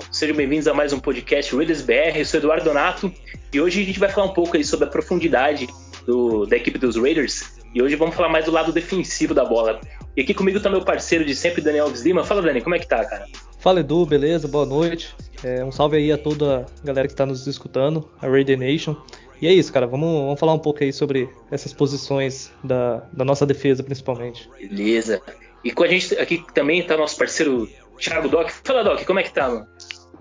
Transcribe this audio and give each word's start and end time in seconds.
Pessoal, 0.00 0.04
sejam 0.10 0.36
bem-vindos 0.36 0.66
a 0.66 0.74
mais 0.74 0.92
um 0.92 0.98
podcast 0.98 1.54
Raiders 1.54 1.82
BR. 1.82 2.16
Eu 2.16 2.24
sou 2.24 2.38
Eduardo 2.38 2.64
Donato 2.64 3.12
e 3.52 3.60
hoje 3.60 3.82
a 3.82 3.84
gente 3.84 3.98
vai 3.98 4.08
falar 4.08 4.26
um 4.28 4.34
pouco 4.34 4.56
aí 4.56 4.64
sobre 4.64 4.86
a 4.86 4.88
profundidade 4.88 5.68
do, 6.06 6.46
da 6.46 6.56
equipe 6.56 6.78
dos 6.78 6.96
Raiders 6.96 7.58
e 7.74 7.82
hoje 7.82 7.96
vamos 7.96 8.14
falar 8.14 8.28
mais 8.28 8.44
do 8.44 8.50
lado 8.50 8.72
defensivo 8.72 9.34
da 9.34 9.44
bola. 9.44 9.80
E 10.16 10.22
aqui 10.22 10.32
comigo 10.32 10.60
tá 10.60 10.70
meu 10.70 10.82
parceiro 10.82 11.24
de 11.24 11.34
sempre, 11.34 11.60
Daniel 11.60 11.86
Alves 11.86 12.02
Lima. 12.02 12.24
Fala, 12.24 12.42
Dani, 12.42 12.60
como 12.60 12.74
é 12.74 12.78
que 12.78 12.86
tá, 12.86 13.04
cara? 13.04 13.26
Fala, 13.58 13.80
Edu, 13.80 14.06
beleza? 14.06 14.48
Boa 14.48 14.66
noite. 14.66 15.14
É, 15.44 15.64
um 15.64 15.72
salve 15.72 15.96
aí 15.96 16.12
a 16.12 16.18
toda 16.18 16.66
a 16.82 16.86
galera 16.86 17.08
que 17.08 17.14
tá 17.14 17.26
nos 17.26 17.46
escutando, 17.46 18.08
a 18.20 18.28
Raider 18.28 18.58
Nation. 18.58 18.96
E 19.40 19.46
é 19.46 19.52
isso, 19.52 19.72
cara. 19.72 19.86
Vamos, 19.86 20.22
vamos 20.22 20.40
falar 20.40 20.54
um 20.54 20.58
pouco 20.58 20.82
aí 20.82 20.92
sobre 20.92 21.28
essas 21.50 21.72
posições 21.72 22.50
da, 22.62 23.02
da 23.12 23.24
nossa 23.24 23.46
defesa, 23.46 23.82
principalmente. 23.82 24.48
Beleza. 24.58 25.20
E 25.62 25.70
com 25.70 25.84
a 25.84 25.88
gente 25.88 26.14
aqui 26.16 26.42
também 26.54 26.82
tá 26.82 26.96
nosso 26.96 27.16
parceiro 27.16 27.68
Thiago 28.00 28.28
Doc. 28.28 28.50
Fala, 28.64 28.82
Doc, 28.82 29.04
como 29.04 29.18
é 29.20 29.22
que 29.22 29.32
tá, 29.32 29.48
mano? 29.48 29.68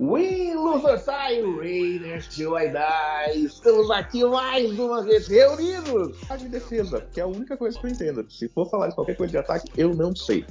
We 0.02 0.54
Loser 0.54 0.98
Time 1.04 1.58
Raiders 1.58 2.28
to 2.36 2.58
I 2.58 2.70
Die. 2.70 3.46
Estamos 3.46 3.92
aqui 3.92 4.24
mais 4.24 4.78
uma 4.80 5.04
vez 5.04 5.28
reunidos. 5.28 6.18
A 6.30 6.38
de 6.38 6.48
defesa, 6.48 7.06
que 7.14 7.20
é 7.20 7.24
a 7.24 7.28
única 7.28 7.58
coisa 7.58 7.78
que 7.78 7.86
eu 7.86 7.92
entendo. 7.92 8.26
Se 8.30 8.48
for 8.50 8.70
falar 8.70 8.88
de 8.88 8.96
qualquer 8.96 9.18
coisa 9.18 9.32
de 9.32 9.38
ataque, 9.38 9.70
eu 9.78 9.94
não 9.94 10.16
sei. 10.16 10.46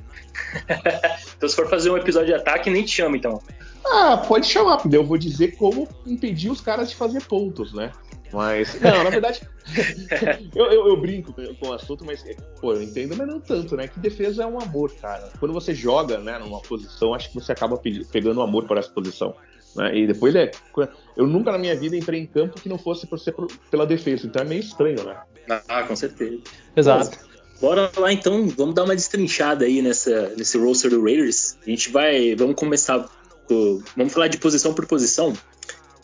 então, 1.36 1.48
se 1.48 1.56
for 1.56 1.68
fazer 1.68 1.90
um 1.90 1.96
episódio 1.96 2.28
de 2.28 2.34
ataque, 2.34 2.68
nem 2.68 2.84
te 2.84 2.90
chama, 2.90 3.16
então. 3.16 3.42
Ah, 3.86 4.16
pode 4.16 4.46
chamar, 4.46 4.80
eu 4.92 5.04
vou 5.04 5.16
dizer 5.16 5.56
como 5.56 5.88
impedir 6.06 6.50
os 6.50 6.60
caras 6.60 6.90
de 6.90 6.96
fazer 6.96 7.22
pontos, 7.24 7.72
né? 7.72 7.92
Mas, 8.32 8.78
não, 8.80 9.04
na 9.04 9.10
verdade, 9.10 9.40
eu, 10.54 10.66
eu, 10.66 10.88
eu, 10.88 11.00
brinco 11.00 11.32
com 11.32 11.68
o 11.68 11.72
assunto, 11.72 12.04
mas, 12.04 12.22
pô, 12.60 12.74
eu 12.74 12.82
entendo, 12.82 13.16
mas 13.16 13.26
não 13.26 13.40
tanto, 13.40 13.74
né? 13.74 13.88
Que 13.88 13.98
defesa 13.98 14.42
é 14.42 14.46
um 14.46 14.60
amor, 14.60 14.92
cara. 15.00 15.30
Quando 15.40 15.54
você 15.54 15.74
joga, 15.74 16.18
né, 16.18 16.38
numa 16.38 16.60
posição, 16.60 17.14
acho 17.14 17.30
que 17.30 17.34
você 17.36 17.52
acaba 17.52 17.80
pegando 18.12 18.42
amor 18.42 18.66
por 18.66 18.76
essa 18.76 18.90
posição. 18.90 19.34
Né? 19.74 19.98
E 19.98 20.06
depois 20.06 20.34
é. 20.34 20.50
Eu 21.16 21.26
nunca 21.26 21.52
na 21.52 21.58
minha 21.58 21.74
vida 21.74 21.96
entrei 21.96 22.20
em 22.20 22.26
campo 22.26 22.60
que 22.60 22.68
não 22.68 22.78
fosse 22.78 23.06
por 23.06 23.18
ser 23.18 23.34
pela 23.70 23.86
defesa, 23.86 24.26
então 24.26 24.42
é 24.42 24.44
meio 24.44 24.60
estranho, 24.60 25.02
né? 25.04 25.16
Ah, 25.66 25.82
com 25.84 25.96
certeza. 25.96 26.38
Exato. 26.76 27.18
Bora 27.60 27.90
lá 27.96 28.12
então, 28.12 28.46
vamos 28.48 28.74
dar 28.74 28.84
uma 28.84 28.94
destrinchada 28.94 29.64
aí 29.64 29.82
nessa, 29.82 30.28
nesse 30.36 30.56
roster 30.58 30.90
do 30.90 31.02
Raiders. 31.02 31.56
A 31.66 31.70
gente 31.70 31.90
vai. 31.90 32.34
Vamos 32.36 32.54
começar. 32.54 33.08
Vamos 33.96 34.12
falar 34.12 34.28
de 34.28 34.38
posição 34.38 34.74
por 34.74 34.86
posição. 34.86 35.32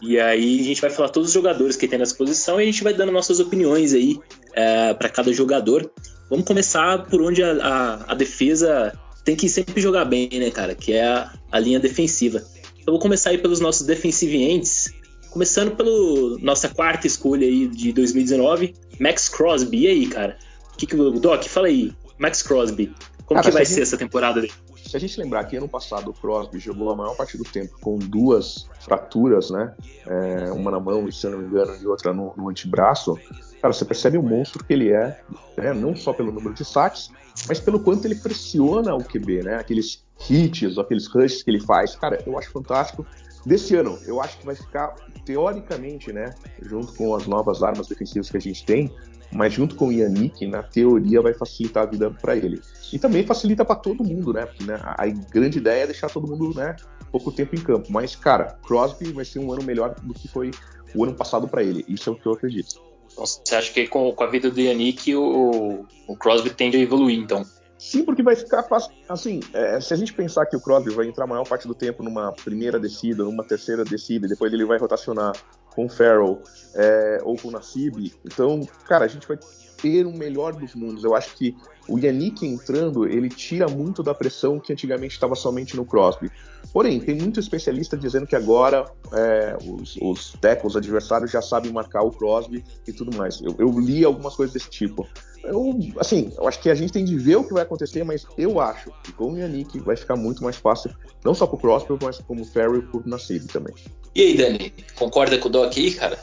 E 0.01 0.19
aí 0.21 0.61
a 0.61 0.65
gente 0.65 0.81
vai 0.81 0.91
falar 0.91 1.09
todos 1.09 1.29
os 1.29 1.35
jogadores 1.35 1.77
que 1.77 1.89
tem 1.89 1.99
nessa 1.99 2.15
posição 2.15 2.61
e 2.61 2.65
a 2.65 2.67
gente 2.67 2.83
vai 2.83 2.93
dando 2.93 3.13
nossas 3.13 3.41
opiniões 3.41 3.95
aí 3.95 4.19
é, 4.53 4.93
para 4.93 5.09
cada 5.09 5.33
jogador. 5.33 5.91
Vamos 6.29 6.45
começar 6.45 7.05
por 7.07 7.23
onde 7.23 7.43
a, 7.43 7.53
a, 7.53 8.13
a, 8.13 8.15
defesa 8.15 8.93
tem 9.25 9.37
que 9.37 9.49
sempre 9.49 9.81
jogar 9.81 10.05
bem, 10.05 10.29
né, 10.33 10.51
cara? 10.51 10.75
Que 10.75 10.93
é 10.93 11.07
a, 11.07 11.33
a 11.51 11.59
linha 11.59 11.81
defensiva. 11.81 12.43
Então 12.81 12.93
vou 12.93 12.99
começar 12.99 13.31
aí 13.31 13.39
pelos 13.39 13.61
nossos 13.61 13.87
defensive 13.87 14.37
ends. 14.37 14.93
Começando 15.31 15.75
pela 15.75 16.39
nossa 16.41 16.69
quarta 16.69 17.07
escolha 17.07 17.47
aí 17.47 17.67
de 17.67 17.93
2019, 17.93 18.75
Max 19.01 19.29
Crosby. 19.29 19.81
E 19.81 19.87
aí, 19.87 20.07
cara? 20.07 20.39
Que 20.77 20.87
que, 20.87 20.97
Doc, 20.97 21.45
fala 21.45 21.69
aí. 21.69 21.93
Max 22.19 22.43
Crosby. 22.43 22.93
Como 23.27 23.41
cara, 23.41 23.51
que 23.51 23.55
vai 23.55 23.65
ser 23.65 23.83
essa 23.83 23.97
temporada 23.97 24.41
dele? 24.41 24.53
Se 24.95 24.99
a 24.99 25.01
gente 25.01 25.19
lembrar 25.19 25.43
que 25.43 25.57
ano 25.57 25.67
passado 25.67 26.13
o 26.13 26.15
Crosby 26.15 26.61
jogou 26.61 26.89
a 26.89 26.95
maior 26.95 27.17
parte 27.17 27.37
do 27.37 27.43
tempo 27.43 27.77
com 27.81 27.99
duas 27.99 28.69
fraturas, 28.79 29.51
né? 29.51 29.75
É, 30.07 30.53
uma 30.53 30.71
na 30.71 30.79
mão 30.79 31.11
se 31.11 31.27
eu 31.27 31.33
não 31.33 31.39
me 31.41 31.47
engano, 31.47 31.77
e 31.83 31.85
outra 31.85 32.13
no, 32.13 32.33
no 32.37 32.49
antebraço, 32.49 33.19
cara, 33.61 33.75
você 33.75 33.85
percebe 33.85 34.19
o 34.19 34.23
monstro 34.23 34.63
que 34.63 34.73
ele 34.73 34.93
é, 34.93 35.21
né? 35.57 35.75
não 35.75 35.97
só 35.97 36.13
pelo 36.13 36.31
número 36.31 36.55
de 36.55 36.65
saques, 36.65 37.11
mas 37.49 37.59
pelo 37.59 37.81
quanto 37.81 38.05
ele 38.05 38.15
pressiona 38.15 38.95
o 38.95 39.03
QB, 39.03 39.43
né? 39.43 39.57
Aqueles 39.57 40.05
hits, 40.31 40.79
aqueles 40.79 41.09
rushes 41.09 41.43
que 41.43 41.51
ele 41.51 41.61
faz. 41.61 41.97
Cara, 41.97 42.23
eu 42.25 42.39
acho 42.39 42.53
fantástico. 42.53 43.05
Desse 43.45 43.75
ano, 43.75 43.99
eu 44.07 44.23
acho 44.23 44.39
que 44.39 44.47
vai 44.47 44.55
ficar, 44.55 44.95
teoricamente, 45.27 46.13
né? 46.13 46.33
Junto 46.63 46.95
com 46.95 47.17
as 47.17 47.27
novas 47.27 47.65
armas 47.65 47.89
defensivas 47.89 48.31
que 48.31 48.37
a 48.37 48.41
gente 48.41 48.65
tem, 48.65 48.95
mas 49.35 49.53
junto 49.53 49.75
com 49.75 49.89
o 49.89 49.93
Yannick, 49.93 50.47
na 50.47 50.63
teoria, 50.63 51.21
vai 51.21 51.35
facilitar 51.35 51.83
a 51.83 51.87
vida 51.87 52.11
para 52.11 52.37
ele. 52.37 52.63
E 52.93 52.99
também 52.99 53.27
facilita 53.27 53.65
para 53.65 53.75
todo 53.75 54.05
mundo, 54.05 54.33
né? 54.33 54.47
Porque 54.47 54.65
né, 54.65 54.79
a 54.83 55.07
grande 55.07 55.59
ideia 55.59 55.83
é 55.83 55.87
deixar 55.87 56.09
todo 56.09 56.29
mundo, 56.29 56.57
né? 56.57 56.77
Pouco 57.11 57.33
tempo 57.33 57.57
em 57.57 57.61
campo. 57.61 57.91
Mas, 57.91 58.15
cara, 58.15 58.57
Crosby 58.67 59.13
vai 59.13 59.25
ser 59.25 59.41
um 59.41 59.53
ano 59.53 59.65
melhor 59.65 59.95
do 60.01 60.15
que 60.15 60.29
foi 60.29 60.53
o 60.95 61.03
ano 61.03 61.15
passado 61.15 61.49
para 61.49 61.63
ele. 61.63 61.85
Isso 61.89 62.09
é 62.09 62.13
o 62.13 62.17
que 62.17 62.27
eu 62.27 62.33
acredito. 62.33 62.81
Então, 63.13 63.27
você 63.27 63.55
acha 63.55 63.73
que 63.73 63.87
com, 63.89 64.13
com 64.13 64.25
a 64.25 64.29
vida 64.29 64.51
do 64.51 64.61
Yannick, 64.61 65.15
o, 65.15 65.85
o 66.07 66.17
Crosby 66.17 66.51
tende 66.51 66.77
a 66.77 66.81
evoluir, 66.81 67.19
então? 67.19 67.45
Sim, 67.77 68.05
porque 68.05 68.23
vai 68.23 68.37
ficar 68.37 68.63
fácil. 68.63 68.93
Assim, 69.09 69.41
é, 69.53 69.81
se 69.81 69.93
a 69.93 69.97
gente 69.97 70.13
pensar 70.15 70.47
que 70.47 70.57
o 70.57 70.61
Crosby 70.61 70.91
vai 70.91 71.07
entrar 71.07 71.25
a 71.25 71.27
maior 71.27 71.47
parte 71.47 71.67
do 71.67 71.75
tempo 71.75 72.03
numa 72.03 72.33
primeira 72.33 72.79
descida, 72.79 73.25
numa 73.25 73.45
terceira 73.45 73.85
descida, 73.85 74.27
e 74.27 74.29
depois 74.29 74.53
ele 74.53 74.65
vai 74.65 74.79
rotacionar 74.79 75.33
com 75.75 75.87
o 75.87 75.89
Farrell 75.89 76.43
é, 76.75 77.19
ou 77.23 77.37
com 77.37 77.49
o 77.49 77.51
Nassib, 77.51 78.13
então, 78.25 78.61
cara, 78.87 79.05
a 79.05 79.09
gente 79.09 79.27
vai 79.27 79.39
ter 79.81 80.07
o 80.07 80.13
melhor 80.13 80.55
dos 80.55 80.75
mundos. 80.75 81.05
Eu 81.05 81.15
acho 81.15 81.35
que 81.37 81.57
o 81.89 81.99
Yannick 81.99 82.47
entrando, 82.47 83.07
ele 83.07 83.29
tira 83.29 83.69
muito 83.69 84.03
da 84.03 84.15
pressão 84.15 84.59
que 84.59 84.73
antigamente 84.73 85.15
estava 85.15 85.35
somente 85.35 85.77
no 85.77 85.85
Crosby. 85.85 86.31
Porém, 86.73 86.99
tem 87.01 87.15
muito 87.15 87.39
especialista 87.39 87.97
dizendo 87.97 88.27
que 88.27 88.35
agora 88.35 88.87
é, 89.13 89.57
os, 89.63 89.97
os 90.01 90.33
tackles 90.41 90.77
adversários 90.77 91.31
já 91.31 91.43
sabem 91.43 91.73
marcar 91.73 92.03
o 92.03 92.11
Crosby 92.11 92.65
e 92.87 92.93
tudo 92.93 93.17
mais. 93.17 93.41
Eu, 93.41 93.55
eu, 93.59 93.79
li 93.79 94.05
algumas 94.05 94.35
coisas 94.35 94.55
desse 94.55 94.71
tipo. 94.71 95.07
Eu, 95.43 95.79
assim, 95.99 96.33
eu 96.37 96.49
acho 96.49 96.59
que 96.61 96.71
a 96.71 96.75
gente 96.75 96.93
tem 96.93 97.05
de 97.05 97.17
ver 97.19 97.37
o 97.37 97.45
que 97.45 97.53
vai 97.53 97.63
acontecer, 97.63 98.03
mas 98.03 98.27
eu 98.39 98.59
acho 98.61 98.91
que 99.03 99.13
com 99.13 99.33
o 99.33 99.39
Yannick 99.39 99.79
vai 99.81 99.97
ficar 99.97 100.17
muito 100.17 100.43
mais 100.43 100.57
fácil, 100.57 100.91
não 101.23 101.35
só 101.35 101.47
para 101.47 101.57
o 101.57 101.59
Crosby, 101.59 101.99
mas 102.03 102.19
como 102.19 102.43
o 102.43 102.47
Ferry 102.47 102.79
e 102.79 102.83
para 102.83 103.01
o 103.01 103.03
Nassib 103.05 103.47
também. 103.49 103.75
E 104.15 104.23
aí, 104.23 104.37
Dani, 104.37 104.73
concorda 104.97 105.37
com 105.37 105.49
o 105.49 105.53
Doc 105.53 105.77
aí, 105.77 105.93
cara? 105.93 106.19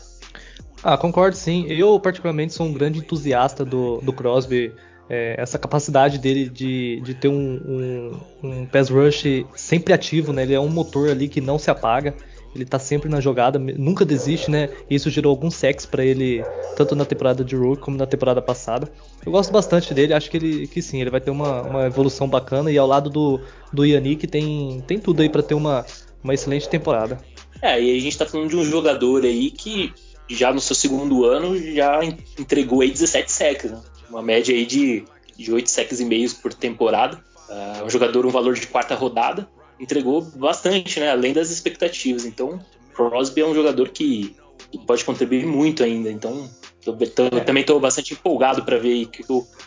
Ah, 0.84 0.98
concordo 0.98 1.38
sim. 1.38 1.68
Eu, 1.68 2.00
particularmente, 2.00 2.54
sou 2.54 2.66
um 2.66 2.74
grande 2.74 3.00
entusiasta 3.00 3.64
do, 3.64 4.02
do 4.02 4.12
Crosby. 4.12 4.74
É, 5.14 5.36
essa 5.38 5.60
capacidade 5.60 6.18
dele 6.18 6.48
de, 6.48 7.02
de 7.02 7.14
ter 7.14 7.28
um, 7.28 7.34
um, 7.34 8.20
um 8.42 8.66
pass 8.66 8.90
rush 8.90 9.26
sempre 9.54 9.92
ativo, 9.92 10.32
né? 10.32 10.44
Ele 10.44 10.54
é 10.54 10.60
um 10.60 10.70
motor 10.70 11.10
ali 11.10 11.28
que 11.28 11.42
não 11.42 11.60
se 11.60 11.70
apaga. 11.70 12.16
Ele 12.56 12.64
tá 12.64 12.80
sempre 12.80 13.10
na 13.10 13.20
jogada, 13.20 13.60
nunca 13.60 14.06
desiste, 14.06 14.50
né? 14.50 14.70
Isso 14.90 15.10
gerou 15.10 15.32
alguns 15.32 15.56
sacks 15.56 15.86
para 15.86 16.06
ele, 16.06 16.46
tanto 16.78 16.96
na 16.96 17.04
temporada 17.04 17.44
de 17.44 17.58
Rook 17.58 17.82
como 17.82 17.98
na 17.98 18.06
temporada 18.06 18.42
passada. 18.42 18.90
Eu 19.26 19.34
gosto 19.34 19.52
bastante 19.52 19.94
dele, 19.94 20.14
acho 20.14 20.32
que 20.32 20.38
ele 20.38 20.68
que 20.68 20.82
sim, 20.82 21.02
ele 21.02 21.10
vai 21.10 21.20
ter 21.20 21.32
uma, 21.32 21.62
uma 21.62 21.86
evolução 21.88 22.30
bacana 22.30 22.72
e 22.72 22.78
ao 22.78 22.88
lado 22.88 23.10
do, 23.10 23.42
do 23.72 23.84
Yannick 23.84 24.28
tem, 24.28 24.82
tem 24.88 24.98
tudo 24.98 25.22
aí 25.22 25.30
para 25.30 25.44
ter 25.44 25.56
uma, 25.56 25.86
uma 26.24 26.34
excelente 26.34 26.70
temporada. 26.70 27.20
É, 27.62 27.82
e 27.82 27.98
a 27.98 28.02
gente 28.02 28.18
tá 28.18 28.26
falando 28.26 28.50
de 28.50 28.56
um 28.56 28.64
jogador 28.64 29.26
aí 29.26 29.52
que 29.52 29.94
já 30.30 30.54
no 30.54 30.62
seu 30.62 30.76
segundo 30.76 31.26
ano 31.26 31.58
já 31.74 32.00
entregou 32.40 32.80
aí 32.80 32.92
17 32.92 33.30
sacks, 33.30 33.72
né? 33.72 33.82
Uma 34.12 34.22
média 34.22 34.54
aí 34.54 34.66
de, 34.66 35.04
de 35.38 35.52
8 35.52 35.70
sacks 35.70 36.00
e 36.00 36.06
meios 36.06 36.34
por 36.34 36.54
temporada. 36.54 37.20
Uh, 37.50 37.86
um 37.86 37.90
jogador 37.90 38.26
um 38.26 38.30
valor 38.30 38.54
de 38.54 38.68
quarta 38.68 38.96
rodada, 38.96 39.50
entregou 39.80 40.22
bastante, 40.22 41.00
né? 41.00 41.10
Além 41.10 41.34
das 41.34 41.50
expectativas. 41.50 42.26
Então, 42.26 42.64
Crosby 42.94 43.42
é 43.42 43.46
um 43.46 43.56
jogador 43.56 43.90
que, 43.90 44.36
que 44.72 44.78
pode 44.80 45.04
contribuir 45.04 45.46
muito 45.46 45.84
ainda. 45.84 46.12
Então, 46.12 46.50
eu, 46.86 46.98
eu 46.98 47.38
é. 47.38 47.42
também 47.42 47.62
estou 47.62 47.80
bastante 47.80 48.14
empolgado 48.14 48.64
para 48.64 48.78
ver 48.78 49.08
que 49.08 49.24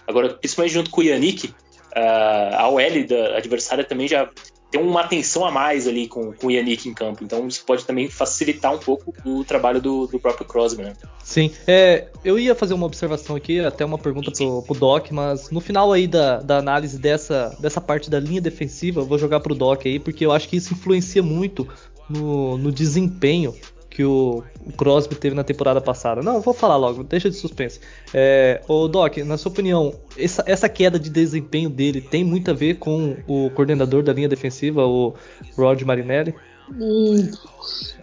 agora, 0.07 0.31
principalmente 0.31 0.73
junto 0.73 0.91
com 0.91 1.01
o 1.01 1.05
Yannick, 1.05 1.49
uh, 1.49 2.55
a 2.57 2.69
OL 2.69 3.07
da 3.07 3.37
adversária 3.37 3.85
também 3.85 4.09
já 4.09 4.29
tem 4.75 4.83
uma 4.83 5.03
atenção 5.03 5.45
a 5.45 5.53
mais 5.53 5.87
ali 5.87 6.09
com, 6.09 6.33
com 6.33 6.49
o 6.49 6.51
Yannick 6.51 6.89
em 6.89 6.93
campo. 6.93 7.23
Então 7.23 7.47
isso 7.47 7.65
pode 7.65 7.85
também 7.85 8.09
facilitar 8.11 8.75
um 8.75 8.79
pouco 8.79 9.15
o 9.25 9.45
trabalho 9.45 9.81
do, 9.81 10.09
do 10.09 10.19
próprio 10.19 10.45
Crosby, 10.45 10.83
né? 10.83 10.95
Sim. 11.23 11.53
É, 11.65 12.09
eu 12.25 12.37
ia 12.41 12.57
fazer 12.57 12.75
uma 12.75 12.85
observação 12.85 13.37
aqui, 13.37 13.61
até 13.61 13.85
uma 13.85 13.97
pergunta 13.97 14.33
pro, 14.33 14.63
pro 14.63 14.75
Doc, 14.75 15.13
mas 15.13 15.49
no 15.51 15.61
final 15.61 15.93
aí 15.93 16.09
da, 16.09 16.41
da 16.41 16.59
análise 16.59 16.99
dessa, 16.99 17.57
dessa 17.61 17.81
parte 17.81 18.11
da 18.11 18.19
linha 18.19 18.41
defensiva, 18.41 19.01
eu 19.01 19.07
vou 19.07 19.17
jogar 19.17 19.39
pro 19.39 19.55
Doc 19.55 19.87
aí, 19.87 20.01
porque 20.01 20.27
eu 20.27 20.33
acho 20.33 20.49
que 20.49 20.57
isso 20.57 20.75
influencia 20.75 21.23
muito 21.23 21.69
no, 22.11 22.59
no 22.59 22.73
desempenho 22.73 23.55
que 23.95 24.05
o, 24.05 24.43
Crosby 24.77 25.15
teve 25.15 25.37
na 25.37 25.45
temporada 25.45 25.81
passada. 25.81 26.21
Não, 26.21 26.41
vou 26.41 26.53
falar 26.53 26.77
logo, 26.77 27.05
deixa 27.05 27.31
de 27.31 27.37
suspense. 27.37 27.81
É, 28.13 28.61
ô 28.67 28.89
Doc, 28.89 29.19
na 29.19 29.39
sua 29.39 29.53
opinião, 29.53 29.95
essa, 30.19 30.43
essa, 30.47 30.69
queda 30.69 30.99
de 30.99 31.09
desempenho 31.09 31.71
dele 31.71 32.01
tem 32.01 32.25
muito 32.25 32.51
a 32.51 32.55
ver 32.55 32.75
com 32.79 33.17
o 33.29 33.49
coordenador 33.51 34.03
da 34.03 34.13
linha 34.13 34.29
defensiva, 34.29 34.85
o 34.85 35.15
Rod 35.57 35.81
Marinelli? 35.83 36.35
Hum, 36.73 37.31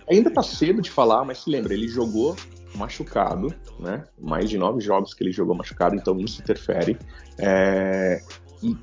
ainda 0.09 0.31
tá 0.31 0.41
cedo 0.41 0.81
de 0.81 0.89
falar, 0.89 1.25
mas 1.25 1.39
se 1.39 1.49
lembra, 1.49 1.73
ele 1.73 1.89
jogou 1.89 2.37
machucado, 2.73 3.53
né? 3.77 4.05
Mais 4.17 4.49
de 4.49 4.57
nove 4.57 4.79
jogos 4.79 5.13
que 5.13 5.21
ele 5.21 5.33
jogou 5.33 5.53
machucado, 5.53 5.93
então 5.93 6.17
isso 6.21 6.41
interfere. 6.41 6.97
É, 7.37 8.21
e 8.63 8.77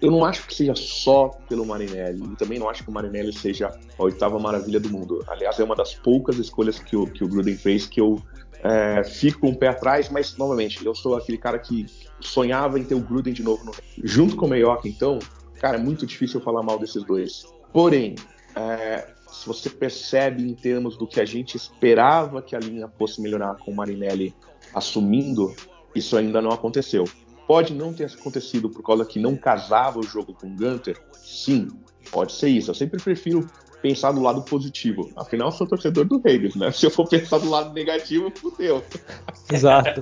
eu 0.00 0.10
não 0.10 0.24
acho 0.24 0.46
que 0.46 0.54
seja 0.54 0.74
só 0.74 1.28
pelo 1.48 1.64
Marinelli, 1.66 2.22
e 2.32 2.36
também 2.36 2.58
não 2.58 2.68
acho 2.68 2.84
que 2.84 2.90
o 2.90 2.92
Marinelli 2.92 3.32
seja 3.32 3.68
a 3.98 4.02
oitava 4.02 4.38
maravilha 4.38 4.80
do 4.80 4.90
mundo. 4.90 5.24
Aliás, 5.28 5.58
é 5.58 5.64
uma 5.64 5.76
das 5.76 5.94
poucas 5.94 6.38
escolhas 6.38 6.78
que 6.78 6.96
o, 6.96 7.06
que 7.06 7.24
o 7.24 7.28
Gruden 7.28 7.56
fez 7.56 7.86
que 7.86 8.00
eu 8.00 8.20
é, 8.62 9.02
fico 9.02 9.46
um 9.46 9.54
pé 9.54 9.68
atrás, 9.68 10.08
mas 10.08 10.36
novamente, 10.36 10.84
eu 10.84 10.94
sou 10.94 11.16
aquele 11.16 11.38
cara 11.38 11.58
que 11.58 11.86
sonhava 12.20 12.78
em 12.78 12.84
ter 12.84 12.94
o 12.94 13.00
Gruden 13.00 13.32
de 13.32 13.42
novo 13.42 13.64
no 13.64 13.72
junto 14.04 14.36
com 14.36 14.46
o 14.46 14.48
Mayock, 14.48 14.88
então, 14.88 15.18
cara, 15.60 15.76
é 15.76 15.80
muito 15.80 16.06
difícil 16.06 16.40
eu 16.40 16.44
falar 16.44 16.62
mal 16.62 16.78
desses 16.78 17.02
dois. 17.04 17.44
Porém, 17.72 18.14
é, 18.54 19.08
se 19.32 19.46
você 19.46 19.70
percebe 19.70 20.42
em 20.42 20.54
termos 20.54 20.96
do 20.96 21.06
que 21.06 21.20
a 21.20 21.24
gente 21.24 21.56
esperava 21.56 22.42
que 22.42 22.54
a 22.54 22.60
linha 22.60 22.88
fosse 22.98 23.20
melhorar 23.20 23.56
com 23.56 23.70
o 23.70 23.74
Marinelli 23.74 24.34
assumindo, 24.74 25.52
isso 25.94 26.16
ainda 26.16 26.40
não 26.40 26.50
aconteceu. 26.50 27.04
Pode 27.52 27.74
não 27.74 27.92
ter 27.92 28.04
acontecido 28.04 28.70
por 28.70 28.82
causa 28.82 29.04
que 29.04 29.20
não 29.20 29.36
casava 29.36 29.98
o 29.98 30.02
jogo 30.02 30.32
com 30.32 30.46
o 30.46 30.56
Gunter? 30.56 30.98
Sim, 31.12 31.68
pode 32.10 32.32
ser 32.32 32.48
isso. 32.48 32.70
Eu 32.70 32.74
sempre 32.74 32.98
prefiro 32.98 33.46
pensar 33.82 34.10
do 34.12 34.22
lado 34.22 34.40
positivo. 34.40 35.10
Afinal, 35.14 35.48
eu 35.48 35.52
sou 35.52 35.66
torcedor 35.66 36.06
do 36.06 36.18
Raiders, 36.18 36.54
né? 36.54 36.72
Se 36.72 36.86
eu 36.86 36.90
for 36.90 37.06
pensar 37.06 37.36
do 37.36 37.50
lado 37.50 37.74
negativo, 37.74 38.32
fudeu. 38.34 38.82
Exato. 39.52 40.00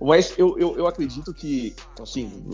Mas 0.00 0.36
eu, 0.36 0.58
eu, 0.58 0.76
eu, 0.78 0.88
acredito 0.88 1.32
que, 1.32 1.72
assim, 2.02 2.44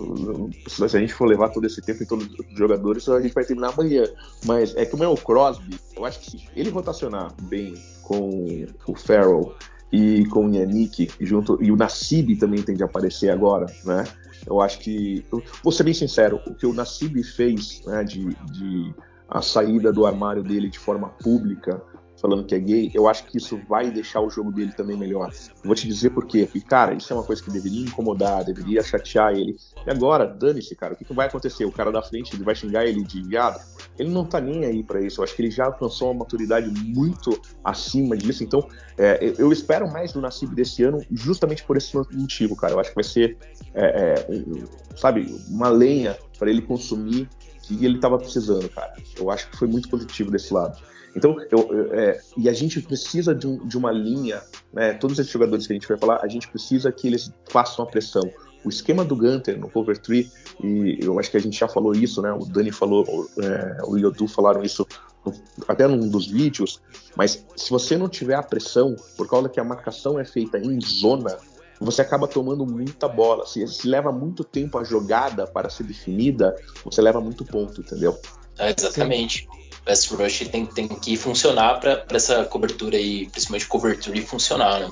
se 0.68 0.84
a 0.84 1.00
gente 1.00 1.14
for 1.14 1.24
levar 1.24 1.48
todo 1.48 1.66
esse 1.66 1.80
tempo 1.80 2.02
em 2.02 2.06
todos 2.06 2.26
os 2.26 2.58
jogadores, 2.58 3.08
a 3.08 3.22
gente 3.22 3.32
vai 3.32 3.46
terminar 3.46 3.72
amanhã. 3.72 4.04
Mas 4.44 4.76
é 4.76 4.84
que 4.84 4.94
o 4.94 4.98
meu 4.98 5.14
Crosby, 5.14 5.80
eu 5.96 6.04
acho 6.04 6.20
que 6.20 6.30
se 6.30 6.46
ele 6.54 6.68
rotacionar 6.68 7.32
bem 7.44 7.72
com 8.02 8.66
o 8.86 8.94
Farrell 8.94 9.56
e 9.92 10.24
com 10.26 10.46
o 10.46 10.54
Yannick 10.54 11.10
junto, 11.20 11.58
e 11.62 11.72
o 11.72 11.76
Nassib 11.76 12.36
também 12.36 12.62
tem 12.62 12.76
de 12.76 12.84
aparecer 12.84 13.30
agora, 13.30 13.66
né? 13.84 14.04
Eu 14.46 14.60
acho 14.60 14.78
que, 14.78 15.24
vou 15.62 15.72
ser 15.72 15.84
bem 15.84 15.92
sincero, 15.92 16.40
o 16.46 16.54
que 16.54 16.66
o 16.66 16.72
Nassib 16.72 17.22
fez, 17.22 17.82
né, 17.84 18.02
de, 18.02 18.34
de 18.52 18.94
a 19.28 19.42
saída 19.42 19.92
do 19.92 20.06
armário 20.06 20.42
dele 20.42 20.68
de 20.68 20.78
forma 20.78 21.08
pública, 21.08 21.80
falando 22.20 22.44
que 22.44 22.54
é 22.54 22.58
gay, 22.58 22.90
eu 22.92 23.08
acho 23.08 23.24
que 23.24 23.38
isso 23.38 23.58
vai 23.68 23.90
deixar 23.90 24.20
o 24.20 24.30
jogo 24.30 24.52
dele 24.52 24.72
também 24.72 24.96
melhor. 24.96 25.30
Vou 25.64 25.74
te 25.74 25.86
dizer 25.86 26.10
por 26.10 26.26
quê. 26.26 26.44
Porque, 26.44 26.60
cara, 26.60 26.94
isso 26.94 27.12
é 27.12 27.16
uma 27.16 27.24
coisa 27.24 27.42
que 27.42 27.50
deveria 27.50 27.82
incomodar, 27.82 28.44
deveria 28.44 28.82
chatear 28.82 29.32
ele. 29.32 29.56
E 29.86 29.90
agora, 29.90 30.26
dane-se, 30.26 30.76
cara, 30.76 30.94
o 30.94 30.96
que, 30.96 31.04
que 31.04 31.14
vai 31.14 31.26
acontecer? 31.26 31.64
O 31.64 31.72
cara 31.72 31.90
da 31.90 32.02
frente 32.02 32.34
ele 32.34 32.44
vai 32.44 32.54
xingar 32.54 32.84
ele 32.84 33.02
de 33.02 33.22
viado? 33.22 33.60
Ele 33.98 34.10
não 34.10 34.24
tá 34.24 34.40
nem 34.40 34.64
aí 34.64 34.82
para 34.82 35.00
isso. 35.00 35.20
Eu 35.20 35.24
acho 35.24 35.34
que 35.34 35.42
ele 35.42 35.50
já 35.50 35.66
alcançou 35.66 36.10
uma 36.10 36.20
maturidade 36.20 36.68
muito 36.68 37.40
acima 37.64 38.16
disso. 38.16 38.44
Então, 38.44 38.66
é, 38.98 39.34
eu 39.38 39.50
espero 39.52 39.90
mais 39.90 40.12
do 40.12 40.20
Nassib 40.20 40.54
desse 40.54 40.82
ano 40.84 41.02
justamente 41.10 41.64
por 41.64 41.76
esse 41.76 41.96
motivo, 41.96 42.54
cara. 42.54 42.74
Eu 42.74 42.80
acho 42.80 42.90
que 42.90 42.94
vai 42.96 43.04
ser, 43.04 43.38
é, 43.74 43.84
é, 43.84 44.96
sabe, 44.96 45.34
uma 45.48 45.68
lenha 45.68 46.18
para 46.38 46.50
ele 46.50 46.62
consumir 46.62 47.28
que 47.62 47.84
ele 47.84 47.96
estava 47.96 48.18
precisando, 48.18 48.68
cara. 48.68 48.94
Eu 49.18 49.30
acho 49.30 49.50
que 49.50 49.56
foi 49.56 49.68
muito 49.68 49.88
positivo 49.88 50.30
desse 50.30 50.52
lado. 50.52 50.78
Então, 51.14 51.36
eu, 51.50 51.92
é, 51.92 52.20
e 52.36 52.48
a 52.48 52.52
gente 52.52 52.80
precisa 52.80 53.34
de, 53.34 53.46
um, 53.46 53.66
de, 53.66 53.76
uma 53.76 53.90
linha, 53.90 54.42
né? 54.72 54.94
Todos 54.94 55.18
esses 55.18 55.32
jogadores 55.32 55.66
que 55.66 55.72
a 55.72 55.74
gente 55.74 55.88
vai 55.88 55.98
falar, 55.98 56.20
a 56.22 56.28
gente 56.28 56.48
precisa 56.48 56.92
que 56.92 57.06
eles 57.06 57.32
façam 57.48 57.84
a 57.84 57.88
pressão. 57.88 58.22
O 58.64 58.68
esquema 58.68 59.04
do 59.04 59.16
Gunter 59.16 59.58
no 59.58 59.70
Cover 59.70 59.98
3, 59.98 60.32
e 60.62 60.98
eu 61.00 61.18
acho 61.18 61.30
que 61.30 61.36
a 61.36 61.40
gente 61.40 61.58
já 61.58 61.66
falou 61.66 61.92
isso, 61.92 62.20
né? 62.20 62.32
O 62.32 62.44
Dani 62.44 62.70
falou, 62.70 63.04
é, 63.38 63.78
o 63.86 63.96
Yodu 63.96 64.28
falaram 64.28 64.62
isso 64.62 64.86
no, 65.24 65.34
até 65.66 65.86
num 65.88 66.08
dos 66.08 66.26
vídeos, 66.26 66.80
mas 67.16 67.44
se 67.56 67.70
você 67.70 67.96
não 67.96 68.08
tiver 68.08 68.34
a 68.34 68.42
pressão, 68.42 68.94
por 69.16 69.28
causa 69.28 69.48
que 69.48 69.58
a 69.58 69.64
marcação 69.64 70.18
é 70.18 70.24
feita 70.24 70.58
em 70.58 70.78
zona, 70.80 71.38
você 71.80 72.02
acaba 72.02 72.28
tomando 72.28 72.66
muita 72.66 73.08
bola. 73.08 73.46
Se, 73.46 73.66
se 73.66 73.88
leva 73.88 74.12
muito 74.12 74.44
tempo 74.44 74.78
a 74.78 74.84
jogada 74.84 75.46
para 75.46 75.70
ser 75.70 75.84
definida, 75.84 76.54
você 76.84 77.00
leva 77.00 77.20
muito 77.20 77.44
ponto, 77.44 77.80
entendeu? 77.80 78.20
É, 78.58 78.74
exatamente. 78.76 79.48
Sim 79.50 79.59
pass 79.84 80.06
rush 80.06 80.48
tem, 80.48 80.66
tem 80.66 80.88
que 80.88 81.16
funcionar 81.16 81.80
para 81.80 82.04
essa 82.10 82.44
cobertura 82.44 82.96
aí, 82.96 83.28
principalmente 83.28 83.66
cobertura, 83.66 84.20
funcionar, 84.22 84.80
né? 84.80 84.90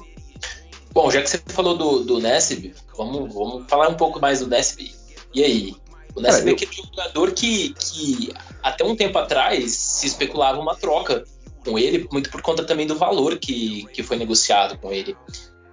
Bom, 0.93 1.11
já 1.11 1.23
que 1.23 1.31
você 1.31 1.39
falou 1.47 1.77
do, 1.77 2.05
do 2.05 2.19
Nesb, 2.19 2.75
vamos, 2.97 3.33
vamos 3.33 3.69
falar 3.69 3.89
um 3.89 3.95
pouco 3.95 4.21
mais 4.21 4.41
do 4.41 4.47
Nesb. 4.47 4.91
E 5.35 5.45
aí? 5.45 5.77
O 6.15 6.21
Nesb 6.21 6.49
é, 6.49 6.51
eu... 6.51 6.55
aquele 6.55 6.73
jogador 6.75 7.33
que, 7.33 7.75
que 7.75 8.33
até 8.63 8.85
um 8.85 8.97
tempo 8.97 9.19
atrás 9.19 9.73
se 9.73 10.07
especulava 10.07 10.59
uma 10.59 10.75
troca 10.75 11.25
com 11.65 11.79
ele, 11.79 12.09
muito 12.11 12.31
por 12.31 12.41
conta 12.41 12.65
também 12.65 12.87
do 12.87 12.97
valor 12.97 13.39
que, 13.39 13.87
que 13.93 14.03
foi 14.03 14.17
negociado 14.17 14.79
com 14.79 14.93
ele. 14.93 15.13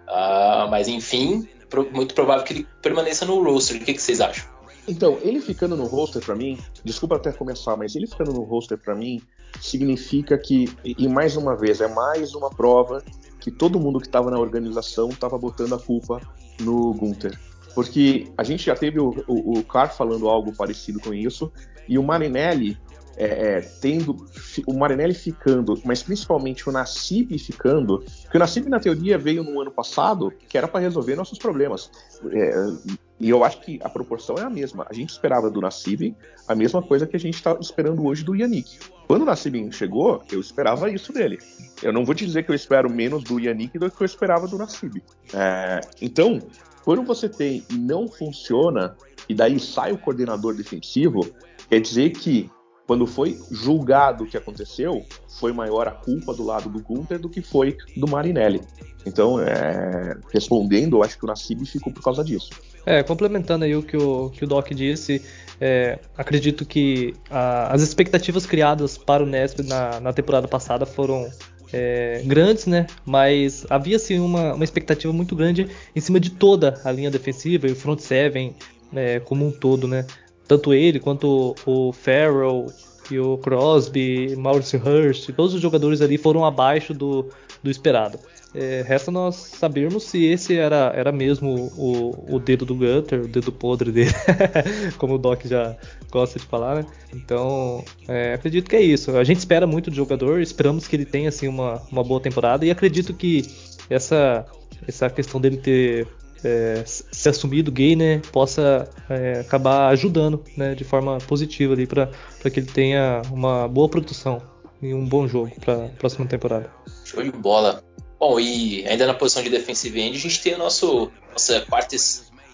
Uh, 0.08 0.70
mas 0.70 0.88
enfim, 0.88 1.48
muito 1.92 2.14
provável 2.14 2.44
que 2.44 2.54
ele 2.54 2.68
permaneça 2.82 3.26
no 3.26 3.44
roster. 3.44 3.78
O 3.78 3.86
que, 3.86 3.94
que 3.94 4.02
vocês 4.02 4.22
acham? 4.22 4.55
Então, 4.88 5.18
ele 5.22 5.42
ficando 5.42 5.76
no 5.76 5.86
roster 5.86 6.24
para 6.24 6.36
mim, 6.36 6.60
desculpa 6.84 7.16
até 7.16 7.32
começar, 7.32 7.76
mas 7.76 7.96
ele 7.96 8.06
ficando 8.08 8.32
no 8.32 8.44
roster 8.44 8.78
para 8.78 8.96
mim 8.96 9.22
significa 9.60 10.38
que, 10.38 10.70
e 10.84 11.08
mais 11.08 11.36
uma 11.36 11.56
vez, 11.56 11.82
é 11.82 11.88
mais 11.88 12.36
uma 12.36 12.50
prova 12.50 13.04
que 13.40 13.50
todo 13.50 13.80
mundo 13.80 14.00
que 14.00 14.08
estava 14.08 14.30
na 14.30 14.40
organização 14.40 15.10
estava 15.10 15.38
botando 15.38 15.74
a 15.74 15.80
culpa 15.80 16.22
no 16.60 16.94
Gunther. 16.94 17.40
Porque 17.74 18.32
a 18.38 18.44
gente 18.44 18.66
já 18.66 18.76
teve 18.76 19.00
o, 19.00 19.10
o, 19.28 19.60
o 19.60 19.64
Carr 19.64 19.96
falando 19.96 20.30
algo 20.30 20.56
parecido 20.56 21.00
com 21.00 21.14
isso, 21.14 21.52
e 21.88 21.98
o 21.98 22.04
Marinelli 22.04 22.78
é, 23.18 23.58
é, 23.58 23.62
tendo 23.82 24.26
o 24.66 24.74
Marinelli 24.74 25.14
ficando, 25.14 25.80
mas 25.86 26.04
principalmente 26.04 26.68
o 26.68 26.72
Nassib 26.72 27.38
ficando, 27.38 28.04
porque 28.24 28.38
o 28.38 28.40
Nassib 28.40 28.68
na 28.70 28.80
teoria 28.80 29.18
veio 29.18 29.44
no 29.44 29.62
ano 29.62 29.72
passado 29.72 30.32
que 30.50 30.58
era 30.58 30.68
para 30.68 30.82
resolver 30.82 31.16
nossos 31.16 31.38
problemas. 31.38 31.90
É, 32.32 33.06
e 33.20 33.30
eu 33.30 33.44
acho 33.44 33.62
que 33.62 33.80
a 33.82 33.90
proporção 33.90 34.36
é 34.38 34.42
a 34.42 34.50
mesma. 34.50 34.86
A 34.90 34.94
gente 34.94 35.10
esperava 35.10 35.50
do 35.50 35.62
Nassib 35.62 36.14
a 36.48 36.54
mesma 36.54 36.82
coisa 36.82 37.08
que 37.08 37.16
a 37.16 37.20
gente 37.20 37.36
está 37.36 37.58
esperando 37.60 38.06
hoje 38.06 38.24
do 38.24 38.36
Yannick. 38.36 38.78
Quando 39.08 39.22
o 39.22 39.26
Nassib 39.26 39.72
chegou, 39.72 40.22
eu 40.32 40.40
esperava 40.40 40.90
isso 40.90 41.14
dele. 41.14 41.40
Eu 41.82 41.94
não 41.94 42.04
vou 42.04 42.14
te 42.14 42.26
dizer 42.26 42.44
que 42.44 42.52
eu 42.52 42.56
espero 42.56 42.90
menos 42.90 43.24
do 43.24 43.40
Yannick 43.40 43.80
do 43.80 43.90
que 43.90 44.02
eu 44.02 44.06
esperava 44.06 44.48
do 44.48 44.58
Nassib. 44.58 45.02
É, 45.34 45.80
então, 46.02 46.40
quando 46.84 47.04
você 47.04 47.30
tem 47.30 47.64
e 47.70 47.78
não 47.78 48.08
funciona, 48.08 48.96
e 49.30 49.34
daí 49.34 49.60
sai 49.60 49.94
o 49.94 49.98
coordenador 49.98 50.56
defensivo, 50.56 51.22
quer 51.70 51.80
dizer 51.80 52.12
que 52.12 52.50
quando 52.88 53.08
foi 53.08 53.38
julgado 53.52 54.24
o 54.24 54.28
que 54.28 54.38
aconteceu, 54.38 55.04
foi 55.40 55.52
maior 55.52 55.88
a 55.88 55.92
culpa 55.92 56.34
do 56.34 56.44
lado 56.44 56.70
do 56.70 56.82
Gunter 56.82 57.20
do 57.20 57.30
que 57.30 57.42
foi 57.42 57.78
do 57.98 58.08
Marinelli. 58.08 58.62
Então, 59.06 59.40
é, 59.40 60.18
respondendo, 60.34 60.98
eu 60.98 61.04
acho 61.04 61.18
que 61.18 61.26
o 61.26 61.28
Nassib 61.28 61.64
ficou 61.66 61.94
por 61.94 62.04
causa 62.04 62.24
disso. 62.24 62.50
É, 62.86 63.04
complementando 63.04 63.66
aí 63.66 63.76
o 63.76 63.84
que 63.84 63.98
o, 63.98 64.30
que 64.30 64.44
o 64.44 64.48
Doc 64.48 64.70
disse, 64.72 65.22
é, 65.60 66.00
acredito 66.18 66.66
que 66.66 67.14
a, 67.30 67.74
as 67.74 67.82
expectativas 67.82 68.46
criadas 68.46 68.98
para 68.98 69.24
o 69.24 69.26
Nesp 69.26 69.62
na, 69.64 70.00
na 70.00 70.14
temporada 70.14 70.48
passada 70.48 70.86
foram 70.86 71.28
é, 71.72 72.22
grandes, 72.26 72.66
né? 72.66 72.88
Mas 73.06 73.66
havia 73.70 74.00
sim 74.00 74.20
uma, 74.20 74.54
uma 74.54 74.64
expectativa 74.64 75.12
muito 75.14 75.36
grande 75.36 75.68
em 75.96 76.00
cima 76.00 76.20
de 76.20 76.32
toda 76.32 76.80
a 76.84 76.92
linha 76.92 77.12
defensiva 77.12 77.68
e 77.68 77.72
o 77.72 77.76
front 77.76 78.00
seven 78.00 78.56
é, 78.94 79.20
como 79.20 79.46
um 79.46 79.52
todo, 79.52 79.88
né? 79.88 80.06
Tanto 80.48 80.74
ele 80.74 81.00
quanto 81.00 81.56
o 81.66 81.92
Farrell 81.92 82.68
e 83.12 83.20
o 83.20 83.38
Crosby, 83.38 84.36
Maurice 84.36 84.78
Hurst, 84.78 85.30
todos 85.34 85.54
os 85.54 85.62
jogadores 85.62 86.02
ali 86.02 86.18
foram 86.18 86.44
abaixo 86.44 86.94
do, 86.94 87.30
do 87.62 87.70
esperado. 87.70 88.20
É, 88.54 88.86
resta 88.88 89.12
nós 89.12 89.36
sabermos 89.36 90.04
se 90.04 90.24
esse 90.26 90.58
era, 90.58 90.94
era 90.96 91.12
mesmo 91.12 91.70
o, 91.78 92.36
o 92.36 92.40
dedo 92.40 92.66
do 92.66 92.74
Gunter, 92.74 93.26
o 93.26 93.28
dedo 93.28 93.52
podre 93.52 93.92
dele, 93.92 94.12
como 94.98 95.16
o 95.16 95.18
Doc 95.18 95.46
já 95.46 95.76
gosta 96.10 96.40
de 96.40 96.46
falar, 96.46 96.76
né? 96.76 96.86
Então, 97.14 97.84
é, 98.08 98.34
acredito 98.34 98.70
que 98.70 98.78
é 98.78 98.82
isso. 98.82 99.16
A 99.18 99.26
gente 99.26 99.40
espera 99.40 99.68
muito 99.68 99.90
do 99.90 99.96
jogador, 99.96 100.40
esperamos 100.40 100.88
que 100.88 100.96
ele 100.96 101.06
tenha 101.06 101.28
assim, 101.28 101.50
uma, 101.50 101.82
uma 101.92 102.02
boa 102.02 102.22
temporada 102.22 102.66
e 102.66 102.72
acredito 102.72 103.14
que 103.14 103.44
essa, 103.90 104.46
essa 104.88 105.10
questão 105.10 105.42
dele 105.42 105.58
ter 105.58 106.08
é, 106.46 106.84
se 106.86 107.28
assumido 107.28 107.72
gay, 107.72 107.96
né, 107.96 108.22
possa 108.32 108.88
é, 109.10 109.40
acabar 109.40 109.88
ajudando, 109.90 110.44
né, 110.56 110.76
de 110.76 110.84
forma 110.84 111.18
positiva 111.20 111.74
ali 111.74 111.88
para 111.88 112.10
que 112.52 112.60
ele 112.60 112.68
tenha 112.68 113.22
uma 113.32 113.68
boa 113.68 113.90
produção 113.90 114.42
e 114.82 114.94
um 114.94 115.06
bom 115.06 115.28
jogo 115.28 115.52
para 115.60 115.90
próxima 115.98 116.26
temporada. 116.28 116.72
Show 117.04 117.24
de 117.24 117.32
bola. 117.32 117.84
Bom, 118.20 118.40
e 118.40 118.88
ainda 118.88 119.08
na 119.08 119.14
posição 119.14 119.44
de 119.44 119.50
defensive 119.50 120.00
end, 120.00 120.18
a 120.18 120.20
gente 120.20 120.42
tem 120.42 120.54
a 120.54 120.58
nosso, 120.58 121.12
nossa 121.32 121.62
quarta 121.62 121.96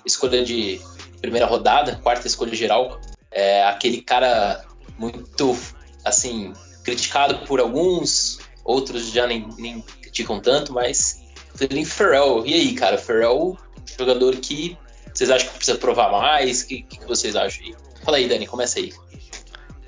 escolha 0.05 0.43
de 0.43 0.79
primeira 1.19 1.45
rodada, 1.45 1.99
quarta 2.01 2.27
escolha 2.27 2.55
geral. 2.55 2.99
É 3.31 3.63
aquele 3.65 4.01
cara 4.01 4.65
muito, 4.97 5.55
assim, 6.03 6.53
criticado 6.83 7.45
por 7.45 7.59
alguns, 7.59 8.39
outros 8.63 9.11
já 9.11 9.27
nem, 9.27 9.47
nem 9.57 9.81
criticam 10.01 10.39
tanto, 10.39 10.73
mas 10.73 11.21
Clelin 11.57 11.85
Ferrell. 11.85 12.43
E 12.45 12.53
aí, 12.53 12.73
cara, 12.73 12.97
Ferrell 12.97 13.57
jogador 13.97 14.35
que 14.37 14.77
vocês 15.13 15.29
acham 15.29 15.49
que 15.49 15.55
precisa 15.55 15.77
provar 15.77 16.11
mais? 16.11 16.61
O 16.61 16.67
que, 16.67 16.83
que, 16.83 17.05
vocês 17.05 17.35
acham 17.35 17.65
aí? 17.65 17.75
Fala 18.03 18.17
aí, 18.17 18.27
Dani, 18.27 18.47
começa 18.47 18.79
aí. 18.79 18.91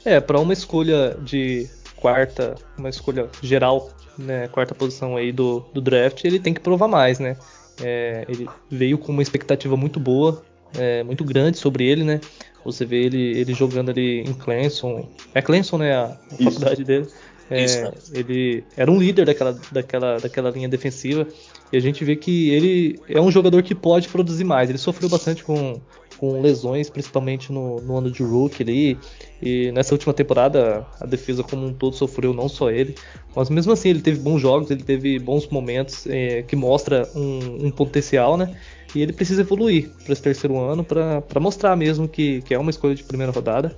É, 0.05 0.19
para 0.19 0.39
uma 0.39 0.53
escolha 0.53 1.17
de 1.21 1.69
quarta, 1.95 2.55
uma 2.77 2.89
escolha 2.89 3.29
geral, 3.41 3.89
né, 4.17 4.47
quarta 4.49 4.75
posição 4.75 5.15
aí 5.15 5.31
do, 5.31 5.61
do 5.73 5.79
draft, 5.79 6.23
ele 6.25 6.39
tem 6.39 6.53
que 6.53 6.59
provar 6.59 6.87
mais, 6.87 7.19
né? 7.19 7.37
É, 7.81 8.25
ele 8.27 8.47
veio 8.69 8.97
com 8.97 9.11
uma 9.11 9.21
expectativa 9.21 9.75
muito 9.77 9.99
boa, 9.99 10.43
é, 10.77 11.03
muito 11.03 11.23
grande 11.23 11.57
sobre 11.57 11.87
ele, 11.87 12.03
né? 12.03 12.19
Você 12.65 12.85
vê 12.85 13.03
ele, 13.03 13.37
ele 13.37 13.53
jogando 13.53 13.89
ali 13.89 14.21
em 14.21 14.33
Clemson. 14.33 15.09
É 15.33 15.41
Clemson, 15.41 15.77
né? 15.77 15.95
A, 15.95 16.05
a 16.05 16.43
faculdade 16.43 16.83
dele. 16.83 17.07
É, 17.49 17.91
ele 18.13 18.63
era 18.75 18.91
um 18.91 18.97
líder 18.97 19.25
daquela, 19.25 19.57
daquela, 19.71 20.17
daquela 20.17 20.49
linha 20.49 20.69
defensiva. 20.69 21.27
E 21.71 21.77
a 21.77 21.79
gente 21.79 22.03
vê 22.05 22.15
que 22.15 22.51
ele 22.51 22.99
é 23.09 23.19
um 23.19 23.31
jogador 23.31 23.61
que 23.63 23.75
pode 23.75 24.07
produzir 24.07 24.43
mais. 24.43 24.69
Ele 24.69 24.77
sofreu 24.77 25.09
bastante 25.09 25.43
com, 25.43 25.81
com 26.17 26.41
lesões, 26.41 26.89
principalmente 26.89 27.51
no, 27.51 27.81
no 27.81 27.97
ano 27.97 28.11
de 28.11 28.23
rookie 28.23 28.63
ali. 28.63 28.97
E 29.41 29.71
nessa 29.71 29.93
última 29.93 30.13
temporada 30.13 30.85
a 30.99 31.05
defesa 31.05 31.43
como 31.43 31.65
um 31.65 31.73
todo 31.73 31.95
sofreu, 31.95 32.33
não 32.33 32.47
só 32.47 32.69
ele. 32.69 32.95
Mas 33.35 33.49
mesmo 33.49 33.73
assim 33.73 33.89
ele 33.89 34.01
teve 34.01 34.19
bons 34.19 34.39
jogos, 34.39 34.71
ele 34.71 34.83
teve 34.83 35.19
bons 35.19 35.47
momentos 35.47 36.07
é, 36.07 36.43
que 36.43 36.55
mostra 36.55 37.09
um, 37.15 37.67
um, 37.67 37.71
potencial, 37.71 38.37
né? 38.37 38.55
E 38.95 39.01
ele 39.01 39.11
precisa 39.11 39.41
evoluir 39.41 39.89
para 40.03 40.13
esse 40.13 40.21
terceiro 40.21 40.59
ano 40.59 40.83
para 40.83 41.39
mostrar 41.39 41.75
mesmo 41.75 42.07
que, 42.07 42.41
que 42.43 42.53
é 42.53 42.59
uma 42.59 42.69
escolha 42.69 42.95
de 42.95 43.03
primeira 43.03 43.31
rodada. 43.31 43.75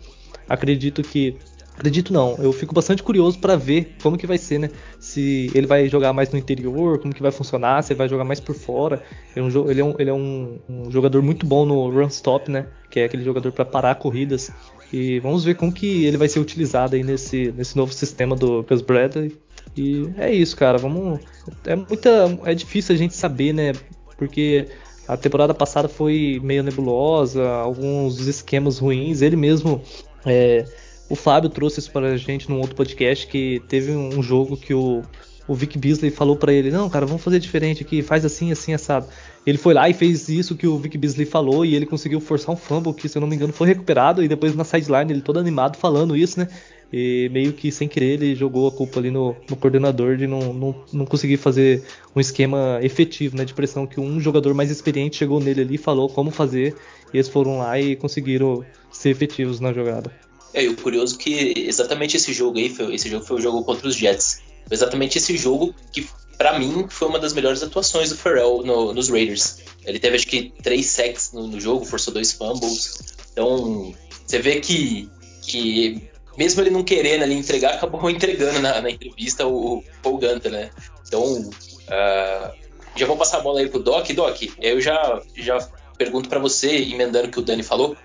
Acredito 0.48 1.02
que 1.02 1.38
Acredito 1.78 2.14
não, 2.14 2.38
eu 2.40 2.54
fico 2.54 2.74
bastante 2.74 3.04
curioso 3.04 3.38
para 3.38 3.58
ver 3.58 3.96
como 4.02 4.18
que 4.18 4.26
vai 4.26 4.38
ser, 4.38 4.60
né? 4.60 4.70
Se 4.98 5.52
ele 5.54 5.68
vai 5.68 5.90
jogar 5.90 6.14
mais 6.14 6.32
no 6.32 6.40
interior, 6.40 7.00
como 7.00 7.14
que 7.14 7.22
vai 7.22 7.32
funcionar, 7.32 7.84
se 7.84 7.92
ele 7.92 7.98
vai 7.98 8.08
jogar 8.08 8.24
mais 8.24 8.40
por 8.40 8.56
fora. 8.56 9.04
Ele 9.36 9.46
é 9.46 9.50
um, 9.50 9.70
ele 9.70 9.82
é 9.82 9.84
um, 9.84 9.96
ele 10.00 10.10
é 10.10 10.14
um, 10.14 10.60
um 10.70 10.92
jogador 10.92 11.22
muito 11.22 11.46
bom 11.46 11.66
no 11.66 11.90
run 11.90 12.08
stop, 12.08 12.50
né? 12.50 12.68
Que 12.90 13.02
é 13.02 13.06
aquele 13.06 13.26
jogador 13.26 13.52
para 13.52 13.66
parar 13.66 13.96
corridas. 13.96 14.52
E 14.92 15.20
vamos 15.20 15.44
ver 15.44 15.56
como 15.56 15.72
que 15.72 16.06
ele 16.06 16.16
vai 16.16 16.30
ser 16.30 16.40
utilizado 16.40 16.96
aí 16.96 17.04
nesse, 17.04 17.54
nesse 17.58 17.76
novo 17.76 17.92
sistema 17.92 18.36
do 18.36 18.64
Gus 18.64 18.82
Bradley. 18.82 19.38
E 19.76 20.10
é 20.18 20.32
isso, 20.32 20.56
cara. 20.56 20.78
Vamos. 20.78 21.20
É 21.66 21.76
muita. 21.76 22.40
É 22.46 22.54
difícil 22.54 22.96
a 22.96 22.98
gente 22.98 23.14
saber, 23.14 23.54
né? 23.54 23.74
Porque 24.18 24.68
a 25.08 25.18
temporada 25.18 25.54
passada 25.54 25.90
foi 25.90 26.40
meio 26.42 26.64
nebulosa, 26.64 27.46
alguns 27.46 28.26
esquemas 28.28 28.78
ruins. 28.78 29.22
Ele 29.22 29.36
mesmo. 29.36 29.82
É, 30.26 30.66
o 31.10 31.16
Fábio 31.16 31.50
trouxe 31.50 31.80
isso 31.80 31.92
para 31.92 32.14
a 32.14 32.18
gente 32.18 32.50
num 32.50 32.60
outro 32.60 32.76
podcast 32.76 33.28
que 33.28 33.62
teve 33.68 33.92
um 33.92 34.24
jogo 34.24 34.58
que 34.58 34.74
o, 34.74 35.04
o 35.48 35.54
Vic 35.54 35.78
Beasley 35.78 36.10
falou 36.10 36.36
para 36.36 36.52
ele: 36.52 36.72
Não, 36.72 36.90
cara, 36.90 37.06
vamos 37.06 37.24
fazer 37.24 37.40
diferente 37.40 37.84
aqui, 37.84 38.02
faz 38.02 38.26
assim, 38.26 38.52
assim, 38.52 38.74
assado. 38.74 39.08
Ele 39.46 39.58
foi 39.58 39.74
lá 39.74 39.88
e 39.88 39.94
fez 39.94 40.28
isso 40.28 40.56
que 40.56 40.66
o 40.66 40.78
Vic 40.78 40.98
Beasley 40.98 41.26
falou 41.26 41.64
e 41.64 41.76
ele 41.76 41.86
conseguiu 41.86 42.20
forçar 42.20 42.54
um 42.54 42.58
fumble 42.58 42.94
que, 42.94 43.08
se 43.08 43.18
eu 43.18 43.22
não 43.22 43.28
me 43.28 43.36
engano, 43.36 43.54
foi 43.54 43.68
recuperado. 43.68 44.24
E 44.24 44.28
depois 44.28 44.56
na 44.56 44.64
sideline 44.64 45.12
ele 45.12 45.22
todo 45.22 45.40
animado 45.40 45.78
falando 45.78 46.18
isso, 46.18 46.40
né? 46.40 46.48
E 46.92 47.30
meio 47.32 47.54
que 47.54 47.72
sem 47.72 47.88
querer 47.88 48.14
ele 48.14 48.36
jogou 48.36 48.68
a 48.68 48.72
culpa 48.72 49.00
ali 49.00 49.12
no, 49.12 49.36
no 49.50 49.56
coordenador 49.56 50.18
de 50.18 50.28
não, 50.28 50.54
não, 50.54 50.76
não, 50.94 51.06
conseguir 51.06 51.38
fazer 51.38 51.84
um 52.16 52.20
esquema 52.20 52.80
efetivo 52.82 53.36
né, 53.38 53.46
de 53.46 53.54
pressão. 53.54 53.86
Que 53.86 54.00
um 54.00 54.20
jogador 54.20 54.56
mais 54.56 54.72
experiente 54.72 55.18
chegou 55.18 55.40
nele 55.40 55.62
ali 55.62 55.76
e 55.76 55.80
falou 55.80 56.10
como 56.10 56.32
fazer. 56.32 56.76
E 57.14 57.18
eles 57.18 57.30
foram 57.30 57.60
lá 57.60 57.80
e 57.80 57.96
conseguiram 57.96 58.66
ser 58.92 59.10
efetivos 59.10 59.60
na 59.60 59.72
jogada. 59.72 60.25
É, 60.56 60.64
e 60.64 60.70
o 60.70 60.76
curioso 60.78 61.16
é 61.16 61.18
que 61.18 61.54
exatamente 61.68 62.16
esse 62.16 62.32
jogo 62.32 62.58
aí, 62.58 62.70
foi, 62.70 62.96
esse 62.96 63.10
jogo 63.10 63.26
foi 63.26 63.38
o 63.38 63.42
jogo 63.42 63.62
contra 63.66 63.86
os 63.90 63.96
Jets. 63.96 64.42
Foi 64.66 64.74
exatamente 64.74 65.18
esse 65.18 65.36
jogo 65.36 65.76
que, 65.92 66.08
para 66.38 66.58
mim, 66.58 66.88
foi 66.90 67.10
uma 67.10 67.20
das 67.20 67.34
melhores 67.34 67.62
atuações 67.62 68.10
do 68.10 68.16
Pharrell 68.16 68.64
no, 68.64 68.94
nos 68.94 69.10
Raiders. 69.10 69.58
Ele 69.86 70.00
teve 70.00 70.16
acho 70.16 70.28
que 70.28 70.54
três 70.64 70.86
sacks 70.86 71.34
no, 71.34 71.46
no, 71.46 71.60
jogo, 71.60 71.84
forçou 71.84 72.14
dois 72.14 72.32
fumbles. 72.32 73.18
Então, 73.34 73.94
você 74.26 74.40
vê 74.40 74.62
que, 74.62 75.10
que 75.42 76.10
mesmo 76.38 76.62
ele 76.62 76.70
não 76.70 76.86
querendo 76.86 77.24
ali 77.24 77.36
entregar, 77.36 77.74
acabou 77.74 78.08
entregando 78.10 78.62
na, 78.62 78.80
na 78.80 78.90
entrevista 78.90 79.46
o, 79.46 79.80
o 79.80 79.84
Paul 80.02 80.18
Gunter, 80.18 80.52
né? 80.54 80.70
Então, 81.06 81.22
uh, 81.22 82.54
já 82.96 83.06
vou 83.06 83.18
passar 83.18 83.40
a 83.40 83.42
bola 83.42 83.60
aí 83.60 83.68
pro 83.68 83.84
Doc. 83.84 84.10
Doc, 84.14 84.42
eu 84.62 84.80
já, 84.80 85.22
já 85.36 85.58
pergunto 85.98 86.30
para 86.30 86.40
você, 86.40 86.78
emendando 86.78 87.28
o 87.28 87.32
que 87.32 87.40
o 87.40 87.44
Dani 87.44 87.62
falou, 87.62 87.98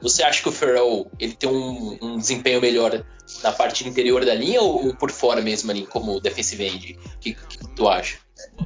você 0.00 0.22
acha 0.22 0.42
que 0.42 0.48
o 0.48 0.52
Ferrell 0.52 1.10
ele 1.18 1.32
tem 1.34 1.48
um, 1.48 1.98
um, 2.00 2.16
desempenho 2.18 2.60
melhor 2.60 3.04
na 3.42 3.52
parte 3.52 3.86
interior 3.86 4.24
da 4.24 4.34
linha 4.34 4.60
ou, 4.60 4.94
por 4.94 5.10
fora 5.10 5.40
mesmo 5.40 5.70
ali, 5.70 5.86
como 5.86 6.20
defensive 6.20 6.64
end? 6.64 6.98
O 7.16 7.18
que, 7.18 7.34
que, 7.34 7.58
tu 7.74 7.88
acha? 7.88 8.18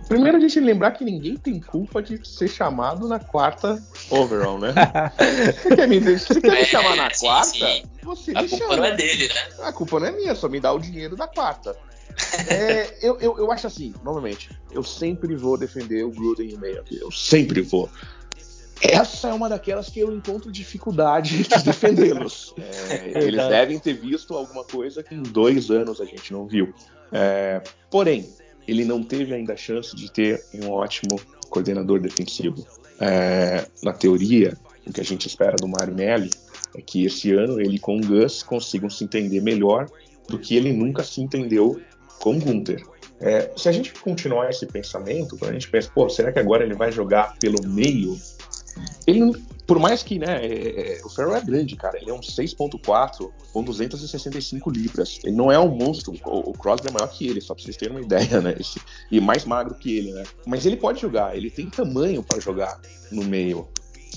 Primeiro 0.07 0.37
a 0.37 0.41
gente 0.41 0.61
lembrar 0.61 0.93
que 0.93 1.05
ninguém 1.05 1.37
tem 1.37 1.61
culpa 1.61 2.01
de 2.01 2.21
ser 2.27 2.49
chamado 2.49 3.09
na 3.09 3.19
quarta 3.19 3.83
overall, 4.09 4.59
né? 4.59 4.73
você 5.63 5.77
quer 5.77 5.89
me, 5.89 5.99
você 5.99 6.41
quer 6.41 6.53
me 6.53 6.59
é, 6.59 6.65
chamar 6.65 6.95
na 6.95 7.11
sim, 7.11 7.27
quarta? 7.27 7.51
Sim. 7.51 7.83
Você 8.03 8.31
a 8.31 8.41
culpa 8.41 8.57
chama. 8.57 8.77
não 8.77 8.85
é 8.85 8.95
dele, 8.95 9.29
né? 9.29 9.41
A 9.63 9.73
culpa 9.73 10.01
não 10.01 10.07
é 10.07 10.13
minha, 10.13 10.35
só 10.37 10.49
me 10.49 10.61
dá 10.61 10.73
o 10.73 10.79
dinheiro 10.79 11.17
da 11.17 11.27
quarta. 11.27 11.77
é, 12.49 12.99
eu, 13.03 13.19
eu, 13.19 13.39
eu 13.39 13.51
acho 13.51 13.67
assim, 13.67 13.93
novamente, 14.05 14.49
eu 14.71 14.85
sempre 14.85 15.35
vou 15.35 15.59
defender 15.59 16.05
o 16.05 16.11
Gruden 16.11 16.53
no 16.53 16.61
meio 16.61 16.81
aqui. 16.81 16.97
Eu 17.01 17.11
sempre 17.11 17.61
vou 17.61 17.91
essa 18.83 19.29
é 19.29 19.33
uma 19.33 19.49
daquelas 19.49 19.89
que 19.89 20.01
eu 20.01 20.15
encontro 20.15 20.51
dificuldade 20.51 21.43
de 21.45 21.65
defendê-los. 21.65 22.55
É, 22.89 23.25
eles 23.25 23.49
devem 23.49 23.79
ter 23.79 23.95
visto 23.95 24.35
alguma 24.35 24.65
coisa 24.65 25.03
que 25.03 25.15
em 25.15 25.23
dois 25.23 25.71
anos 25.71 26.01
a 26.01 26.05
gente 26.05 26.33
não 26.33 26.47
viu. 26.47 26.73
É, 27.13 27.63
porém, 27.91 28.29
ele 28.67 28.85
não 28.85 29.03
teve 29.03 29.35
ainda 29.35 29.53
a 29.53 29.57
chance 29.57 29.95
de 29.95 30.11
ter 30.11 30.43
um 30.55 30.71
ótimo 30.71 31.21
coordenador 31.49 32.01
defensivo. 32.01 32.67
É, 33.01 33.67
na 33.83 33.93
teoria, 33.93 34.57
o 34.87 34.93
que 34.93 35.01
a 35.01 35.05
gente 35.05 35.27
espera 35.27 35.57
do 35.57 35.69
Marinelli 35.69 36.31
é 36.77 36.81
que 36.81 37.05
esse 37.05 37.33
ano 37.33 37.61
ele 37.61 37.79
com 37.79 37.97
o 37.97 38.01
Gus 38.01 38.43
consigam 38.43 38.91
se 38.91 39.05
entender 39.05 39.41
melhor 39.41 39.89
do 40.29 40.39
que 40.39 40.57
ele 40.57 40.73
nunca 40.73 41.03
se 41.03 41.21
entendeu 41.21 41.81
com 42.21 42.37
o 42.37 42.41
Gunter. 42.41 42.85
É, 43.21 43.51
se 43.57 43.69
a 43.69 43.73
gente 43.73 43.93
continuar 43.93 44.51
esse 44.51 44.67
pensamento, 44.67 45.39
quando 45.39 45.51
a 45.51 45.55
gente 45.55 45.71
pensa, 45.71 45.91
pô, 45.95 46.09
será 46.09 46.33
que 46.33 46.39
agora 46.39 46.65
ele 46.65 46.75
vai 46.75 46.91
jogar 46.91 47.37
pelo 47.39 47.63
meio 47.67 48.19
ele, 49.07 49.33
por 49.67 49.79
mais 49.79 50.03
que, 50.03 50.19
né, 50.19 50.45
é, 50.45 50.99
é, 50.99 51.05
o 51.05 51.09
Ferro 51.09 51.35
é 51.35 51.41
grande, 51.41 51.77
cara. 51.77 51.99
Ele 52.01 52.11
é 52.11 52.15
um 52.15 52.21
6.4 52.21 53.31
com 53.53 53.63
265 53.63 54.71
libras. 54.71 55.21
Ele 55.25 55.37
não 55.37 55.51
é 55.51 55.59
um 55.59 55.69
monstro. 55.69 56.15
O, 56.25 56.51
o 56.51 56.53
Crosby 56.53 56.89
é 56.89 56.93
maior 56.93 57.09
que 57.09 57.27
ele, 57.27 57.41
só 57.41 57.55
pra 57.55 57.63
vocês 57.63 57.77
terem 57.77 57.97
uma 57.97 58.05
ideia, 58.05 58.41
né? 58.41 58.55
Esse, 58.59 58.81
e 59.11 59.21
mais 59.21 59.45
magro 59.45 59.75
que 59.75 59.99
ele, 59.99 60.13
né? 60.13 60.25
Mas 60.47 60.67
ele 60.67 60.77
pode 60.77 61.01
jogar, 61.01 61.37
ele 61.37 61.51
tem 61.51 61.69
tamanho 61.69 62.23
para 62.23 62.41
jogar 62.41 62.81
no 63.11 63.25
meio. 63.25 63.69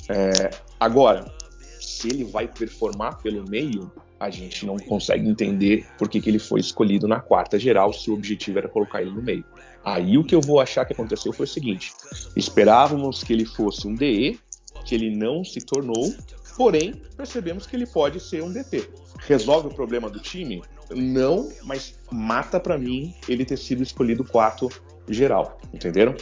É, 0.09 0.51
agora, 0.79 1.31
se 1.79 2.07
ele 2.07 2.23
vai 2.23 2.47
performar 2.47 3.21
pelo 3.21 3.47
meio, 3.49 3.91
a 4.19 4.29
gente 4.29 4.65
não 4.65 4.77
consegue 4.77 5.27
entender 5.27 5.85
por 5.97 6.09
que, 6.09 6.19
que 6.19 6.29
ele 6.29 6.39
foi 6.39 6.59
escolhido 6.59 7.07
na 7.07 7.19
quarta 7.19 7.59
geral 7.59 7.93
se 7.93 8.09
o 8.09 8.13
objetivo 8.13 8.57
era 8.57 8.67
colocar 8.67 9.01
ele 9.01 9.11
no 9.11 9.21
meio. 9.21 9.45
Aí 9.85 10.17
o 10.17 10.23
que 10.23 10.35
eu 10.35 10.41
vou 10.41 10.59
achar 10.59 10.85
que 10.85 10.93
aconteceu 10.93 11.31
foi 11.31 11.45
o 11.45 11.49
seguinte: 11.49 11.93
esperávamos 12.35 13.23
que 13.23 13.31
ele 13.31 13.45
fosse 13.45 13.87
um 13.87 13.95
DE, 13.95 14.39
que 14.88 14.96
ele 14.96 15.13
não 15.13 15.44
se 15.44 15.60
tornou, 15.60 16.15
porém 16.56 16.94
percebemos 17.17 17.67
que 17.67 17.75
ele 17.75 17.86
pode 17.86 18.22
ser 18.22 18.41
um 18.41 18.50
DT. 18.50 18.89
Resolve 19.20 19.67
o 19.67 19.74
problema 19.74 20.10
do 20.10 20.20
time? 20.20 20.63
Não, 20.89 21.51
mas 21.63 21.96
mata 22.10 22.58
para 22.58 22.77
mim 22.77 23.13
ele 23.27 23.44
ter 23.44 23.58
sido 23.58 23.84
escolhido 23.84 24.24
quarto 24.24 24.70
geral, 25.10 25.60
entenderam? 25.74 26.15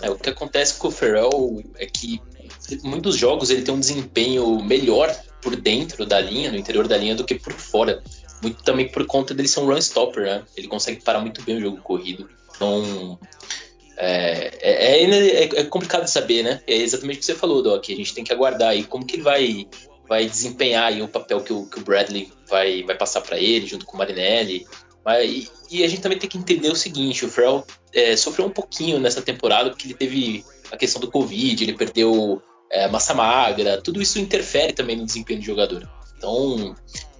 É, 0.00 0.08
o 0.08 0.16
que 0.16 0.30
acontece 0.30 0.78
com 0.78 0.86
o 0.86 0.90
Ferrell 0.92 1.64
é 1.76 1.86
que 1.86 2.22
muitos 2.84 3.16
jogos 3.16 3.50
ele 3.50 3.62
tem 3.62 3.74
um 3.74 3.80
desempenho 3.80 4.62
melhor 4.62 5.12
por 5.40 5.56
dentro 5.56 6.06
da 6.06 6.20
linha, 6.20 6.52
no 6.52 6.56
interior 6.56 6.86
da 6.86 6.96
linha, 6.96 7.16
do 7.16 7.24
que 7.24 7.34
por 7.34 7.52
fora. 7.52 8.02
Muito 8.40 8.62
também 8.62 8.88
por 8.88 9.04
conta 9.06 9.34
dele 9.34 9.48
ser 9.48 9.60
um 9.60 9.66
run 9.66 9.78
stopper, 9.78 10.22
né? 10.22 10.44
Ele 10.56 10.68
consegue 10.68 11.02
parar 11.02 11.20
muito 11.20 11.42
bem 11.42 11.56
o 11.56 11.60
jogo 11.60 11.78
corrido. 11.78 12.28
Então, 12.54 13.18
é, 14.04 14.50
é, 14.60 15.04
é, 15.04 15.60
é, 15.60 15.64
complicado 15.64 16.02
de 16.02 16.10
saber, 16.10 16.42
né? 16.42 16.60
É 16.66 16.74
exatamente 16.74 17.18
o 17.18 17.20
que 17.20 17.26
você 17.26 17.36
falou, 17.36 17.62
Doc. 17.62 17.84
A 17.88 17.94
gente 17.94 18.12
tem 18.12 18.24
que 18.24 18.32
aguardar 18.32 18.70
aí 18.70 18.82
como 18.82 19.06
que 19.06 19.14
ele 19.14 19.22
vai, 19.22 19.68
vai 20.08 20.26
desempenhar 20.26 20.86
aí 20.86 21.00
o 21.00 21.06
papel 21.06 21.40
que 21.40 21.52
o, 21.52 21.66
que 21.66 21.78
o 21.78 21.84
Bradley 21.84 22.28
vai, 22.48 22.82
vai 22.82 22.96
passar 22.96 23.20
para 23.20 23.38
ele, 23.38 23.64
junto 23.64 23.86
com 23.86 23.94
o 23.94 23.98
Marinelli. 23.98 24.66
Mas, 25.04 25.30
e, 25.30 25.50
e, 25.70 25.84
a 25.84 25.88
gente 25.88 26.02
também 26.02 26.18
tem 26.18 26.28
que 26.28 26.36
entender 26.36 26.68
o 26.68 26.74
seguinte: 26.74 27.24
o 27.24 27.30
Ferrell 27.30 27.64
é, 27.94 28.16
sofreu 28.16 28.46
um 28.46 28.50
pouquinho 28.50 28.98
nessa 28.98 29.22
temporada 29.22 29.70
porque 29.70 29.86
ele 29.86 29.94
teve 29.94 30.44
a 30.72 30.76
questão 30.76 31.00
do 31.00 31.08
Covid, 31.08 31.62
ele 31.62 31.74
perdeu 31.74 32.42
é, 32.72 32.88
massa 32.88 33.14
magra, 33.14 33.80
tudo 33.80 34.02
isso 34.02 34.18
interfere 34.18 34.72
também 34.72 34.96
no 34.96 35.06
desempenho 35.06 35.38
do 35.38 35.46
jogador. 35.46 35.88
Então, 36.18 36.74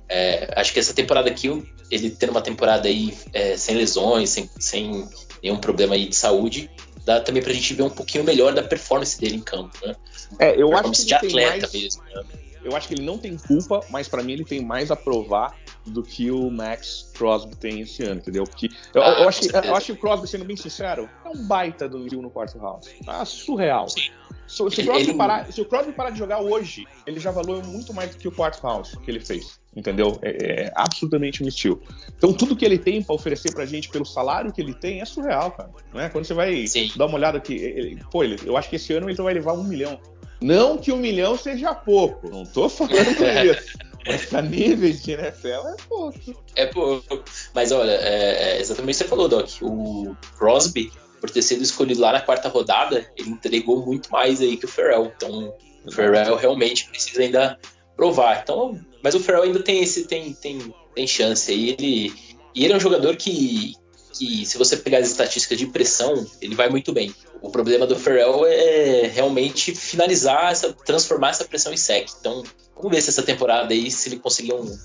é, 0.08 0.52
acho 0.56 0.72
que 0.72 0.80
essa 0.80 0.92
temporada 0.92 1.30
aqui, 1.30 1.48
ele 1.92 2.10
tendo 2.10 2.30
uma 2.30 2.42
temporada 2.42 2.88
aí 2.88 3.16
é, 3.32 3.56
sem 3.56 3.76
lesões, 3.76 4.30
sem, 4.30 4.50
sem 4.58 5.08
nenhum 5.42 5.58
problema 5.58 5.94
aí 5.94 6.08
de 6.08 6.16
saúde, 6.16 6.70
dá 7.04 7.20
também 7.20 7.42
pra 7.42 7.52
gente 7.52 7.75
ver 7.75 7.82
um 7.82 7.90
pouquinho 7.90 8.25
melhor 8.25 8.54
da 8.54 8.62
performance 8.62 9.18
dele 9.20 9.37
em 9.37 9.40
campo, 9.40 9.76
né? 9.84 9.94
É, 10.38 10.61
eu 10.61 10.75
acho 10.76 10.92
que 10.92 11.04
de 11.06 11.14
atleta 11.14 11.68
mais... 11.68 11.72
mesmo. 11.72 12.02
Né? 12.04 12.22
Eu 12.64 12.76
acho 12.76 12.87
que 12.87 12.94
ele 12.94 13.02
não 13.02 13.18
tem 13.18 13.37
culpa, 13.37 13.80
mas 13.90 14.06
para 14.06 14.22
mim 14.22 14.34
ele 14.34 14.44
tem 14.44 14.64
mais 14.64 14.90
a 14.90 14.96
provar 14.96 15.56
do 15.84 16.00
que 16.00 16.30
o 16.30 16.49
Max 16.49 17.11
Crosby 17.12 17.56
tem 17.56 17.80
esse 17.80 18.04
ano, 18.04 18.20
entendeu? 18.20 18.44
Porque 18.44 18.68
eu, 18.94 19.02
ah, 19.02 19.20
eu, 19.20 19.28
acho, 19.28 19.40
que, 19.40 19.56
eu 19.56 19.75
acho 19.75 19.87
que 19.87 19.92
o 19.92 19.96
Crosby, 19.96 20.28
sendo 20.28 20.44
bem 20.44 20.56
sincero, 20.56 21.11
é 21.25 21.28
um 21.28 21.44
baita 21.44 21.88
do 21.88 22.04
Rio 22.04 22.22
no 22.22 22.30
quarto 22.30 22.58
round. 22.58 22.88
Tá 23.04 23.25
surreal. 23.25 23.88
Sim. 23.88 24.11
Se, 24.46 24.70
se, 24.70 24.82
o 24.82 24.84
Crosby 24.84 25.14
parar, 25.14 25.52
se 25.52 25.61
o 25.61 25.64
Crosby 25.64 25.92
parar 25.92 26.11
de 26.11 26.18
jogar 26.18 26.40
hoje, 26.40 26.87
ele 27.04 27.18
já 27.18 27.32
valeu 27.32 27.62
muito 27.64 27.92
mais 27.92 28.11
do 28.11 28.18
que 28.18 28.28
o 28.28 28.32
quarto 28.32 28.61
round 28.62 28.96
que 28.99 29.11
ele 29.11 29.20
fez 29.20 29.61
entendeu? 29.74 30.18
É, 30.22 30.64
é, 30.64 30.72
absolutamente 30.74 31.42
um 31.42 31.48
estilo. 31.48 31.80
Então 32.16 32.32
tudo 32.32 32.56
que 32.56 32.64
ele 32.64 32.78
tem 32.78 33.02
para 33.02 33.14
oferecer 33.14 33.52
pra 33.52 33.66
gente 33.66 33.88
pelo 33.88 34.04
salário 34.04 34.52
que 34.52 34.60
ele 34.60 34.74
tem 34.74 35.00
é 35.00 35.04
surreal, 35.04 35.50
cara. 35.52 35.70
Né? 35.92 36.08
Quando 36.10 36.24
você 36.24 36.34
vai 36.34 36.66
Sim. 36.66 36.90
dar 36.96 37.06
uma 37.06 37.16
olhada 37.16 37.38
aqui, 37.38 37.54
ele, 37.54 37.98
pô, 38.10 38.22
ele, 38.22 38.38
eu 38.44 38.56
acho 38.56 38.68
que 38.68 38.76
esse 38.76 38.92
ano 38.92 39.08
ele 39.08 39.20
vai 39.20 39.34
levar 39.34 39.54
um 39.54 39.64
milhão. 39.64 39.98
Não 40.40 40.76
que 40.76 40.92
um 40.92 40.96
milhão 40.96 41.38
seja 41.38 41.74
pouco, 41.74 42.28
não 42.28 42.44
tô 42.44 42.68
falando 42.68 42.96
isso. 43.46 43.76
Mas 44.06 44.26
pra 44.26 44.42
níveis 44.42 45.02
de 45.02 45.12
NFL 45.12 45.48
é 45.48 45.76
pouco. 45.88 46.44
É 46.56 46.66
pouco. 46.66 47.24
Mas 47.54 47.70
olha, 47.70 47.92
é, 47.92 48.56
é 48.56 48.60
exatamente 48.60 48.96
o 48.96 48.98
que 48.98 49.04
você 49.04 49.08
falou, 49.08 49.28
Doc. 49.28 49.48
O 49.62 50.16
Crosby, 50.36 50.92
por 51.20 51.30
ter 51.30 51.42
sido 51.42 51.62
escolhido 51.62 52.00
lá 52.00 52.12
na 52.12 52.20
quarta 52.20 52.48
rodada, 52.48 53.06
ele 53.16 53.30
entregou 53.30 53.84
muito 53.86 54.10
mais 54.10 54.40
aí 54.40 54.56
que 54.56 54.64
o 54.64 54.68
Ferrell. 54.68 55.12
Então, 55.16 55.54
O 55.86 55.92
Ferrell 55.92 56.36
realmente 56.36 56.88
precisa 56.88 57.22
ainda 57.22 57.58
provar. 57.96 58.40
Então, 58.42 58.78
mas 59.02 59.14
o 59.14 59.20
Ferrell 59.20 59.44
ainda 59.44 59.62
tem 59.62 59.82
esse 59.82 60.04
tem, 60.04 60.32
tem, 60.34 60.75
tem 60.94 61.06
chance 61.06 61.50
aí. 61.50 61.70
Ele, 61.70 62.12
e 62.54 62.64
ele 62.64 62.72
é 62.72 62.76
um 62.76 62.80
jogador 62.80 63.16
que, 63.16 63.75
que, 64.12 64.44
se 64.46 64.58
você 64.58 64.76
pegar 64.76 64.99
as 64.99 65.08
estatísticas 65.08 65.58
de 65.58 65.66
pressão, 65.66 66.26
ele 66.40 66.54
vai 66.54 66.68
muito 66.68 66.92
bem. 66.92 67.14
O 67.40 67.50
problema 67.50 67.87
do 67.87 67.96
Ferrell 67.96 68.46
é 68.46 69.06
realmente 69.08 69.75
finalizar, 69.75 70.52
essa, 70.52 70.72
transformar 70.72 71.30
essa 71.30 71.44
pressão 71.44 71.72
em 71.72 71.76
sec. 71.76 72.08
Então, 72.20 72.42
vamos 72.76 72.90
ver 72.92 73.02
se 73.02 73.11
essa 73.11 73.22
temporada 73.22 73.72
aí, 73.72 73.90
se 73.90 74.08
ele 74.08 74.18
conseguir 74.18 74.54
um, 74.54 74.78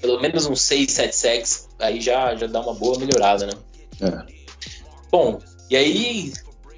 pelo 0.00 0.20
menos 0.20 0.44
uns 0.44 0.60
6, 0.60 0.92
7 0.92 1.16
secs, 1.16 1.68
aí 1.78 2.00
já, 2.00 2.34
já 2.34 2.46
dá 2.46 2.60
uma 2.60 2.74
boa 2.74 2.98
melhorada, 2.98 3.46
né? 3.46 3.52
É. 4.02 4.34
Bom, 5.10 5.38
e 5.70 5.76
aí, 5.76 6.32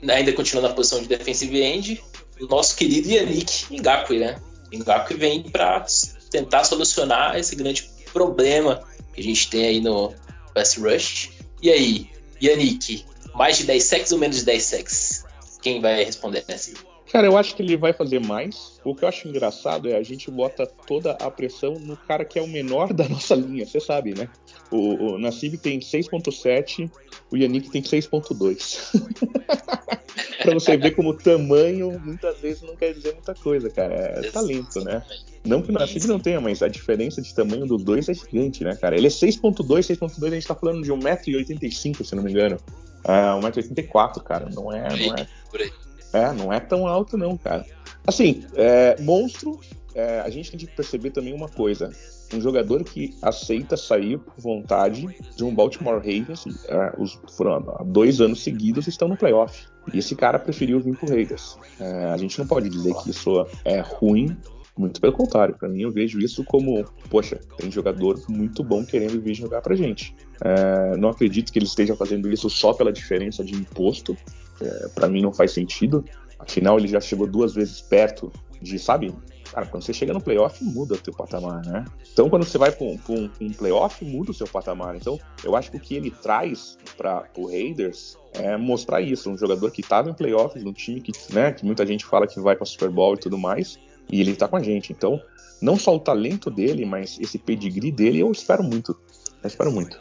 ainda 0.09 0.33
continuando 0.33 0.69
na 0.69 0.75
posição 0.75 1.01
de 1.01 1.09
defensive 1.09 1.61
end, 1.61 2.05
o 2.41 2.47
nosso 2.47 2.77
querido 2.77 3.09
Yannick 3.09 3.75
Ngakwe, 3.75 4.19
né? 4.21 4.41
Ngakwe 4.73 5.17
vem 5.17 5.43
para 5.43 5.85
tentar 6.31 6.65
solucionar 6.65 7.39
esse 7.39 7.55
grande 7.57 7.89
problema 8.13 8.83
que 9.15 9.21
a 9.21 9.25
gente 9.25 9.49
tem 9.49 9.67
aí 9.67 9.81
no 9.81 10.13
pass 10.55 10.77
rush. 10.77 11.31
E 11.63 11.71
aí, 11.71 12.11
Yannick, 12.43 13.05
mais 13.35 13.59
de 13.59 13.65
10 13.65 13.85
sacks 13.85 14.13
ou 14.13 14.19
menos 14.19 14.39
de 14.39 14.45
10 14.45 14.63
sacks? 14.63 15.25
Quem 15.63 15.81
vai 15.81 16.05
responder 16.05 16.45
nessa? 16.49 16.73
Cara, 17.11 17.27
eu 17.27 17.37
acho 17.37 17.55
que 17.55 17.63
ele 17.63 17.77
vai 17.77 17.93
fazer 17.93 18.21
mais. 18.21 18.81
O 18.85 18.95
que 18.95 19.05
eu 19.05 19.09
acho 19.09 19.29
engraçado 19.29 19.89
é 19.89 19.97
a 19.97 20.03
gente 20.03 20.31
bota 20.31 20.67
toda 20.67 21.13
a 21.13 21.31
pressão 21.31 21.75
no 21.75 21.97
cara 21.97 22.25
que 22.25 22.39
é 22.39 22.43
o 22.43 22.49
menor 22.49 22.93
da 22.93 23.09
nossa 23.09 23.35
linha, 23.35 23.65
você 23.65 23.81
sabe, 23.81 24.15
né? 24.15 24.29
O, 24.71 25.13
o 25.13 25.19
Nassib 25.19 25.57
tem 25.57 25.79
6.7, 25.79 26.91
o 27.31 27.37
Yannick 27.37 27.71
tem 27.71 27.83
6.2. 27.83 28.79
pra 30.43 30.55
você 30.55 30.77
ver 30.77 30.93
como 30.93 31.15
tamanho 31.15 31.99
muitas 32.01 32.39
vezes 32.41 32.63
não 32.63 32.77
quer 32.77 32.93
dizer 32.93 33.15
muita 33.15 33.35
coisa, 33.35 33.69
cara. 33.71 33.95
É 33.95 34.31
talento, 34.31 34.83
né? 34.85 35.03
Não 35.45 35.63
que 35.63 35.71
o 35.71 36.09
não 36.09 36.19
tenha, 36.19 36.41
mas 36.41 36.63
a 36.63 36.69
diferença 36.69 37.21
de 37.21 37.35
tamanho 37.35 37.67
dos 37.67 37.83
dois 37.85 38.09
é 38.09 38.15
gigante, 38.15 38.65
né, 38.65 38.75
cara? 38.77 38.97
Ele 38.97 39.07
é 39.07 39.11
6.2, 39.11 39.65
6.2, 39.65 40.27
a 40.27 40.31
gente 40.31 40.47
tá 40.47 40.55
falando 40.55 40.83
de 40.83 40.93
1,85m, 40.93 42.05
se 42.05 42.15
não 42.15 42.23
me 42.23 42.31
engano. 42.33 42.59
É, 43.05 43.13
1,84m, 43.41 44.23
cara. 44.23 44.49
Não 44.51 44.73
é, 44.73 44.89
não 44.89 45.15
é. 45.15 45.27
É, 46.13 46.33
não 46.33 46.53
é 46.53 46.61
tão 46.61 46.87
alto, 46.87 47.19
não, 47.19 47.37
cara. 47.37 47.67
Assim, 48.07 48.47
é, 48.55 48.97
monstro, 49.03 49.61
é, 49.95 50.21
a 50.21 50.31
gente 50.31 50.51
tem 50.51 50.59
que 50.59 50.67
perceber 50.67 51.11
também 51.11 51.35
uma 51.35 51.49
coisa. 51.49 51.91
Um 52.35 52.41
jogador 52.41 52.83
que 52.83 53.15
aceita 53.23 53.77
sair 53.77 54.19
por 54.19 54.35
vontade 54.39 55.09
de 55.37 55.45
um 55.45 55.55
Baltimore 55.55 55.99
Ravens, 55.99 56.45
é, 56.69 56.93
os, 56.99 57.21
foram 57.37 57.65
dois 57.87 58.21
anos 58.21 58.43
seguidos, 58.43 58.87
estão 58.87 59.09
no 59.09 59.17
playoff. 59.17 59.67
E 59.93 59.99
esse 59.99 60.17
cara 60.17 60.39
preferiu 60.39 60.81
vir 60.81 60.97
pro 60.97 61.09
Raiders. 61.09 61.57
É, 61.79 62.07
a 62.07 62.17
gente 62.17 62.39
não 62.39 62.47
pode 62.47 62.69
dizer 62.69 62.95
que 62.95 63.11
isso 63.11 63.47
é 63.65 63.81
ruim, 63.81 64.37
muito 64.77 65.01
pelo 65.01 65.13
contrário, 65.13 65.57
para 65.57 65.69
mim 65.69 65.83
eu 65.83 65.91
vejo 65.91 66.19
isso 66.19 66.45
como, 66.45 66.85
poxa, 67.09 67.41
tem 67.57 67.71
jogador 67.71 68.21
muito 68.29 68.63
bom 68.63 68.85
querendo 68.85 69.19
vir 69.21 69.35
jogar 69.35 69.63
pra 69.63 69.75
gente. 69.75 70.15
É, 70.43 70.97
não 70.99 71.09
acredito 71.09 71.51
que 71.51 71.59
ele 71.59 71.67
esteja 71.67 71.97
fazendo 71.97 72.31
isso 72.31 72.51
só 72.51 72.75
pela 72.75 72.93
diferença 72.93 73.43
de 73.43 73.55
imposto. 73.55 74.15
É, 74.61 74.89
para 74.89 75.09
mim 75.09 75.23
não 75.23 75.33
faz 75.33 75.53
sentido. 75.53 76.05
Afinal, 76.39 76.79
ele 76.79 76.89
já 76.89 77.01
chegou 77.01 77.27
duas 77.27 77.55
vezes 77.55 77.81
perto 77.81 78.31
de, 78.61 78.79
sabe? 78.79 79.15
Cara, 79.57 79.69
quando 79.69 79.85
você 79.85 79.95
chega 79.95 80.13
no 80.13 80.21
playoff, 80.21 80.63
muda 80.63 80.97
o 80.97 80.99
teu 80.99 81.15
patamar, 81.15 81.65
né? 81.65 81.87
Então, 82.13 82.29
quando 82.29 82.45
você 82.45 82.59
vai 82.59 82.71
para 82.71 82.85
um, 82.85 82.99
um, 83.09 83.31
um, 83.41 83.51
playoff, 83.51 84.05
muda 84.05 84.31
o 84.31 84.35
seu 84.35 84.47
patamar. 84.47 84.95
Então, 84.95 85.19
eu 85.43 85.57
acho 85.57 85.71
que 85.71 85.79
o 85.79 85.81
que 85.81 85.97
ele 85.97 86.11
traz 86.11 86.77
para 86.95 87.25
o 87.39 87.47
Raiders 87.47 88.19
é 88.35 88.55
mostrar 88.59 89.01
isso. 89.01 89.31
Um 89.31 89.39
jogador 89.39 89.71
que 89.71 89.81
estava 89.81 90.11
em 90.11 90.13
playoffs, 90.13 90.63
um 90.63 90.75
time 90.75 91.01
que, 91.01 91.11
né, 91.33 91.53
que 91.53 91.65
muita 91.65 91.87
gente 91.87 92.05
fala 92.05 92.27
que 92.27 92.39
vai 92.39 92.55
para 92.55 92.67
Super 92.67 92.91
Bowl 92.91 93.15
e 93.15 93.17
tudo 93.17 93.39
mais, 93.39 93.79
e 94.13 94.21
ele 94.21 94.33
está 94.33 94.47
com 94.47 94.57
a 94.57 94.63
gente. 94.63 94.93
Então, 94.93 95.19
não 95.63 95.79
só 95.79 95.97
o 95.97 96.01
talento 96.01 96.51
dele, 96.51 96.85
mas 96.85 97.19
esse 97.19 97.39
pedigree 97.39 97.91
dele, 97.91 98.21
eu 98.21 98.31
espero 98.31 98.63
muito. 98.63 98.95
Eu 99.43 99.49
espero 99.49 99.73
muito. 99.73 99.99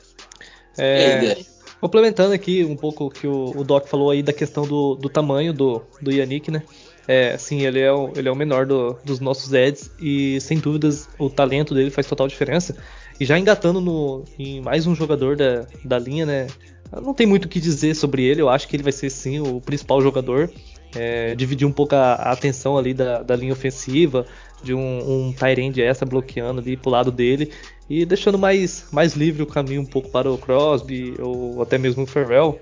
É, 0.77 1.37
complementando 1.79 2.33
aqui 2.33 2.65
um 2.65 2.75
pouco 2.75 3.05
o 3.05 3.09
que 3.09 3.25
o, 3.25 3.53
o, 3.55 3.63
Doc 3.63 3.87
falou 3.87 4.09
aí 4.09 4.21
da 4.21 4.33
questão 4.33 4.67
do, 4.67 4.95
do 4.95 5.07
tamanho 5.07 5.53
do, 5.53 5.81
do 6.01 6.11
Yannick, 6.11 6.51
né? 6.51 6.61
É, 7.07 7.37
sim, 7.37 7.61
ele 7.61 7.79
é 7.79 7.91
o, 7.91 8.11
ele 8.15 8.27
é 8.27 8.31
o 8.31 8.35
menor 8.35 8.65
do, 8.65 8.97
dos 9.03 9.19
nossos 9.19 9.53
Eds 9.53 9.91
e 9.99 10.39
sem 10.41 10.57
dúvidas 10.57 11.07
o 11.19 11.29
talento 11.29 11.73
dele 11.73 11.91
faz 11.91 12.07
total 12.07 12.27
diferença. 12.27 12.75
E 13.19 13.25
já 13.25 13.37
engatando 13.37 13.79
no, 13.79 14.23
em 14.37 14.61
mais 14.61 14.87
um 14.87 14.95
jogador 14.95 15.35
da, 15.35 15.65
da 15.83 15.99
linha, 15.99 16.25
né? 16.25 16.47
Não 17.01 17.13
tem 17.13 17.25
muito 17.25 17.45
o 17.45 17.47
que 17.47 17.59
dizer 17.59 17.95
sobre 17.95 18.23
ele, 18.23 18.41
eu 18.41 18.49
acho 18.49 18.67
que 18.67 18.75
ele 18.75 18.83
vai 18.83 18.91
ser 18.91 19.09
sim 19.09 19.39
o 19.39 19.59
principal 19.59 20.01
jogador 20.01 20.49
é, 20.95 21.35
dividir 21.35 21.67
um 21.67 21.71
pouco 21.71 21.95
a, 21.95 22.13
a, 22.13 22.31
atenção 22.31 22.77
ali 22.77 22.93
da, 22.93 23.21
da 23.21 23.35
linha 23.35 23.53
ofensiva, 23.53 24.25
de 24.63 24.73
um, 24.73 25.27
um 25.27 25.33
Tyrande 25.33 25.81
essa 25.81 26.05
bloqueando 26.05 26.61
ali 26.61 26.77
pro 26.77 26.89
lado 26.89 27.11
dele 27.11 27.51
e 27.89 28.05
deixando 28.05 28.39
mais, 28.39 28.87
mais 28.91 29.13
livre 29.13 29.43
o 29.43 29.47
caminho 29.47 29.81
um 29.81 29.85
pouco 29.85 30.09
para 30.09 30.31
o 30.31 30.37
Crosby 30.37 31.13
ou 31.19 31.61
até 31.61 31.77
mesmo 31.77 32.03
o 32.03 32.07
Ferrell. 32.07 32.59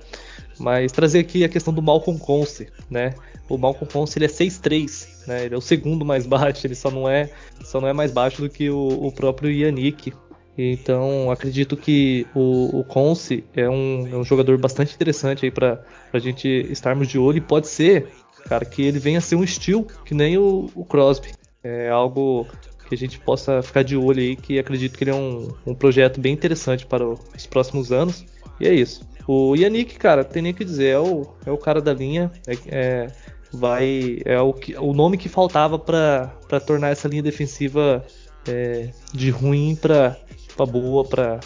Mas 0.64 0.94
trazer 0.94 1.20
aqui 1.20 1.44
a 1.44 1.50
questão 1.50 1.74
do 1.74 1.82
Malcolm 1.82 2.18
Conce, 2.18 2.70
né? 2.90 3.14
O 3.50 3.58
Malcolm 3.58 3.92
Conce 3.92 4.18
ele 4.18 4.26
é 4.26 4.30
6'3", 4.30 5.28
né? 5.28 5.44
Ele 5.44 5.56
é 5.56 5.58
o 5.58 5.62
segundo 5.62 6.06
mais 6.06 6.26
baixo, 6.26 6.66
ele 6.66 6.74
só 6.74 6.90
não 6.90 7.08
é, 7.08 7.30
só 7.66 7.82
não 7.82 7.90
é 7.90 7.94
mais 7.94 8.12
baixo 8.12 8.42
do 8.42 8.50
que 8.50 8.70
o, 8.70 8.88
o 8.88 9.12
próprio 9.12 9.52
Yannick. 9.52 10.14
Então 10.58 11.30
acredito 11.30 11.76
que 11.76 12.26
o, 12.34 12.80
o 12.80 12.84
Conce 12.86 13.44
é 13.54 13.70
um, 13.70 14.08
é 14.08 14.16
um 14.16 14.24
jogador 14.24 14.58
bastante 14.58 14.96
interessante 14.96 15.44
aí 15.44 15.52
para 15.52 15.84
a 16.14 16.20
gente 16.20 16.48
estarmos 16.48 17.10
de 17.10 17.20
olho 17.20 17.40
e 17.40 17.42
pode 17.42 17.68
ser 17.68 18.08
cara, 18.48 18.64
que 18.64 18.82
ele 18.84 19.00
venha 19.00 19.18
a 19.18 19.22
ser 19.22 19.36
um 19.36 19.44
estilo 19.44 19.86
que 20.06 20.14
nem 20.14 20.38
o, 20.38 20.70
o 20.74 20.86
Crosby. 20.86 21.34
É 21.62 21.90
algo 21.90 22.48
que 22.88 22.96
a 22.96 22.98
gente 22.98 23.20
possa 23.20 23.62
ficar 23.62 23.84
de 23.84 23.98
olho 23.98 24.20
aí, 24.20 24.36
que 24.36 24.58
acredito 24.58 24.98
que 24.98 25.04
ele 25.04 25.12
é 25.12 25.16
um, 25.16 25.50
um 25.66 25.76
projeto 25.76 26.22
bem 26.22 26.34
interessante 26.34 26.86
para 26.86 27.06
os 27.06 27.46
próximos 27.50 27.92
anos. 27.92 28.26
E 28.60 28.68
é 28.68 28.74
isso. 28.74 29.06
O 29.28 29.56
Yannick, 29.56 29.98
cara, 29.98 30.24
tem 30.24 30.42
nem 30.42 30.52
o 30.52 30.56
que 30.56 30.66
dizer, 30.66 30.88
é 30.88 31.00
o, 31.00 31.28
é 31.46 31.52
o 31.52 31.58
cara 31.58 31.82
da 31.82 31.94
linha, 31.94 32.32
é, 32.48 32.58
é 32.68 33.08
vai 33.52 34.20
é 34.26 34.40
o, 34.42 34.52
que, 34.52 34.76
o 34.76 34.94
nome 34.94 35.18
que 35.18 35.30
faltava 35.30 35.78
para 35.78 36.60
tornar 36.66 36.90
essa 36.90 37.08
linha 37.08 37.22
defensiva 37.22 38.06
é, 38.48 38.90
de 39.14 39.30
ruim 39.30 39.76
para 39.76 40.18
boa, 40.66 41.06
para 41.06 41.40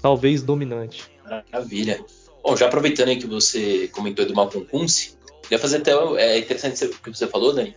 talvez 0.00 0.42
dominante. 0.42 1.04
Maravilha. 1.24 2.04
Bom, 2.42 2.56
já 2.56 2.66
aproveitando 2.66 3.08
aí 3.08 3.16
que 3.16 3.26
você 3.26 3.88
comentou 3.88 4.26
do 4.26 4.34
Malcolm 4.34 4.66
Kunze, 4.66 5.16
Queria 5.42 5.58
fazer 5.58 5.78
até. 5.78 5.92
É 6.16 6.38
interessante 6.38 6.84
o 6.86 6.88
que 6.90 7.10
você 7.10 7.26
falou, 7.26 7.52
Dani, 7.52 7.76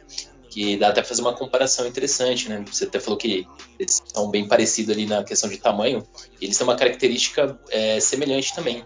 que 0.50 0.78
dá 0.78 0.90
até 0.90 1.04
fazer 1.04 1.22
uma 1.22 1.34
comparação 1.34 1.86
interessante, 1.86 2.48
né? 2.48 2.64
Você 2.72 2.86
até 2.86 3.02
falou 3.02 3.18
que 3.18 3.46
eles 3.78 4.02
são 4.14 4.30
bem 4.30 4.48
parecidos 4.48 4.96
ali 4.96 5.06
na 5.06 5.24
questão 5.26 5.50
de 5.50 5.58
tamanho, 5.58 6.02
e 6.40 6.46
eles 6.46 6.58
têm 6.58 6.66
uma 6.66 6.78
característica 6.78 7.60
é, 7.70 8.00
semelhante 8.00 8.56
também. 8.56 8.86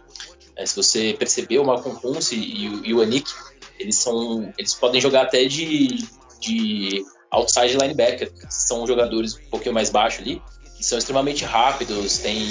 É, 0.59 0.65
se 0.65 0.75
você 0.75 1.15
percebeu, 1.17 1.63
o 1.63 1.65
Malcolm 1.65 1.97
Kunze 1.97 2.35
e, 2.35 2.89
e, 2.89 2.93
o 2.93 3.01
Anik, 3.01 3.31
eles 3.79 3.95
são. 3.95 4.53
Eles 4.57 4.73
podem 4.73 4.99
jogar 4.99 5.21
até 5.21 5.45
de, 5.45 6.05
de 6.41 7.01
outside 7.31 7.77
linebacker, 7.77 8.29
são 8.49 8.85
jogadores 8.85 9.35
um 9.35 9.49
pouquinho 9.49 9.73
mais 9.73 9.89
baixos 9.89 10.21
ali, 10.21 10.41
e 10.77 10.83
são 10.83 10.97
extremamente 10.97 11.45
rápidos, 11.45 12.17
têm, 12.17 12.45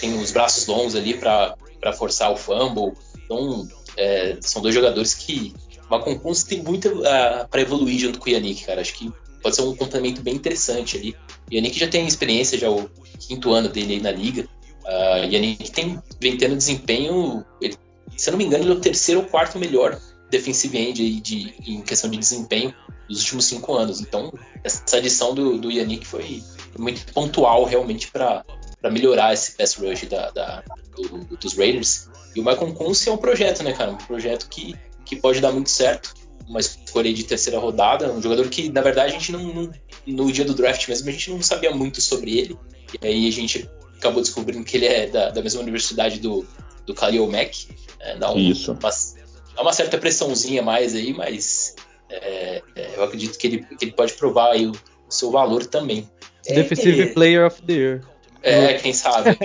têm 0.00 0.18
os 0.18 0.30
braços 0.32 0.66
longos 0.66 0.96
ali 0.96 1.12
para 1.12 1.54
forçar 1.92 2.32
o 2.32 2.36
fumble. 2.36 2.94
Então, 3.24 3.68
é, 3.98 4.38
são 4.40 4.62
dois 4.62 4.74
jogadores 4.74 5.12
que 5.12 5.54
uma 5.90 6.00
Concunce 6.00 6.46
tem 6.46 6.62
muito 6.62 6.88
uh, 6.88 7.06
ah, 7.06 7.46
para 7.50 7.60
evoluir 7.60 7.98
junto 7.98 8.18
com 8.18 8.30
o 8.30 8.32
Yannick, 8.32 8.64
cara. 8.64 8.80
Acho 8.80 8.94
que 8.94 9.12
pode 9.42 9.56
ser 9.56 9.62
um 9.62 9.76
complemento 9.76 10.22
bem 10.22 10.34
interessante 10.34 10.96
ali. 10.96 11.14
O 11.50 11.54
Yannick 11.54 11.78
já 11.78 11.86
tem 11.86 12.06
experiência, 12.06 12.58
já 12.58 12.70
o 12.70 12.88
quinto 13.18 13.52
ano 13.52 13.68
dele 13.68 13.94
aí 13.94 14.00
na 14.00 14.10
liga. 14.10 14.48
Uh, 14.84 15.24
Yannick 15.30 15.70
tem, 15.70 16.00
vem 16.20 16.36
tendo 16.36 16.56
desempenho, 16.56 17.44
ele, 17.60 17.76
se 18.16 18.28
eu 18.28 18.32
não 18.32 18.38
me 18.38 18.44
engano, 18.44 18.64
ele 18.64 18.72
é 18.72 18.74
o 18.74 18.80
terceiro 18.80 19.20
ou 19.20 19.26
quarto 19.26 19.58
melhor 19.58 20.00
defensive 20.32 20.76
end 20.78 21.02
aí 21.02 21.20
de, 21.20 21.54
em 21.66 21.82
questão 21.82 22.08
de 22.08 22.16
desempenho 22.16 22.74
dos 23.08 23.20
últimos 23.20 23.44
cinco 23.44 23.74
anos. 23.74 24.00
Então, 24.00 24.32
essa 24.64 24.96
adição 24.96 25.34
do, 25.34 25.58
do 25.58 25.70
Yannick 25.70 26.06
foi 26.06 26.42
muito 26.78 27.12
pontual 27.12 27.64
realmente 27.64 28.10
para 28.10 28.42
melhorar 28.90 29.34
esse 29.34 29.52
pass 29.52 29.74
rush 29.74 30.06
da, 30.08 30.30
da 30.30 30.64
do, 30.96 31.36
dos 31.36 31.54
Raiders. 31.56 32.08
E 32.34 32.40
o 32.40 32.44
Michael 32.44 32.72
Kunce 32.72 33.10
é 33.10 33.12
um 33.12 33.18
projeto, 33.18 33.62
né, 33.62 33.74
cara? 33.74 33.90
Um 33.90 33.98
projeto 33.98 34.48
que, 34.48 34.74
que 35.04 35.16
pode 35.16 35.40
dar 35.40 35.52
muito 35.52 35.70
certo. 35.70 36.14
Uma 36.48 36.60
escolha 36.60 37.12
de 37.12 37.24
terceira 37.24 37.58
rodada, 37.58 38.10
um 38.10 38.20
jogador 38.20 38.48
que, 38.48 38.70
na 38.70 38.80
verdade, 38.80 39.14
a 39.14 39.18
gente 39.18 39.30
não, 39.30 39.42
não, 39.42 39.70
no 40.06 40.32
dia 40.32 40.44
do 40.44 40.54
draft 40.54 40.88
mesmo, 40.88 41.08
a 41.08 41.12
gente 41.12 41.30
não 41.30 41.42
sabia 41.42 41.70
muito 41.72 42.00
sobre 42.00 42.38
ele. 42.38 42.58
E 43.00 43.06
aí 43.06 43.28
a 43.28 43.32
gente 43.32 43.68
acabou 44.02 44.20
descobrindo 44.20 44.64
que 44.64 44.76
ele 44.76 44.86
é 44.86 45.06
da, 45.06 45.30
da 45.30 45.40
mesma 45.40 45.60
universidade 45.60 46.18
do, 46.18 46.44
do 46.84 46.92
Khalil 46.92 47.28
Mack. 47.28 47.68
É, 48.00 48.16
dá 48.16 48.32
um, 48.32 48.38
Isso. 48.38 48.72
Uma, 48.72 48.90
dá 49.54 49.62
uma 49.62 49.72
certa 49.72 49.96
pressãozinha 49.96 50.60
mais 50.60 50.94
aí, 50.94 51.14
mas 51.14 51.76
é, 52.10 52.62
é, 52.74 52.90
eu 52.96 53.04
acredito 53.04 53.38
que 53.38 53.46
ele, 53.46 53.64
que 53.64 53.84
ele 53.84 53.92
pode 53.92 54.14
provar 54.14 54.50
aí 54.52 54.66
o, 54.66 54.72
o 54.72 55.10
seu 55.10 55.30
valor 55.30 55.64
também. 55.66 56.10
Defensive 56.44 57.02
é, 57.02 57.06
Player 57.06 57.46
of 57.46 57.62
the 57.62 57.72
Year. 57.72 58.02
É, 58.42 58.74
quem 58.74 58.92
sabe. 58.92 59.38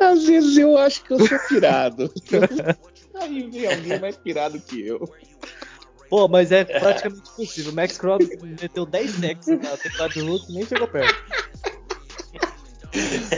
Às 0.00 0.24
vezes 0.24 0.56
eu 0.56 0.78
acho 0.78 1.04
que 1.04 1.12
eu 1.12 1.26
sou 1.26 1.38
pirado. 1.48 2.10
Aí 3.20 3.48
vem 3.48 3.66
alguém 3.66 4.00
mais 4.00 4.16
pirado 4.16 4.60
que 4.60 4.86
eu. 4.86 5.08
Pô, 6.14 6.28
mas 6.28 6.52
é 6.52 6.64
praticamente 6.64 7.28
impossível. 7.28 7.72
O 7.72 7.74
Max 7.74 7.98
Crosby 7.98 8.38
meteu 8.40 8.86
10 8.86 9.10
sacks 9.16 9.48
na 9.48 9.76
temporada 9.76 10.14
de 10.14 10.22
luto 10.22 10.46
e 10.48 10.54
nem 10.54 10.64
chegou 10.64 10.86
perto. 10.86 11.12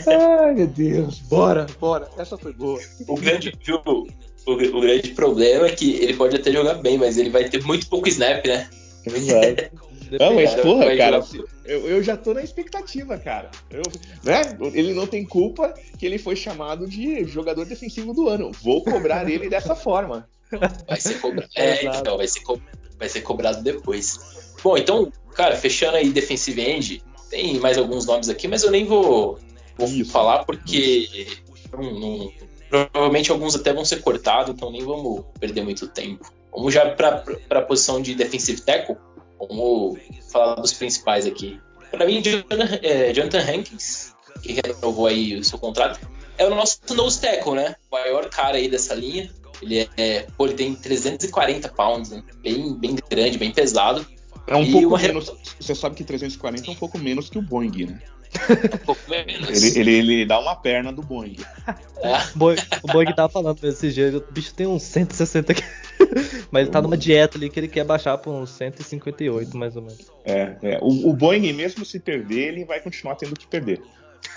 Ai, 0.06 0.54
meu 0.54 0.66
Deus. 0.66 1.20
Bora, 1.20 1.66
bora. 1.80 2.06
Essa 2.18 2.36
foi 2.36 2.52
boa. 2.52 2.78
O 3.08 3.14
grande, 3.14 3.50
viu, 3.64 3.80
o, 3.86 4.06
o, 4.52 4.80
grande 4.82 5.12
problema 5.12 5.68
é 5.68 5.70
que 5.70 5.94
ele 5.94 6.12
pode 6.12 6.36
até 6.36 6.52
jogar 6.52 6.74
bem, 6.74 6.98
mas 6.98 7.16
ele 7.16 7.30
vai 7.30 7.48
ter 7.48 7.64
muito 7.64 7.88
pouco 7.88 8.10
snap, 8.10 8.44
né? 8.44 8.68
Exato. 9.06 9.86
Não, 10.20 10.34
mas 10.34 10.54
porra, 10.56 10.94
cara, 10.96 11.24
eu, 11.64 11.88
eu, 11.88 12.02
já 12.02 12.16
tô 12.16 12.34
na 12.34 12.42
expectativa, 12.42 13.18
cara. 13.18 13.50
Eu, 13.70 13.82
né? 14.22 14.56
Ele 14.72 14.94
não 14.94 15.04
tem 15.04 15.24
culpa 15.24 15.74
que 15.98 16.06
ele 16.06 16.16
foi 16.16 16.36
chamado 16.36 16.86
de 16.86 17.24
jogador 17.24 17.64
defensivo 17.64 18.14
do 18.14 18.28
ano. 18.28 18.52
Vou 18.62 18.84
cobrar 18.84 19.28
ele 19.28 19.48
dessa 19.48 19.74
forma. 19.74 20.28
Vai 20.86 21.00
ser 21.00 21.20
cobrado. 21.20 21.50
É, 21.56 21.84
então, 21.84 22.16
vai 22.16 22.28
ser, 22.28 22.40
co 22.40 22.60
vai 22.98 23.08
ser 23.08 23.20
cobrado 23.22 23.62
depois. 23.62 24.54
Bom, 24.62 24.76
então, 24.76 25.12
cara, 25.34 25.56
fechando 25.56 25.96
aí 25.96 26.10
Defensive 26.10 26.60
End, 26.60 27.02
tem 27.30 27.58
mais 27.58 27.78
alguns 27.78 28.06
nomes 28.06 28.28
aqui, 28.28 28.48
mas 28.48 28.62
eu 28.62 28.70
nem 28.70 28.84
vou, 28.84 29.38
vou 29.76 30.04
falar 30.06 30.44
porque 30.44 31.38
não, 31.72 31.92
não, 31.92 32.32
provavelmente 32.70 33.30
alguns 33.30 33.54
até 33.54 33.72
vão 33.72 33.84
ser 33.84 34.00
cortados, 34.00 34.54
então 34.54 34.70
nem 34.70 34.84
vamos 34.84 35.24
perder 35.38 35.62
muito 35.62 35.86
tempo. 35.88 36.32
Vamos 36.52 36.72
já 36.72 36.88
para 36.90 37.22
a 37.50 37.62
posição 37.62 38.00
de 38.00 38.14
defensive 38.14 38.60
tackle. 38.62 38.96
Vamos 39.38 39.98
falar 40.32 40.54
dos 40.54 40.72
principais 40.72 41.26
aqui. 41.26 41.60
Para 41.90 42.06
mim, 42.06 42.22
Jonathan, 42.22 42.78
é, 42.82 43.12
Jonathan 43.12 43.40
Hankins, 43.40 44.14
que 44.42 44.54
renovou 44.54 45.06
aí 45.06 45.36
o 45.36 45.44
seu 45.44 45.58
contrato, 45.58 46.00
é 46.38 46.46
o 46.46 46.50
nosso 46.50 46.80
nose 46.94 47.20
tackle, 47.20 47.54
né? 47.54 47.76
O 47.90 47.94
maior 47.94 48.28
cara 48.30 48.56
aí 48.56 48.68
dessa 48.68 48.94
linha. 48.94 49.30
Ele 49.62 49.88
é, 49.96 50.26
pô, 50.36 50.46
ele 50.46 50.54
tem 50.54 50.74
340 50.74 51.68
pounds, 51.70 52.10
né? 52.10 52.22
bem, 52.42 52.74
bem 52.74 52.96
grande, 53.08 53.38
bem 53.38 53.50
pesado. 53.50 54.06
É 54.46 54.54
um 54.54 54.62
e 54.62 54.72
pouco 54.72 54.88
uma... 54.88 54.98
menos. 54.98 55.32
Você 55.58 55.74
sabe 55.74 55.96
que 55.96 56.04
340 56.04 56.68
é 56.68 56.70
um 56.70 56.76
pouco 56.76 56.98
menos 56.98 57.28
que 57.28 57.38
o 57.38 57.42
Boeing, 57.42 57.86
né? 57.86 58.00
Um 58.74 58.78
pouco 58.84 59.00
menos. 59.08 59.48
Ele, 59.48 59.80
ele, 59.80 60.12
ele 60.12 60.26
dá 60.26 60.38
uma 60.38 60.54
perna 60.54 60.92
do 60.92 61.02
Boeing. 61.02 61.36
É. 61.96 62.16
O 62.82 62.86
Boeing 62.92 63.14
tava 63.14 63.28
falando 63.28 63.60
desse 63.60 63.90
jeito. 63.90 64.18
O 64.18 64.32
bicho 64.32 64.54
tem 64.54 64.66
uns 64.66 64.82
160 64.82 65.52
aqui. 65.52 65.62
Mas 66.50 66.62
ele 66.62 66.70
tá 66.70 66.82
numa 66.82 66.96
dieta 66.96 67.38
ali 67.38 67.50
que 67.50 67.58
ele 67.58 67.68
quer 67.68 67.84
baixar 67.84 68.16
pra 68.18 68.30
uns 68.30 68.50
158, 68.50 69.56
mais 69.56 69.74
ou 69.76 69.82
menos. 69.82 70.06
É, 70.24 70.56
é. 70.62 70.78
O, 70.80 71.10
o 71.10 71.12
Boeing, 71.12 71.52
mesmo 71.52 71.84
se 71.84 71.98
perder, 71.98 72.48
ele 72.48 72.64
vai 72.64 72.80
continuar 72.80 73.16
tendo 73.16 73.34
que 73.34 73.46
perder. 73.46 73.82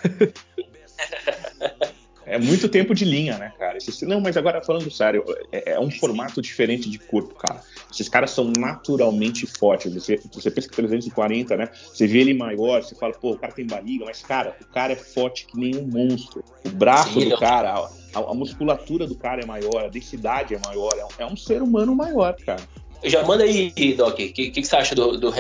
É 2.30 2.38
muito 2.38 2.70
tempo 2.70 2.94
de 2.94 3.06
linha, 3.06 3.39
né, 3.39 3.52
cara? 3.58 3.78
Esses, 3.78 4.04
não, 4.04 4.22
mas 4.22 4.38
agora 4.38 4.62
falando 4.62 4.89
sério, 4.92 5.26
é, 5.52 5.72
é, 5.72 5.80
um 5.80 5.89
formato 5.89 6.39
diferente 6.44 6.88
de 6.88 7.00
corpo, 7.00 7.34
cara. 7.34 7.60
Esses 7.92 8.08
caras 8.08 8.30
são 8.30 8.54
naturalmente 8.56 9.48
fortes. 9.48 9.92
Você, 9.92 10.20
você 10.32 10.52
pensa 10.52 10.70
que 10.70 10.76
340, 10.76 11.58
né? 11.58 11.70
Você 11.74 12.06
vê 12.06 12.20
ele 12.20 12.36
maior, 12.36 12.84
você 12.84 12.94
fala, 12.94 13.13
pô, 13.13 13.32
o 13.32 13.38
cara 13.38 13.52
tem 13.52 13.65
barriga, 13.65 14.06
mas, 14.06 14.22
cara, 14.22 14.56
o 14.62 14.65
cara 14.68 14.94
é 14.94 14.96
forte 14.96 15.48
que 15.48 15.58
nem 15.58 15.76
um 15.76 15.88
monstro. 15.88 16.44
O 16.63 16.70
braço 16.70 17.20
Sim, 17.20 17.30
do 17.30 17.38
cara, 17.39 17.74
a, 17.74 18.20
a, 18.20 18.34
musculatura 18.36 19.08
do 19.08 19.15
cara 19.15 19.42
é 19.42 19.46
maior, 19.48 19.86
a 19.86 19.88
densidade 19.88 20.54
é 20.54 20.60
maior. 20.63 20.92
É 21.00 21.06
um, 21.06 21.28
é 21.28 21.34
um 21.34 21.36
ser 21.36 21.63
humano 21.63 21.96
maior, 21.96 22.36
cara. 22.46 22.62
Já 23.04 23.24
manda 23.24 23.44
aí, 23.44 23.72
Doc, 23.98 24.13
o 24.13 24.15
que, 24.15 24.30
que, 24.30 24.52
que, 24.52 24.63
você 24.63 24.76
acha 24.76 24.94
do, 24.94 25.18
do? 25.18 25.34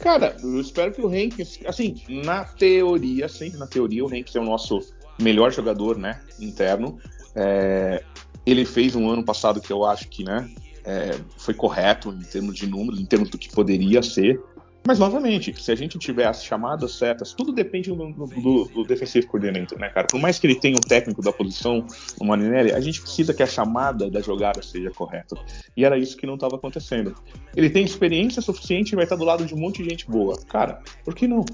Cara, 0.00 0.36
eu 0.42 0.60
espero 0.60 0.90
que 0.90 1.00
o 1.00 1.06
Hankins, 1.06 1.60
assim, 1.64 2.02
na 2.08 2.44
teoria, 2.44 3.28
sempre 3.28 3.56
na 3.56 3.68
teoria, 3.68 4.04
o 4.04 4.08
Hankins 4.08 4.34
é 4.34 4.40
o 4.40 4.44
nosso 4.44 4.80
melhor 5.20 5.52
jogador, 5.52 5.98
né, 5.98 6.20
interno. 6.40 6.98
É, 7.34 8.02
ele 8.44 8.64
fez 8.64 8.94
um 8.94 9.08
ano 9.08 9.24
passado 9.24 9.60
que 9.60 9.72
eu 9.72 9.84
acho 9.84 10.08
que, 10.08 10.24
né, 10.24 10.50
é, 10.84 11.18
foi 11.36 11.54
correto 11.54 12.10
em 12.10 12.24
termos 12.24 12.56
de 12.56 12.66
números, 12.66 13.00
em 13.00 13.06
termos 13.06 13.30
do 13.30 13.38
que 13.38 13.48
poderia 13.48 14.02
ser. 14.02 14.40
Mas, 14.84 14.98
novamente, 14.98 15.54
se 15.62 15.70
a 15.70 15.76
gente 15.76 15.96
tiver 15.96 16.26
as 16.26 16.42
chamadas 16.42 16.94
certas, 16.98 17.32
tudo 17.32 17.52
depende 17.52 17.88
do, 17.90 18.12
do, 18.12 18.64
do 18.64 18.84
defensive 18.84 19.24
coordinator, 19.26 19.78
né, 19.78 19.88
cara? 19.88 20.08
Por 20.08 20.20
mais 20.20 20.40
que 20.40 20.46
ele 20.46 20.56
tenha 20.56 20.76
um 20.76 20.80
técnico 20.80 21.22
da 21.22 21.32
posição, 21.32 21.86
o 22.18 22.24
Marinelli, 22.24 22.72
a 22.72 22.80
gente 22.80 23.00
precisa 23.00 23.32
que 23.32 23.44
a 23.44 23.46
chamada 23.46 24.10
da 24.10 24.20
jogada 24.20 24.60
seja 24.60 24.90
correta. 24.90 25.36
E 25.76 25.84
era 25.84 25.96
isso 25.96 26.16
que 26.16 26.26
não 26.26 26.34
estava 26.34 26.56
acontecendo. 26.56 27.14
Ele 27.54 27.70
tem 27.70 27.84
experiência 27.84 28.42
suficiente 28.42 28.92
e 28.92 28.96
vai 28.96 29.04
estar 29.04 29.14
do 29.14 29.24
lado 29.24 29.46
de 29.46 29.54
um 29.54 29.58
monte 29.58 29.84
de 29.84 29.90
gente 29.90 30.10
boa. 30.10 30.36
Cara, 30.48 30.82
por 31.04 31.14
que 31.14 31.28
não? 31.28 31.44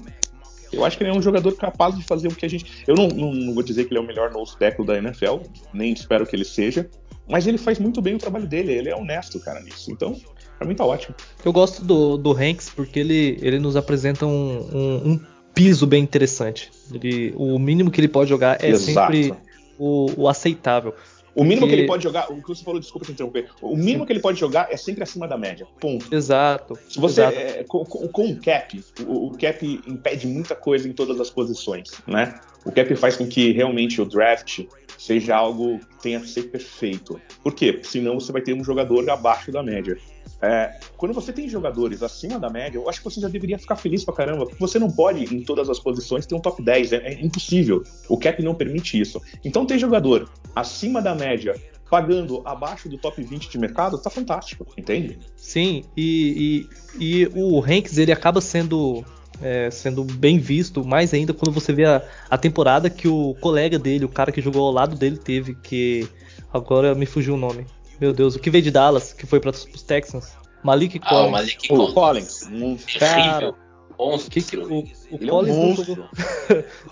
Eu 0.71 0.85
acho 0.85 0.97
que 0.97 1.03
ele 1.03 1.11
é 1.11 1.13
um 1.13 1.21
jogador 1.21 1.55
capaz 1.55 1.95
de 1.95 2.03
fazer 2.03 2.27
o 2.27 2.35
que 2.35 2.45
a 2.45 2.49
gente. 2.49 2.83
Eu 2.87 2.95
não, 2.95 3.07
não, 3.07 3.33
não 3.33 3.53
vou 3.53 3.63
dizer 3.63 3.85
que 3.85 3.91
ele 3.91 3.99
é 3.99 4.01
o 4.01 4.05
melhor 4.05 4.31
nose 4.31 4.57
tackle 4.57 4.85
da 4.85 4.97
NFL, 4.97 5.37
nem 5.73 5.93
espero 5.93 6.25
que 6.25 6.35
ele 6.35 6.45
seja, 6.45 6.89
mas 7.29 7.45
ele 7.45 7.57
faz 7.57 7.77
muito 7.77 8.01
bem 8.01 8.15
o 8.15 8.17
trabalho 8.17 8.47
dele, 8.47 8.73
ele 8.73 8.89
é 8.89 8.95
honesto, 8.95 9.39
cara, 9.39 9.59
nisso. 9.61 9.91
Então, 9.91 10.19
pra 10.57 10.67
mim 10.67 10.75
tá 10.75 10.85
ótimo. 10.85 11.15
Eu 11.45 11.53
gosto 11.53 11.83
do, 11.83 12.17
do 12.17 12.31
Hanks 12.31 12.71
porque 12.75 12.99
ele, 12.99 13.37
ele 13.41 13.59
nos 13.59 13.75
apresenta 13.75 14.25
um, 14.25 14.67
um, 14.73 15.11
um 15.11 15.19
piso 15.53 15.85
bem 15.85 16.01
interessante. 16.01 16.71
Ele, 16.91 17.33
o 17.35 17.59
mínimo 17.59 17.91
que 17.91 18.01
ele 18.01 18.07
pode 18.07 18.29
jogar 18.29 18.63
é 18.63 18.69
Exato. 18.69 19.13
sempre 19.13 19.33
o, 19.77 20.11
o 20.17 20.27
aceitável. 20.27 20.93
O 21.39 21.43
mínimo 21.45 21.67
que 21.67 21.73
ele 21.73 21.87
pode 21.87 22.03
jogar, 22.03 22.29
o 22.29 22.41
que 22.41 22.49
você 22.49 22.61
falou, 22.65 22.81
desculpa 22.81 23.05
te 23.05 23.13
interromper, 23.13 23.47
o 23.61 23.73
mínimo 23.73 23.99
Sim. 23.99 24.05
que 24.07 24.11
ele 24.11 24.19
pode 24.19 24.37
jogar 24.37 24.67
é 24.69 24.75
sempre 24.75 25.03
acima 25.03 25.25
da 25.25 25.37
média. 25.37 25.65
Ponto. 25.79 26.13
Exato. 26.13 26.77
Se 26.89 26.99
você 26.99 27.21
exato. 27.21 27.37
É, 27.37 27.63
com, 27.63 27.85
com, 27.85 28.25
o 28.31 28.35
cap, 28.41 28.83
o, 29.07 29.27
o, 29.27 29.37
cap 29.37 29.81
impede 29.87 30.27
muita 30.27 30.53
coisa 30.53 30.85
em 30.89 30.91
todas 30.91 31.17
as 31.17 31.29
posições, 31.29 31.91
né? 32.05 32.37
O 32.65 32.73
cap 32.73 32.93
faz 32.97 33.15
com 33.15 33.25
que 33.25 33.53
realmente 33.53 34.01
o 34.01 34.05
draft 34.05 34.65
seja 34.97 35.33
algo 35.33 35.79
que 35.79 36.01
tenha 36.01 36.19
que 36.19 36.27
ser 36.27 36.43
perfeito. 36.43 37.21
Por 37.41 37.55
quê? 37.55 37.79
Senão 37.83 38.19
você 38.19 38.33
vai 38.33 38.41
ter 38.41 38.53
um 38.53 38.63
jogador 38.63 39.09
abaixo 39.09 39.49
da 39.49 39.63
média. 39.63 39.97
É, 40.41 40.79
quando 40.95 41.13
você 41.13 41.33
tem 41.33 41.49
jogadores 41.49 42.01
acima 42.01 42.39
da 42.39 42.49
média, 42.49 42.77
eu 42.77 42.89
acho 42.89 42.99
que 42.99 43.05
você 43.05 43.19
já 43.19 43.27
deveria 43.27 43.59
ficar 43.59 43.75
feliz 43.75 44.03
pra 44.05 44.13
caramba, 44.13 44.45
porque 44.45 44.59
você 44.59 44.79
não 44.79 44.89
pode, 44.89 45.35
em 45.35 45.43
todas 45.43 45.69
as 45.69 45.79
posições, 45.79 46.25
ter 46.25 46.35
um 46.35 46.39
top 46.39 46.63
10. 46.63 46.93
É, 46.93 46.97
é 46.97 47.13
impossível. 47.21 47.83
O 48.07 48.17
cap 48.17 48.41
não 48.41 48.55
permite 48.55 48.99
isso. 48.99 49.21
Então, 49.43 49.65
ter 49.65 49.77
jogador 49.77 50.29
acima 50.55 51.01
da 51.01 51.13
média 51.13 51.55
pagando 51.89 52.41
abaixo 52.45 52.87
do 52.87 52.97
top 52.97 53.21
20 53.21 53.49
de 53.49 53.57
mercado, 53.57 53.97
tá 53.97 54.09
fantástico, 54.09 54.65
entende? 54.77 55.17
Sim, 55.35 55.83
e, 55.97 56.67
e, 56.99 57.23
e 57.23 57.27
o 57.33 57.59
Hanks 57.63 57.97
ele 57.97 58.11
acaba 58.11 58.39
sendo 58.39 59.03
é, 59.41 59.71
sendo 59.71 60.03
bem 60.03 60.37
visto, 60.37 60.85
mais 60.85 61.13
ainda 61.13 61.33
quando 61.33 61.51
você 61.51 61.73
vê 61.73 61.85
a, 61.85 62.03
a, 62.29 62.37
temporada 62.37 62.89
que 62.89 63.07
o 63.07 63.33
colega 63.41 63.79
dele, 63.79 64.05
o 64.05 64.09
cara 64.09 64.31
que 64.31 64.41
jogou 64.41 64.67
ao 64.67 64.73
lado 64.73 64.95
dele, 64.95 65.17
teve, 65.17 65.55
que 65.55 66.07
agora 66.53 66.93
me 66.93 67.05
fugiu 67.05 67.35
o 67.35 67.37
nome. 67.37 67.65
Meu 67.99 68.13
Deus, 68.13 68.35
o 68.35 68.39
que 68.39 68.49
veio 68.49 68.63
de 68.63 68.71
Dallas, 68.71 69.13
que 69.13 69.25
foi 69.25 69.39
para 69.39 69.49
os 69.49 69.65
Texans? 69.83 70.33
Malik 70.63 70.99
ah, 71.03 71.09
Collins. 71.09 71.31
Malik 71.31 71.67
Collins. 71.67 71.89
O 71.89 71.93
Collins. 71.93 72.43
Um 72.47 72.77
cara, 72.99 73.55
monstro. 73.97 74.31
Que 74.31 74.41
que, 74.41 74.57
o, 74.57 74.79
o 74.79 74.85
Ele 75.11 75.29
Collins 75.29 75.55
é 75.55 75.59
um 75.59 75.67
não 75.67 75.75
jogou, 75.75 76.09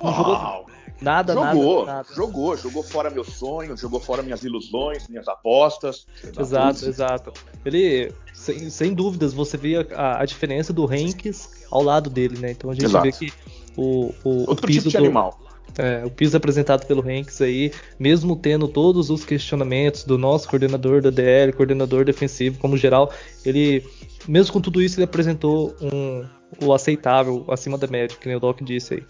não 0.01 0.13
jogou 0.13 0.65
nada, 1.01 1.33
jogou, 1.33 1.85
nada, 1.85 1.97
nada. 1.97 2.13
Jogou, 2.13 2.57
jogou 2.57 2.83
fora 2.83 3.09
meus 3.09 3.27
sonhos, 3.33 3.79
jogou 3.79 3.99
fora 3.99 4.21
minhas 4.21 4.43
ilusões, 4.43 5.07
minhas 5.07 5.27
apostas. 5.27 6.07
Exato, 6.37 6.85
exato. 6.85 7.33
Ele, 7.65 8.11
sem, 8.33 8.69
sem 8.69 8.93
dúvidas, 8.93 9.33
você 9.33 9.57
vê 9.57 9.87
a, 9.93 10.21
a, 10.21 10.25
diferença 10.25 10.73
do 10.73 10.85
Hanks 10.85 11.65
ao 11.71 11.81
lado 11.81 12.09
dele, 12.09 12.37
né? 12.39 12.51
Então 12.51 12.69
a 12.69 12.73
gente 12.73 12.85
exato. 12.85 13.03
vê 13.03 13.11
que 13.11 13.33
o, 13.75 14.13
o, 14.23 14.49
Outro 14.49 14.65
o 14.65 14.67
piso 14.67 14.79
tipo 14.79 14.89
de 14.89 14.97
do, 14.97 15.03
animal. 15.05 15.39
É, 15.77 16.03
o 16.03 16.09
piso 16.09 16.35
apresentado 16.35 16.87
pelo 16.87 17.01
Hanks 17.07 17.39
aí, 17.41 17.71
mesmo 17.99 18.35
tendo 18.35 18.67
todos 18.67 19.09
os 19.09 19.23
questionamentos 19.23 20.03
do 20.03 20.17
nosso 20.17 20.49
coordenador 20.49 21.01
da 21.01 21.11
DL, 21.11 21.53
coordenador 21.53 22.03
defensivo, 22.03 22.57
como 22.57 22.75
geral, 22.75 23.13
ele, 23.45 23.85
mesmo 24.27 24.53
com 24.53 24.59
tudo 24.59 24.81
isso, 24.81 24.97
ele 24.97 25.05
apresentou 25.05 25.75
um, 25.79 26.25
o 26.65 26.73
aceitável, 26.73 27.45
acima 27.49 27.77
da 27.77 27.85
média, 27.85 28.17
que 28.19 28.27
nem 28.27 28.37
o 28.37 28.39
Doc 28.39 28.61
disse 28.63 28.95
aí. 28.95 29.03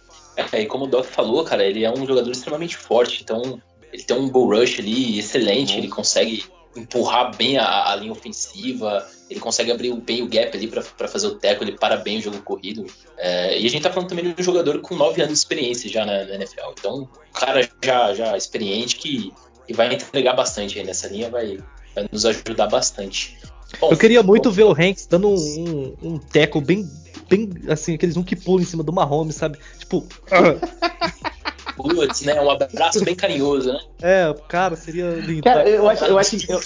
É, 0.52 0.62
e 0.62 0.66
como 0.66 0.86
o 0.86 0.88
Doc 0.88 1.06
falou, 1.06 1.44
cara, 1.44 1.64
ele 1.64 1.86
é 1.86 1.92
um 1.92 2.06
jogador 2.06 2.32
extremamente 2.32 2.76
forte, 2.76 3.24
então 3.24 3.62
ele 3.94 4.04
tem 4.04 4.18
um 4.18 4.30
bull 4.30 4.50
rush 4.50 4.80
ali 4.80 5.20
excelente, 5.20 5.74
uhum. 5.74 5.80
ele 5.80 5.88
consegue 5.88 6.44
empurrar 6.80 7.36
bem 7.36 7.58
a, 7.58 7.92
a, 7.92 7.96
linha 7.96 8.12
ofensiva, 8.12 9.06
ele 9.30 9.40
consegue 9.40 9.72
abrir 9.72 9.94
bem 9.96 10.22
o 10.22 10.28
gap 10.28 10.56
ali 10.56 10.68
para 10.68 11.08
fazer 11.08 11.28
o 11.28 11.36
teco, 11.36 11.64
ele 11.64 11.78
para 11.78 11.98
bem 11.98 12.20
o 12.20 12.22
jogo 12.22 12.42
corrido. 12.42 12.86
É, 13.18 13.60
e 13.60 13.66
a 13.66 13.70
gente 13.70 13.84
tá 13.84 13.92
falando 13.92 14.10
também 14.10 14.34
de 14.34 14.42
um 14.42 14.44
jogador 14.44 14.80
com 14.80 14.96
9 14.96 15.22
anos 15.22 15.34
de 15.34 15.40
experiência 15.40 15.90
já 15.90 16.06
na, 16.06 16.26
na 16.26 16.36
NFL. 16.36 16.72
Então, 16.80 17.02
um 17.02 17.40
cara 17.40 17.68
já, 17.84 18.14
já 18.14 18.38
experiente 18.38 18.96
que, 18.96 19.34
que 19.66 19.74
vai 19.74 19.94
entregar 19.94 20.34
bastante 20.34 20.80
aí 20.80 20.86
nessa 20.86 21.08
linha, 21.08 21.30
vai, 21.30 21.58
vai 21.96 22.08
nos 22.12 22.26
ajudar 22.26 22.68
bastante. 22.68 23.38
Bom, 23.80 23.92
Eu 23.92 23.98
queria 23.98 24.24
muito 24.24 24.50
bom, 24.50 24.56
ver 24.56 24.64
o 24.64 24.72
Hanks 24.72 25.08
dando 25.08 25.30
um, 25.30 25.34
um, 25.34 26.14
um 26.14 26.18
teco 26.18 26.62
bem, 26.62 26.90
bem 27.30 27.50
assim, 27.68 27.96
aqueles 27.96 28.16
um 28.16 28.24
que 28.24 28.36
pula 28.36 28.62
em 28.62 28.66
cima 28.66 28.84
do 28.84 28.94
Mahomes, 28.94 29.36
sabe? 29.36 29.60
Tipo. 29.78 30.08
Putz, 31.78 32.22
né? 32.22 32.42
Um 32.42 32.50
abraço 32.50 33.04
bem 33.06 33.16
carinhoso, 33.16 33.72
né? 33.72 33.80
É, 34.02 34.36
cara, 34.50 34.76
seria 34.76 35.12
lindo. 35.12 35.44
Cara, 35.44 35.70
eu 35.70 35.88
acho, 35.88 36.04
eu 36.06 36.18
acho 36.18 36.38
que. 36.38 36.52
Eu, 36.52 36.60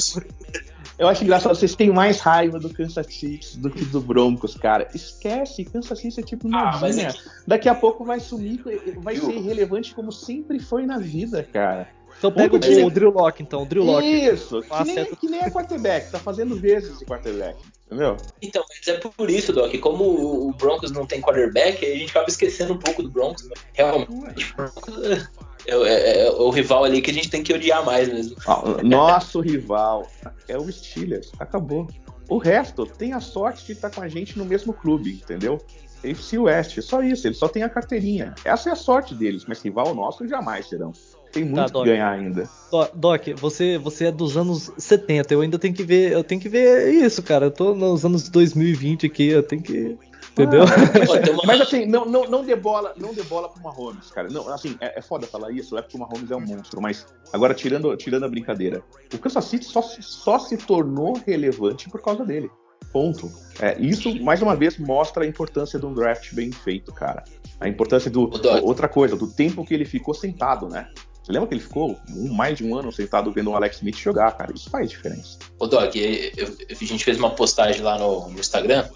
Eu 0.97 1.07
acho 1.07 1.23
engraçado, 1.23 1.55
vocês 1.55 1.73
têm 1.73 1.89
mais 1.91 2.19
raiva 2.19 2.59
do 2.59 2.69
Kansas 2.69 3.07
City 3.07 3.57
do 3.57 3.71
que 3.71 3.83
do 3.85 3.99
Broncos, 3.99 4.53
cara. 4.55 4.87
Esquece, 4.93 5.65
Kansas 5.65 5.97
City 5.99 6.19
é 6.19 6.23
tipo 6.23 6.47
Ah, 6.53 6.77
mas 6.79 6.95
modinha. 6.95 7.07
é 7.07 7.11
que- 7.11 7.19
Daqui 7.47 7.67
a 7.69 7.73
pouco 7.73 8.05
vai 8.05 8.19
sumir, 8.19 8.61
vai 8.97 9.15
ser 9.15 9.31
irrelevante 9.31 9.95
como 9.95 10.11
sempre 10.11 10.59
foi 10.59 10.85
na 10.85 10.99
vida, 10.99 11.41
cara. 11.51 11.87
Então 12.21 12.31
pega 12.31 12.55
o, 12.55 12.85
o 12.85 12.89
Drew 12.91 13.09
Locke, 13.09 13.41
então. 13.41 13.63
O 13.63 13.65
Drew 13.65 13.83
Locke. 13.83 14.05
Isso, 14.05 14.61
que 14.61 14.83
nem, 14.83 15.05
que 15.15 15.27
nem 15.27 15.39
é 15.41 15.49
quarterback, 15.49 16.11
tá 16.11 16.19
fazendo 16.19 16.55
vezes 16.55 16.99
de 16.99 17.03
quarterback, 17.05 17.57
entendeu? 17.87 18.15
Então, 18.39 18.63
mas 18.69 18.87
é 18.87 18.97
por 18.99 19.27
isso, 19.27 19.51
Doc, 19.51 19.73
como 19.79 20.03
o 20.47 20.53
Broncos 20.53 20.91
não 20.91 21.03
tem 21.07 21.19
quarterback, 21.19 21.83
a 21.83 21.95
gente 21.97 22.11
acaba 22.11 22.27
esquecendo 22.29 22.73
um 22.73 22.77
pouco 22.77 23.01
do 23.01 23.09
Broncos. 23.09 23.43
né? 23.49 23.55
Realmente, 23.73 24.53
Broncos 24.55 25.27
é, 25.65 25.73
é- 25.73 26.27
é 26.27 26.31
o 26.31 26.51
rival 26.51 26.83
ali 26.83 27.01
que 27.01 27.09
a 27.09 27.13
gente 27.13 27.27
tem 27.29 27.41
que 27.41 27.51
odiar 27.53 27.83
mais 27.83 28.07
mesmo. 28.07 28.35
Ó, 28.45 28.83
Nosso 28.83 29.39
rival 29.39 30.05
é 30.47 30.55
o 30.59 30.71
Steelers, 30.71 31.31
acabou. 31.39 31.87
O 32.29 32.37
resto 32.37 32.85
tem 32.85 33.13
a 33.13 33.19
sorte 33.19 33.65
de 33.65 33.71
estar 33.71 33.89
com 33.89 34.01
a 34.01 34.07
gente 34.07 34.37
no 34.37 34.45
mesmo 34.45 34.73
clube, 34.73 35.13
entendeu? 35.23 35.59
AFC 36.03 36.37
West, 36.37 36.79
só 36.81 37.01
isso, 37.01 37.27
eles 37.27 37.37
só 37.37 37.47
têm 37.47 37.63
a 37.63 37.69
carteirinha. 37.69 38.33
Essa 38.45 38.69
é 38.69 38.71
a 38.73 38.75
sorte 38.75 39.13
deles, 39.15 39.43
mas 39.47 39.61
rival 39.61 39.93
nosso 39.95 40.27
jamais 40.27 40.67
serão. 40.67 40.91
Tem 41.31 41.43
muito 41.45 41.65
que 41.65 41.71
Doc. 41.71 41.85
ganhar 41.85 42.09
ainda. 42.11 42.49
Do- 42.71 42.89
Doc, 42.93 43.27
você, 43.37 43.77
você 43.77 44.05
é 44.05 44.11
dos 44.11 44.35
anos 44.37 44.71
70. 44.77 45.33
Eu 45.33 45.41
ainda 45.41 45.57
tenho 45.57 45.73
que 45.73 45.83
ver. 45.83 46.11
Eu 46.11 46.23
tenho 46.23 46.39
que 46.41 46.49
ver 46.49 46.93
isso, 46.93 47.21
cara. 47.23 47.45
Eu 47.47 47.51
tô 47.51 47.73
nos 47.73 48.03
anos 48.05 48.27
2020 48.29 49.05
aqui, 49.05 49.27
eu 49.27 49.43
tenho 49.43 49.61
que. 49.61 49.97
Entendeu? 50.31 50.63
Uma- 51.33 51.43
Mas 51.45 51.61
assim, 51.61 51.85
não, 51.85 52.05
não, 52.05 52.23
não 52.29 52.43
dê 52.45 52.55
bola, 52.55 52.93
não 52.97 53.13
dê 53.13 53.21
bola 53.23 53.49
pro 53.49 53.61
Mahomes, 53.61 54.09
cara. 54.11 54.29
Não, 54.29 54.47
assim, 54.53 54.75
é, 54.79 54.99
é 54.99 55.01
foda 55.01 55.27
falar 55.27 55.51
isso, 55.51 55.77
é 55.77 55.81
porque 55.81 55.97
o 55.97 55.99
Mahomes 55.99 56.31
é 56.31 56.35
um 56.35 56.39
monstro, 56.45 56.81
mas 56.81 57.05
agora 57.33 57.53
tirando, 57.53 57.93
tirando 57.97 58.23
a 58.23 58.29
brincadeira, 58.29 58.81
o 59.13 59.17
Kansas 59.17 59.43
City 59.45 59.65
só, 59.65 59.81
se- 59.81 60.01
só 60.01 60.39
se 60.39 60.55
tornou 60.55 61.19
relevante 61.27 61.89
por 61.89 62.01
causa 62.01 62.23
dele. 62.23 62.49
Ponto. 62.93 63.29
É, 63.59 63.77
isso, 63.79 64.21
mais 64.23 64.41
uma 64.41 64.55
vez, 64.55 64.77
mostra 64.77 65.23
a 65.23 65.27
importância 65.27 65.77
de 65.79 65.85
um 65.85 65.93
draft 65.93 66.33
bem 66.33 66.51
feito, 66.51 66.91
cara. 66.93 67.23
A 67.59 67.67
importância 67.67 68.09
do. 68.09 68.29
Outra 68.63 68.87
coisa, 68.87 69.15
do 69.15 69.27
tempo 69.27 69.65
que 69.65 69.73
ele 69.73 69.85
ficou 69.85 70.13
sentado, 70.13 70.67
né? 70.67 70.87
Você 71.23 71.31
lembra 71.31 71.47
que 71.47 71.53
ele 71.53 71.61
ficou 71.61 71.99
um- 72.09 72.33
mais 72.33 72.57
de 72.57 72.63
um 72.63 72.75
ano 72.75 72.91
sentado 72.91 73.31
vendo 73.31 73.51
o 73.51 73.55
Alex 73.55 73.77
Smith 73.77 73.97
jogar, 73.97 74.31
cara? 74.31 74.51
Isso 74.55 74.69
faz 74.69 74.89
diferença. 74.89 75.37
Ô 75.59 75.67
Doc, 75.67 75.95
eu- 75.95 76.31
eu- 76.35 76.57
a 76.69 76.73
gente 76.85 77.03
fez 77.03 77.17
uma 77.19 77.29
postagem 77.31 77.81
lá 77.81 77.97
no, 77.99 78.27
no 78.29 78.39
Instagram, 78.39 78.87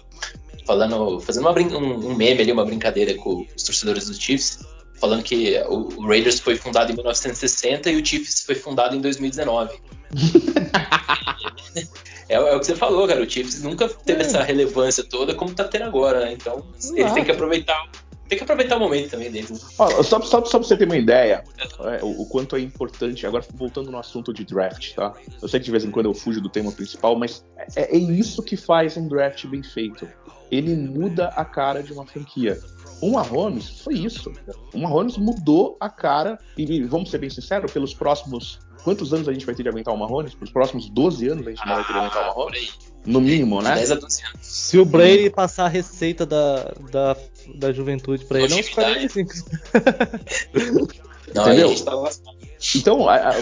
falando, 0.66 1.20
fazendo 1.20 1.48
uma 1.48 1.52
um, 1.78 2.10
um 2.10 2.14
meme 2.16 2.40
ali, 2.42 2.50
uma 2.52 2.64
brincadeira 2.64 3.14
com 3.14 3.46
os 3.56 3.62
torcedores 3.62 4.06
do 4.06 4.14
Chiefs, 4.14 4.58
falando 5.00 5.22
que 5.22 5.56
o, 5.68 6.00
o 6.00 6.06
Raiders 6.08 6.40
foi 6.40 6.56
fundado 6.56 6.90
em 6.90 6.96
1960 6.96 7.90
e 7.90 8.00
o 8.00 8.04
Chiefs 8.04 8.42
foi 8.44 8.56
fundado 8.56 8.96
em 8.96 9.00
2019. 9.00 9.78
é, 12.28 12.34
é 12.34 12.54
o 12.56 12.58
que 12.60 12.66
você 12.66 12.74
falou, 12.74 13.06
cara. 13.06 13.22
O 13.22 13.28
Chiefs 13.30 13.62
nunca 13.62 13.88
teve 13.88 14.22
É. 14.22 14.26
essa 14.26 14.42
relevância 14.42 15.04
toda 15.04 15.34
como 15.34 15.54
tá 15.54 15.64
tendo 15.64 15.84
agora, 15.84 16.20
né? 16.20 16.32
Então 16.32 16.66
ele 16.90 17.00
Exato. 17.00 17.14
tem 17.14 17.24
que 17.24 17.30
aproveitar. 17.30 17.88
Tem 18.28 18.38
que 18.38 18.44
aproveitar 18.44 18.76
o 18.76 18.80
momento 18.80 19.10
também 19.10 19.30
deles. 19.30 19.50
né? 19.50 19.58
Ó, 19.78 20.02
só, 20.02 20.20
só, 20.20 20.44
só 20.44 20.58
pra 20.58 20.66
você 20.66 20.76
ter 20.76 20.84
uma 20.84 20.96
ideia, 20.96 21.44
é, 21.80 22.02
o, 22.02 22.22
o 22.22 22.26
quanto 22.26 22.56
é 22.56 22.60
importante, 22.60 23.26
agora 23.26 23.44
voltando 23.54 23.90
no 23.90 23.98
assunto 23.98 24.32
de 24.32 24.44
draft, 24.44 24.94
tá? 24.94 25.14
Eu 25.40 25.48
sei 25.48 25.60
que 25.60 25.66
de 25.66 25.70
vez 25.70 25.84
em 25.84 25.90
quando 25.90 26.06
eu 26.06 26.14
fujo 26.14 26.40
do 26.40 26.48
tema 26.48 26.72
principal, 26.72 27.16
mas 27.16 27.44
é, 27.76 27.96
é 27.96 27.98
isso 27.98 28.42
que 28.42 28.56
faz 28.56 28.96
um 28.96 29.06
draft 29.06 29.46
bem 29.46 29.62
feito. 29.62 30.08
Ele 30.50 30.74
muda 30.74 31.28
a 31.28 31.44
cara 31.44 31.82
de 31.82 31.92
uma 31.92 32.06
franquia. 32.06 32.58
O 33.00 33.12
Mahomes 33.12 33.80
foi 33.80 33.94
isso. 33.94 34.32
O 34.72 34.78
Mahomes 34.78 35.16
mudou 35.18 35.76
a 35.78 35.88
cara, 35.88 36.38
e, 36.56 36.82
vamos 36.84 37.10
ser 37.10 37.18
bem 37.18 37.30
sinceros, 37.30 37.72
pelos 37.72 37.92
próximos. 37.94 38.58
Quantos 38.82 39.12
anos 39.12 39.28
a 39.28 39.32
gente 39.32 39.44
vai 39.44 39.54
ter 39.54 39.64
de 39.64 39.68
aguentar 39.68 39.92
o 39.92 39.98
Mahomes? 39.98 40.34
Pelos 40.34 40.50
próximos 40.50 40.88
12 40.90 41.28
anos 41.28 41.46
a 41.46 41.50
gente 41.50 41.66
não 41.66 41.74
vai 41.74 41.84
ter 41.84 41.92
de 41.92 41.98
aguentar 41.98 42.22
o 42.22 42.30
Ah, 42.30 42.32
por 42.32 42.44
Mahomes? 42.44 42.78
No 43.06 43.20
mínimo, 43.20 43.62
né? 43.62 43.74
10 43.76 43.92
a 43.92 43.94
12 43.94 44.22
anos. 44.24 44.38
Se 44.46 44.78
o 44.78 44.84
Brady 44.84 45.30
passar 45.30 45.66
a 45.66 45.68
receita 45.68 46.26
da, 46.26 46.74
da, 46.90 47.16
da 47.54 47.72
juventude 47.72 48.24
pra 48.24 48.40
ele, 48.40 48.52
é 48.52 48.56
uns 48.58 48.76
Longevidade. 48.76 49.08
45. 49.08 49.32
Não, 51.34 51.42
Entendeu? 51.42 51.84
tá. 51.84 52.10
Então, 52.76 53.08
a- 53.08 53.30
a- 53.30 53.34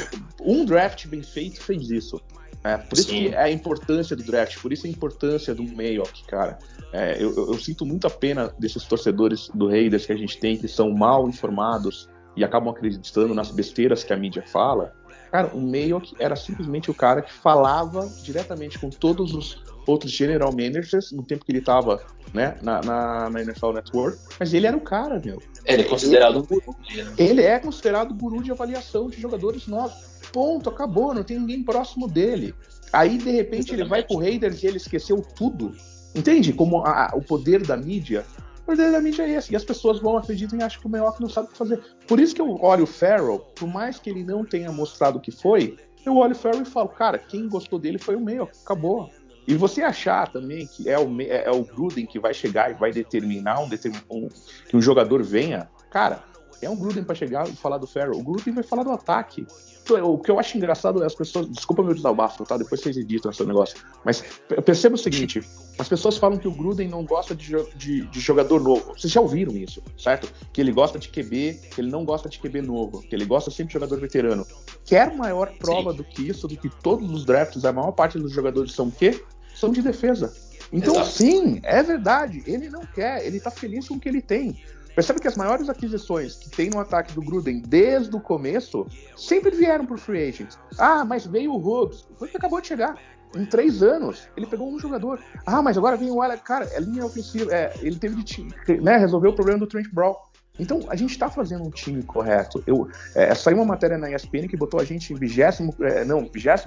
um 0.42 0.64
draft 0.64 1.06
bem 1.06 1.22
feito 1.22 1.60
fez 1.62 1.90
isso. 1.90 2.20
É, 2.62 2.78
por 2.78 2.98
isso 2.98 3.08
Sim. 3.10 3.28
que 3.28 3.34
é 3.34 3.42
a 3.42 3.50
importância 3.50 4.16
do 4.16 4.22
draft, 4.22 4.58
por 4.58 4.72
isso 4.72 4.86
a 4.86 4.90
importância 4.90 5.54
do 5.54 5.62
Mayock, 5.62 6.24
cara. 6.26 6.58
É, 6.92 7.22
eu, 7.22 7.34
eu- 7.36 7.46
eu 7.52 7.58
sinto 7.58 7.84
muita 7.84 8.08
pena 8.08 8.54
desses 8.58 8.84
torcedores 8.84 9.48
do 9.54 9.68
Raiders 9.68 10.06
que 10.06 10.12
a 10.12 10.16
gente 10.16 10.38
tem, 10.38 10.56
que 10.56 10.66
são 10.66 10.90
mal 10.90 11.28
informados 11.28 12.08
e 12.36 12.42
acabam 12.42 12.70
acreditando 12.70 13.34
nas 13.34 13.50
besteiras 13.50 14.02
que 14.02 14.12
a 14.12 14.16
mídia 14.16 14.42
fala. 14.46 14.94
Cara, 15.34 15.50
o 15.52 15.60
Mayock 15.60 16.14
era 16.20 16.36
simplesmente 16.36 16.92
o 16.92 16.94
cara 16.94 17.20
que 17.20 17.32
falava 17.32 18.08
diretamente 18.22 18.78
com 18.78 18.88
todos 18.88 19.34
os 19.34 19.60
outros 19.84 20.12
general 20.12 20.52
managers 20.52 21.10
no 21.10 21.24
tempo 21.24 21.44
que 21.44 21.50
ele 21.50 21.58
estava 21.58 22.00
né, 22.32 22.56
na, 22.62 22.80
na, 22.80 23.28
na 23.30 23.42
NFL 23.42 23.72
Network, 23.72 24.16
mas 24.38 24.54
ele 24.54 24.68
era 24.68 24.76
o 24.76 24.80
cara, 24.80 25.20
meu. 25.24 25.42
Ele 25.64 25.82
é 25.82 25.84
considerado 25.86 26.38
um 26.38 26.42
guru. 26.42 26.76
Ele 27.18 27.42
é 27.42 27.58
considerado 27.58 28.14
guru 28.14 28.44
de 28.44 28.52
avaliação 28.52 29.10
de 29.10 29.20
jogadores 29.20 29.66
novos. 29.66 29.96
Ponto, 30.32 30.70
acabou, 30.70 31.12
não 31.12 31.24
tem 31.24 31.36
ninguém 31.40 31.64
próximo 31.64 32.06
dele. 32.06 32.54
Aí, 32.92 33.18
de 33.18 33.32
repente, 33.32 33.72
ele 33.72 33.82
vai 33.82 34.04
pro 34.04 34.18
Raiders 34.18 34.62
e 34.62 34.68
ele 34.68 34.76
esqueceu 34.76 35.20
tudo. 35.20 35.74
Entende? 36.14 36.52
Como 36.52 36.78
a- 36.86 37.06
a- 37.06 37.16
o 37.16 37.20
poder 37.20 37.66
da 37.66 37.76
mídia. 37.76 38.24
Poder 38.64 38.90
da 38.92 39.00
mídia 39.00 39.22
é 39.24 39.30
esse. 39.30 39.52
E 39.52 39.56
as 39.56 39.64
pessoas 39.64 40.00
vão, 40.00 40.16
acreditam 40.16 40.58
e 40.58 40.62
acham 40.62 40.80
que 40.80 40.86
o 40.86 40.90
Mayock 40.90 41.20
não 41.20 41.28
sabe 41.28 41.48
o 41.48 41.50
que 41.50 41.58
fazer. 41.58 41.80
Por 42.08 42.18
isso 42.18 42.34
que 42.34 42.40
eu 42.40 42.56
olho 42.62 42.84
o 42.84 42.86
Farrell, 42.86 43.38
por 43.54 43.68
mais 43.68 43.98
que 43.98 44.08
ele 44.08 44.24
não 44.24 44.44
tenha 44.44 44.72
mostrado 44.72 45.18
o 45.18 45.20
que 45.20 45.30
foi, 45.30 45.76
eu 46.04 46.16
olho 46.16 46.32
o 46.32 46.36
Farrell 46.36 46.62
e 46.62 46.66
falo, 46.66 46.88
cara, 46.88 47.18
quem 47.18 47.48
gostou 47.48 47.78
dele 47.78 47.98
foi 47.98 48.16
o 48.16 48.20
Mayock, 48.20 48.52
acabou. 48.64 49.10
E 49.46 49.54
você 49.54 49.82
achar 49.82 50.28
também 50.32 50.66
que 50.66 50.88
é 50.88 50.98
o, 50.98 51.06
Me- 51.08 51.26
é 51.28 51.50
o 51.50 51.62
Gruden 51.62 52.06
que 52.06 52.18
vai 52.18 52.32
chegar 52.32 52.70
e 52.70 52.74
vai 52.74 52.90
determinar 52.90 53.60
um, 53.60 53.68
um- 54.10 54.28
que 54.68 54.74
um 54.76 54.80
jogador 54.80 55.22
venha, 55.22 55.68
cara, 55.90 56.24
é 56.64 56.70
um 56.70 56.76
Gruden 56.76 57.04
pra 57.04 57.14
chegar 57.14 57.48
e 57.48 57.52
falar 57.52 57.78
do 57.78 57.86
Farrell. 57.86 58.18
O 58.18 58.22
Gruden 58.22 58.54
vai 58.54 58.62
falar 58.64 58.82
do 58.82 58.90
ataque. 58.90 59.46
Então, 59.82 60.02
O 60.14 60.18
que 60.18 60.30
eu 60.30 60.38
acho 60.38 60.56
engraçado 60.56 61.02
é 61.02 61.06
as 61.06 61.14
pessoas. 61.14 61.48
Desculpa 61.50 61.82
meu 61.82 61.92
desabafo, 61.94 62.44
tá? 62.44 62.56
Depois 62.56 62.80
vocês 62.80 62.96
editam 62.96 63.30
esse 63.30 63.44
negócio. 63.44 63.76
Mas 64.04 64.24
eu 64.48 64.62
percebo 64.62 64.94
o 64.94 64.98
seguinte: 64.98 65.42
as 65.78 65.88
pessoas 65.88 66.16
falam 66.16 66.38
que 66.38 66.48
o 66.48 66.52
Gruden 66.52 66.88
não 66.88 67.04
gosta 67.04 67.34
de, 67.34 67.52
de- 67.76 68.06
de 68.06 68.20
jogador 68.20 68.62
novo. 68.62 68.94
Vocês 68.96 69.12
já 69.12 69.20
ouviram 69.20 69.52
isso, 69.56 69.82
certo? 69.98 70.32
Que 70.52 70.60
ele 70.62 70.72
gosta 70.72 70.98
de 70.98 71.08
QB, 71.10 71.60
que 71.74 71.80
ele 71.80 71.90
não 71.90 72.04
gosta 72.04 72.28
de 72.30 72.38
QB 72.38 72.62
novo, 72.62 73.02
que 73.02 73.14
ele 73.14 73.26
gosta 73.26 73.50
sempre 73.50 73.66
de 73.68 73.72
jogador 73.74 74.00
veterano. 74.00 74.46
Quer 74.86 75.14
maior 75.14 75.52
prova 75.58 75.92
do 75.92 76.02
que 76.02 76.28
isso, 76.28 76.48
do 76.48 76.56
que 76.56 76.70
todos 76.82 77.10
os 77.10 77.24
drafts, 77.26 77.64
a 77.64 77.72
maior 77.72 77.92
parte 77.92 78.18
dos 78.18 78.32
jogadores 78.32 78.72
são 78.72 78.86
o 78.88 78.92
quê? 78.92 79.22
São 79.54 79.70
de 79.70 79.82
defesa. 79.82 80.34
Então, 80.72 80.94
Exato. 80.94 81.10
sim, 81.10 81.60
é 81.62 81.82
verdade. 81.82 82.42
Ele 82.46 82.70
não 82.70 82.86
quer, 82.86 83.24
ele 83.24 83.38
tá 83.38 83.50
feliz 83.50 83.86
com 83.86 83.94
o 83.96 84.00
que 84.00 84.08
ele 84.08 84.22
tem. 84.22 84.56
Percebe 84.94 85.20
que 85.20 85.28
as 85.28 85.36
maiores 85.36 85.68
aquisições 85.68 86.36
que 86.36 86.50
tem 86.50 86.70
no 86.70 86.78
ataque 86.78 87.12
do 87.12 87.20
Gruden 87.20 87.60
desde 87.66 88.14
o 88.14 88.20
começo 88.20 88.86
sempre 89.16 89.50
vieram 89.50 89.84
por 89.86 89.98
free 89.98 90.28
agents. 90.28 90.58
Ah, 90.78 91.04
mas 91.04 91.26
veio 91.26 91.52
o 91.52 91.58
Hughes. 91.58 92.06
O 92.10 92.22
Hughes 92.24 92.34
acabou 92.34 92.60
de 92.60 92.68
chegar. 92.68 92.96
Em 93.36 93.44
três 93.44 93.82
anos, 93.82 94.28
ele 94.36 94.46
pegou 94.46 94.72
um 94.72 94.78
jogador. 94.78 95.18
Ah, 95.44 95.60
mas 95.60 95.76
agora 95.76 95.96
vem 95.96 96.10
o 96.10 96.22
Alex. 96.22 96.42
Cara, 96.42 96.66
é 96.72 96.78
linha 96.78 97.04
ofensiva. 97.04 97.52
É, 97.52 97.74
ele 97.82 97.96
teve 97.96 98.22
de 98.22 98.46
né, 98.80 98.96
resolver 98.96 99.26
o 99.28 99.32
problema 99.32 99.58
do 99.58 99.66
Trent 99.66 99.88
Brown. 99.92 100.14
Então, 100.56 100.80
a 100.88 100.94
gente 100.94 101.18
tá 101.18 101.28
fazendo 101.28 101.64
um 101.64 101.70
time 101.70 102.00
correto. 102.04 102.62
Eu, 102.64 102.88
é, 103.16 103.34
saiu 103.34 103.56
uma 103.56 103.64
matéria 103.64 103.98
na 103.98 104.08
ESPN 104.08 104.46
que 104.46 104.56
botou 104.56 104.80
a 104.80 104.84
gente 104.84 105.12
em 105.12 105.16
vigésimo, 105.16 105.74
é, 105.80 106.04
não, 106.04 106.28
28 106.32 106.62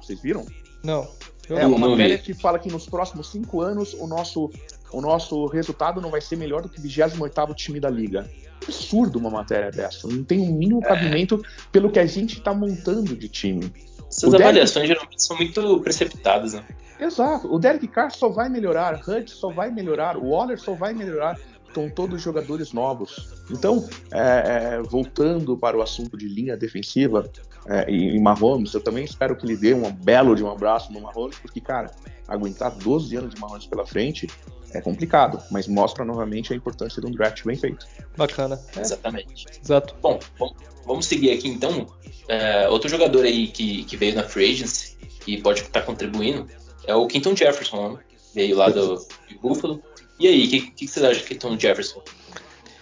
vocês 0.00 0.20
viram? 0.20 0.46
Não. 0.84 1.08
Eu 1.48 1.58
É 1.58 1.66
uma 1.66 1.78
não 1.78 1.90
matéria 1.90 2.16
vi. 2.16 2.22
que 2.22 2.32
fala 2.34 2.58
que 2.58 2.70
nos 2.70 2.88
próximos 2.88 3.30
cinco 3.30 3.60
anos 3.60 3.92
o 3.94 4.06
nosso, 4.06 4.50
o 4.96 5.00
nosso 5.00 5.46
resultado 5.46 6.00
não 6.00 6.10
vai 6.10 6.20
ser 6.20 6.36
melhor 6.36 6.62
do 6.62 6.68
que 6.68 6.78
o 6.78 6.82
28 6.82 7.54
time 7.54 7.80
da 7.80 7.90
liga. 7.90 8.28
Absurdo 8.62 9.18
uma 9.18 9.30
matéria 9.30 9.70
dessa. 9.70 10.08
Não 10.08 10.24
tem 10.24 10.40
o 10.40 10.52
mínimo 10.54 10.80
É. 10.84 10.88
cabimento 10.88 11.42
pelo 11.70 11.90
que 11.90 11.98
a 11.98 12.06
gente 12.06 12.38
está 12.38 12.54
montando 12.54 13.14
de 13.16 13.28
time. 13.28 13.72
Essas 14.08 14.24
O 14.24 14.30
Derek- 14.30 14.44
avaliações 14.44 14.86
geralmente 14.88 15.22
são 15.22 15.36
muito 15.36 15.80
precipitadas, 15.80 16.54
né? 16.54 16.64
Exato. 17.00 17.52
O 17.52 17.58
Derek 17.58 17.86
Carr 17.88 18.10
só 18.10 18.28
vai 18.28 18.48
melhorar, 18.48 19.00
Hud 19.06 19.28
só 19.30 19.50
vai 19.50 19.70
melhorar, 19.70 20.16
o 20.16 20.30
Waller 20.30 20.58
só 20.58 20.74
vai 20.74 20.94
melhorar. 20.94 21.38
Estão 21.66 21.90
todos 21.90 22.22
jogadores 22.22 22.72
novos. 22.72 23.34
Então, 23.50 23.84
é, 24.12 24.76
é, 24.78 24.82
voltando 24.82 25.56
para 25.58 25.76
o 25.76 25.82
assunto 25.82 26.16
de 26.16 26.28
linha 26.28 26.56
defensiva 26.56 27.28
é, 27.66 27.90
e, 27.90 28.14
e 28.14 28.20
Mahomes, 28.20 28.72
eu 28.74 28.80
também 28.80 29.04
espero 29.04 29.34
que 29.36 29.44
ele 29.44 29.56
dê 29.56 29.74
um 29.74 29.90
belo 29.90 30.36
de 30.36 30.44
um 30.44 30.50
abraço 30.52 30.92
no 30.92 31.00
Mahomes, 31.00 31.36
porque, 31.40 31.60
cara, 31.60 31.90
aguentar 32.28 32.70
12 32.70 33.16
anos 33.16 33.34
de 33.34 33.40
Mahomes 33.40 33.66
pela 33.66 33.84
frente 33.84 34.28
é 34.74 34.80
complicado, 34.80 35.42
mas 35.50 35.66
mostra 35.66 36.04
novamente 36.04 36.52
a 36.52 36.56
importância 36.56 37.00
de 37.00 37.06
um 37.06 37.10
draft 37.10 37.44
bem 37.44 37.56
feito. 37.56 37.86
Bacana. 38.16 38.60
É, 38.76 38.80
Exatamente. 38.80 39.46
exato. 39.62 39.94
Bom, 40.02 40.18
bom, 40.38 40.54
vamos 40.86 41.06
seguir 41.06 41.30
aqui 41.32 41.48
então. 41.48 41.86
É, 42.28 42.68
outro 42.68 42.88
jogador 42.88 43.24
aí 43.24 43.48
que, 43.48 43.84
que 43.84 43.96
veio 43.96 44.14
na 44.14 44.24
Free 44.24 44.52
Agency 44.52 44.96
e 45.26 45.40
pode 45.40 45.60
estar 45.60 45.82
contribuindo 45.82 46.46
é 46.86 46.94
o 46.94 47.06
Quinton 47.06 47.36
Jefferson, 47.36 47.94
né? 47.94 47.98
veio 48.34 48.56
lá 48.56 48.68
do 48.68 48.96
de 49.28 49.38
Buffalo. 49.38 49.82
E 50.18 50.26
aí, 50.26 50.46
o 50.46 50.50
que, 50.50 50.60
que 50.70 50.88
vocês 50.88 51.04
acham 51.04 51.22
do 51.22 51.26
Quinton 51.26 51.58
Jefferson? 51.58 52.02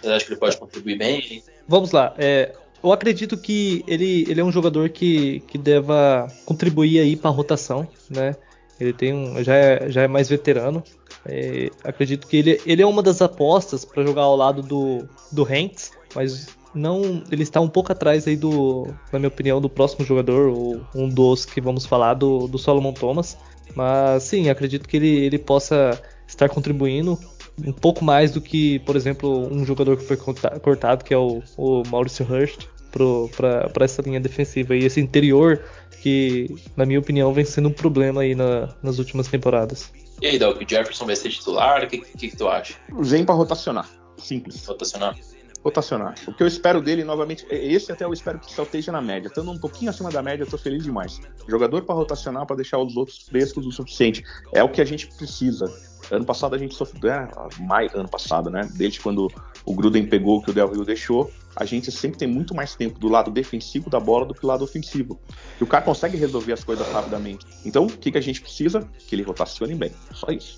Vocês 0.01 0.13
acham 0.13 0.27
que 0.27 0.33
ele 0.33 0.39
pode 0.39 0.57
contribuir 0.57 0.97
bem? 0.97 1.43
Vamos 1.67 1.91
lá. 1.91 2.13
é, 2.17 2.53
eu 2.83 2.91
acredito 2.91 3.37
que 3.37 3.83
ele, 3.87 4.25
ele 4.27 4.41
é 4.41 4.43
um 4.43 4.51
jogador 4.51 4.89
que, 4.89 5.39
que 5.47 5.57
deva 5.57 6.27
contribuir 6.45 6.99
aí 6.99 7.15
para 7.15 7.29
a 7.29 7.33
rotação, 7.33 7.87
né? 8.09 8.35
Ele 8.77 8.91
tem 8.91 9.13
um, 9.13 9.41
já, 9.41 9.55
é, 9.55 9.89
já 9.89 10.01
é 10.01 10.07
mais 10.07 10.27
veterano. 10.27 10.83
É, 11.25 11.69
acredito 11.83 12.27
que 12.27 12.37
ele, 12.37 12.61
ele 12.65 12.81
é 12.81 12.85
uma 12.85 13.01
das 13.01 13.21
apostas 13.21 13.85
para 13.85 14.03
jogar 14.03 14.23
ao 14.23 14.35
lado 14.35 14.61
do, 14.61 15.07
do 15.31 15.43
Hanks, 15.43 15.91
mas 16.13 16.47
não 16.73 17.23
ele 17.31 17.43
está 17.43 17.61
um 17.61 17.69
pouco 17.69 17.91
atrás 17.91 18.27
aí 18.27 18.35
do, 18.35 18.87
na 19.11 19.19
minha 19.19 19.29
opinião, 19.29 19.61
do 19.61 19.69
próximo 19.69 20.05
jogador, 20.05 20.49
ou 20.49 20.81
um 20.95 21.07
dos 21.07 21.45
que 21.45 21.61
vamos 21.61 21.85
falar, 21.85 22.15
do, 22.15 22.47
do 22.47 22.57
Solomon 22.57 22.93
Thomas. 22.93 23.37
Mas 23.75 24.23
sim, 24.23 24.49
acredito 24.49 24.87
que 24.87 24.97
ele, 24.97 25.25
ele 25.25 25.39
possa 25.39 26.01
estar 26.27 26.49
contribuindo 26.49 27.17
um 27.65 27.71
pouco 27.71 28.03
mais 28.03 28.31
do 28.31 28.41
que, 28.41 28.79
por 28.79 28.95
exemplo, 28.95 29.47
um 29.51 29.63
jogador 29.65 29.97
que 29.97 30.03
foi 30.03 30.17
cortado, 30.17 31.03
que 31.03 31.13
é 31.13 31.17
o, 31.17 31.41
o 31.55 31.83
Maurício 31.87 32.25
Hurst, 32.25 32.67
para 32.91 33.85
essa 33.85 34.01
linha 34.01 34.19
defensiva. 34.19 34.75
E 34.75 34.85
esse 34.85 34.99
interior 34.99 35.61
que, 36.01 36.53
na 36.75 36.85
minha 36.85 36.99
opinião, 36.99 37.33
vem 37.33 37.45
sendo 37.45 37.69
um 37.69 37.73
problema 37.73 38.21
aí 38.21 38.35
na, 38.35 38.75
nas 38.81 38.99
últimas 38.99 39.27
temporadas. 39.27 39.91
E 40.23 40.27
aí, 40.27 40.39
Doc, 40.39 40.55
o 40.61 40.65
Jefferson 40.65 41.05
vai 41.05 41.17
ser 41.17 41.31
titular? 41.31 41.83
O 41.83 41.87
que, 41.87 41.97
que, 41.97 42.29
que 42.29 42.37
tu 42.37 42.47
acha? 42.47 42.75
Vem 42.97 43.25
para 43.25 43.35
rotacionar. 43.35 43.89
Simples. 44.15 44.65
Rotacionar? 44.65 45.17
rotacionar. 45.61 46.15
O 46.27 46.33
que 46.33 46.43
eu 46.43 46.47
espero 46.47 46.81
dele, 46.81 47.03
novamente, 47.03 47.45
é 47.49 47.55
esse 47.55 47.91
até 47.91 48.05
eu 48.05 48.13
espero 48.13 48.39
que 48.39 48.51
só 48.51 48.63
esteja 48.63 48.91
na 48.91 49.01
média. 49.01 49.27
Estando 49.27 49.51
um 49.51 49.57
pouquinho 49.57 49.89
acima 49.89 50.09
da 50.09 50.21
média, 50.21 50.43
eu 50.43 50.49
tô 50.49 50.57
feliz 50.57 50.83
demais. 50.83 51.19
Jogador 51.47 51.83
para 51.83 51.95
rotacionar, 51.95 52.45
para 52.45 52.55
deixar 52.55 52.77
os 52.77 52.95
outros 52.95 53.19
frescos 53.19 53.65
o 53.65 53.71
suficiente. 53.71 54.23
É 54.53 54.63
o 54.63 54.69
que 54.69 54.81
a 54.81 54.85
gente 54.85 55.07
precisa. 55.07 55.65
Ano 56.09 56.25
passado 56.25 56.55
a 56.55 56.57
gente 56.57 56.73
sofreu, 56.73 57.11
é, 57.11 57.29
mais 57.59 57.93
ano 57.93 58.09
passado, 58.09 58.49
né? 58.49 58.69
Desde 58.75 59.01
quando 59.01 59.29
o 59.65 59.73
Gruden 59.73 60.05
pegou 60.05 60.37
o 60.37 60.41
que 60.41 60.51
o 60.51 60.53
Del 60.53 60.71
Rio 60.71 60.83
deixou, 60.83 61.31
a 61.55 61.65
gente 61.65 61.91
sempre 61.91 62.17
tem 62.17 62.27
muito 62.27 62.55
mais 62.55 62.75
tempo 62.75 62.99
do 62.99 63.07
lado 63.07 63.31
defensivo 63.31 63.89
da 63.89 63.99
bola 63.99 64.25
do 64.25 64.33
que 64.33 64.41
do 64.41 64.47
lado 64.47 64.63
ofensivo. 64.63 65.19
E 65.59 65.63
o 65.63 65.67
cara 65.67 65.83
consegue 65.83 66.17
resolver 66.17 66.53
as 66.53 66.63
coisas 66.63 66.87
rapidamente. 66.91 67.45
Então, 67.65 67.85
o 67.85 67.89
que, 67.89 68.11
que 68.11 68.17
a 68.17 68.21
gente 68.21 68.41
precisa? 68.41 68.87
Que 69.07 69.15
ele 69.15 69.23
rotacione 69.23 69.75
bem. 69.75 69.91
Só 70.13 70.31
isso. 70.31 70.57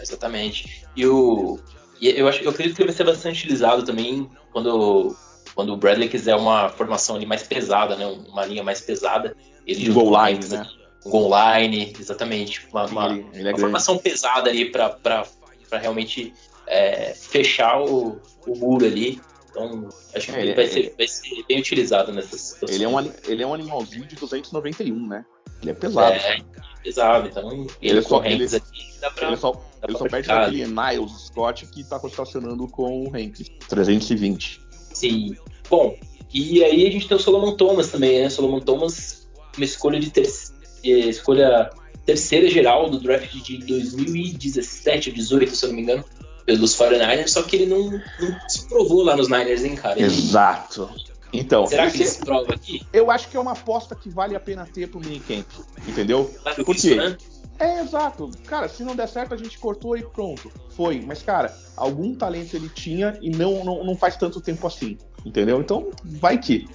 Exatamente. 0.00 0.84
E 0.96 1.06
o, 1.06 1.58
e 2.00 2.08
eu 2.08 2.26
acho 2.28 2.42
eu 2.42 2.50
acredito 2.50 2.74
que 2.76 2.82
ele 2.82 2.88
vai 2.88 2.96
ser 2.96 3.04
bastante 3.04 3.40
utilizado 3.40 3.84
também 3.84 4.28
quando, 4.52 5.16
quando 5.54 5.72
o 5.72 5.76
Bradley 5.76 6.08
quiser 6.08 6.34
uma 6.36 6.68
formação 6.68 7.16
ali 7.16 7.26
mais 7.26 7.42
pesada, 7.42 7.96
né? 7.96 8.06
Uma 8.06 8.46
linha 8.46 8.62
mais 8.62 8.80
pesada. 8.80 9.36
Ele 9.66 9.90
um 9.90 9.94
goal 9.94 10.26
line, 10.26 10.44
né? 10.46 10.66
Um 11.04 11.10
goal 11.10 11.30
line, 11.30 11.92
exatamente. 11.98 12.66
Uma, 12.72 12.86
uma, 12.86 13.18
é 13.34 13.50
uma 13.50 13.58
formação 13.58 13.98
pesada 13.98 14.50
ali 14.50 14.70
para 14.70 14.96
realmente 15.80 16.32
é, 16.72 17.12
fechar 17.14 17.82
o, 17.82 18.18
o 18.46 18.56
muro 18.56 18.86
ali. 18.86 19.20
Então, 19.50 19.88
acho 20.14 20.26
que 20.26 20.32
é, 20.32 20.40
ele 20.40 20.54
vai, 20.54 20.66
ser, 20.66 20.86
é 20.86 20.94
vai, 20.96 21.06
ser, 21.06 21.44
bem 21.46 21.60
utilizado 21.60 22.10
nessas 22.12 22.40
situações. 22.40 22.76
Ele 22.80 22.84
é, 22.84 22.88
um, 22.88 23.12
ele 23.28 23.42
é 23.42 23.46
um 23.46 23.52
animalzinho 23.52 24.06
de 24.06 24.16
291, 24.16 25.06
né? 25.06 25.24
Ele 25.60 25.70
é 25.70 25.74
pesado. 25.74 26.14
É, 26.14 26.38
pesado. 26.82 27.28
Então, 27.28 27.52
ele, 27.52 27.68
ele 27.82 28.02
só, 28.02 28.24
ele, 28.24 28.44
aqui, 28.44 28.94
dá 29.00 29.10
pra, 29.10 29.28
ele 29.28 29.36
só, 29.36 29.52
dá 29.52 29.86
ele 29.86 29.98
só 29.98 30.08
perde 30.08 30.30
aquele 30.30 30.66
Niles 30.66 31.26
Scott 31.26 31.66
que 31.66 31.84
tá 31.84 32.00
estacionando 32.02 32.66
com 32.66 33.04
o 33.04 33.14
Hank. 33.14 33.44
320. 33.68 34.62
Sim. 34.94 35.36
Bom, 35.68 35.98
e 36.32 36.64
aí 36.64 36.86
a 36.86 36.90
gente 36.90 37.06
tem 37.06 37.16
o 37.16 37.20
Solomon 37.20 37.54
Thomas 37.54 37.90
também, 37.90 38.22
né? 38.22 38.30
Solomon 38.30 38.60
Thomas, 38.60 39.28
uma 39.54 39.64
escolha 39.64 40.00
de 40.00 40.10
ter, 40.10 40.26
escolha 40.82 41.70
terceira 42.06 42.48
geral 42.48 42.88
do 42.88 42.98
draft 42.98 43.30
de 43.34 43.58
2017 43.58 45.10
ou 45.10 45.14
18, 45.14 45.54
se 45.54 45.64
eu 45.64 45.68
não 45.68 45.76
me 45.76 45.82
engano, 45.82 46.04
pelos 46.44 46.76
49ers, 46.76 47.28
só 47.28 47.42
que 47.42 47.56
ele 47.56 47.66
não, 47.66 47.90
não 47.90 48.48
se 48.48 48.68
provou 48.68 49.02
lá 49.02 49.16
nos 49.16 49.28
Niners, 49.28 49.64
hein, 49.64 49.74
cara? 49.74 49.98
Ele, 49.98 50.06
Exato. 50.06 50.90
Então, 51.32 51.66
Será 51.66 51.90
que 51.90 51.96
ele 51.96 52.06
se 52.06 52.18
prova 52.18 52.52
aqui? 52.52 52.82
Eu 52.92 53.10
acho 53.10 53.28
que 53.28 53.36
é 53.36 53.40
uma 53.40 53.52
aposta 53.52 53.94
que 53.94 54.10
vale 54.10 54.36
a 54.36 54.40
pena 54.40 54.66
ter 54.66 54.88
pro 54.88 55.00
minicamp, 55.00 55.46
entendeu? 55.88 56.30
Claro 56.42 56.64
Por 56.64 56.76
quê? 56.76 56.94
Né? 56.94 57.16
É, 57.58 57.80
exato. 57.80 58.30
Cara, 58.46 58.68
se 58.68 58.82
não 58.82 58.94
der 58.94 59.08
certo, 59.08 59.32
a 59.32 59.36
gente 59.36 59.58
cortou 59.58 59.96
e 59.96 60.02
pronto. 60.02 60.50
Foi. 60.70 61.00
Mas, 61.00 61.22
cara, 61.22 61.56
algum 61.76 62.14
talento 62.14 62.54
ele 62.54 62.68
tinha 62.68 63.16
e 63.22 63.30
não, 63.30 63.64
não, 63.64 63.84
não 63.84 63.96
faz 63.96 64.16
tanto 64.16 64.40
tempo 64.40 64.66
assim. 64.66 64.98
Entendeu? 65.24 65.60
Então, 65.60 65.90
vai 66.04 66.38
que. 66.38 66.68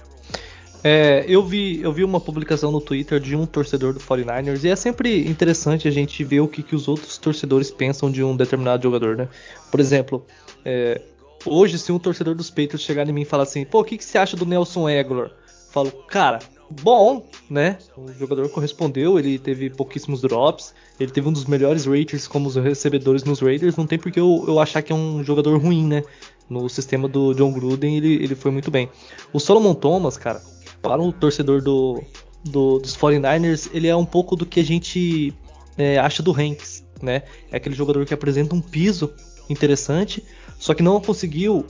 É, 0.82 1.24
eu, 1.26 1.42
vi, 1.44 1.80
eu 1.82 1.92
vi 1.92 2.04
uma 2.04 2.20
publicação 2.20 2.70
no 2.70 2.80
Twitter 2.80 3.18
de 3.18 3.34
um 3.34 3.44
torcedor 3.44 3.92
do 3.92 4.00
49ers 4.00 4.64
e 4.64 4.68
é 4.68 4.76
sempre 4.76 5.28
interessante 5.28 5.88
a 5.88 5.90
gente 5.90 6.22
ver 6.22 6.40
o 6.40 6.48
que, 6.48 6.62
que 6.62 6.74
os 6.74 6.86
outros 6.86 7.18
torcedores 7.18 7.70
pensam 7.70 8.10
de 8.10 8.22
um 8.22 8.36
determinado 8.36 8.82
jogador, 8.82 9.16
né? 9.16 9.28
Por 9.70 9.80
exemplo, 9.80 10.24
é, 10.64 11.00
hoje 11.44 11.78
se 11.78 11.90
um 11.90 11.98
torcedor 11.98 12.34
dos 12.34 12.48
Patriots 12.48 12.82
chegar 12.82 13.08
em 13.08 13.12
mim 13.12 13.22
e 13.22 13.24
falar 13.24 13.42
assim, 13.42 13.64
pô, 13.64 13.80
o 13.80 13.84
que, 13.84 13.98
que 13.98 14.04
você 14.04 14.18
acha 14.18 14.36
do 14.36 14.46
Nelson 14.46 14.86
Aguilar? 14.86 15.32
falo, 15.70 15.92
cara, 16.08 16.38
bom, 16.82 17.24
né? 17.48 17.78
O 17.96 18.08
jogador 18.12 18.48
correspondeu, 18.48 19.18
ele 19.18 19.38
teve 19.38 19.70
pouquíssimos 19.70 20.20
drops, 20.20 20.74
ele 20.98 21.10
teve 21.10 21.28
um 21.28 21.32
dos 21.32 21.44
melhores 21.44 21.86
raters 21.86 22.26
como 22.26 22.48
os 22.48 22.56
recebedores 22.56 23.24
nos 23.24 23.40
Raiders, 23.40 23.76
não 23.76 23.86
tem 23.86 23.98
porque 23.98 24.18
eu, 24.18 24.44
eu 24.46 24.58
achar 24.58 24.82
que 24.82 24.92
é 24.92 24.94
um 24.94 25.22
jogador 25.22 25.58
ruim, 25.60 25.86
né? 25.86 26.02
No 26.48 26.68
sistema 26.68 27.06
do 27.06 27.34
John 27.34 27.52
Gruden 27.52 27.98
ele, 27.98 28.14
ele 28.14 28.34
foi 28.34 28.50
muito 28.50 28.70
bem. 28.70 28.88
O 29.32 29.38
Solomon 29.38 29.74
Thomas, 29.74 30.16
cara, 30.16 30.42
para 30.82 31.00
o 31.02 31.12
torcedor 31.12 31.62
do, 31.62 32.02
do, 32.44 32.78
dos 32.78 32.96
49ers, 32.96 33.68
ele 33.72 33.88
é 33.88 33.96
um 33.96 34.04
pouco 34.04 34.36
do 34.36 34.46
que 34.46 34.60
a 34.60 34.64
gente 34.64 35.34
é, 35.76 35.98
acha 35.98 36.22
do 36.22 36.32
Hanks, 36.32 36.84
né? 37.02 37.22
É 37.50 37.56
aquele 37.56 37.74
jogador 37.74 38.04
que 38.04 38.14
apresenta 38.14 38.54
um 38.54 38.60
piso 38.60 39.12
interessante, 39.48 40.24
só 40.58 40.74
que 40.74 40.82
não 40.82 41.00
conseguiu 41.00 41.64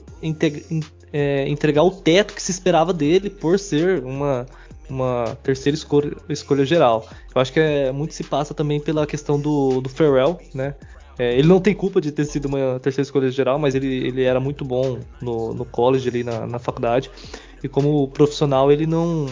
é, 1.12 1.48
entregar 1.48 1.82
o 1.82 1.90
teto 1.90 2.34
que 2.34 2.42
se 2.42 2.50
esperava 2.50 2.92
dele 2.92 3.30
por 3.30 3.58
ser 3.58 4.02
uma, 4.04 4.46
uma 4.88 5.36
terceira 5.42 5.76
escolha, 5.76 6.16
escolha 6.28 6.64
geral. 6.64 7.08
Eu 7.34 7.40
acho 7.40 7.52
que 7.52 7.60
é, 7.60 7.92
muito 7.92 8.14
se 8.14 8.24
passa 8.24 8.54
também 8.54 8.80
pela 8.80 9.06
questão 9.06 9.38
do, 9.40 9.80
do 9.80 9.88
Ferrell, 9.88 10.38
né? 10.54 10.74
É, 11.18 11.36
ele 11.36 11.48
não 11.48 11.60
tem 11.60 11.74
culpa 11.74 12.00
de 12.00 12.12
ter 12.12 12.24
sido 12.24 12.46
uma 12.46 12.78
terceira 12.78 13.02
escolha 13.02 13.30
geral, 13.30 13.58
mas 13.58 13.74
ele, 13.74 14.06
ele 14.06 14.22
era 14.22 14.38
muito 14.38 14.64
bom 14.64 14.98
no, 15.20 15.52
no 15.52 15.64
college 15.64 16.08
ali 16.08 16.22
na, 16.22 16.46
na 16.46 16.58
faculdade. 16.58 17.10
E 17.62 17.68
como 17.68 18.06
profissional 18.08 18.70
ele 18.70 18.86
não, 18.86 19.26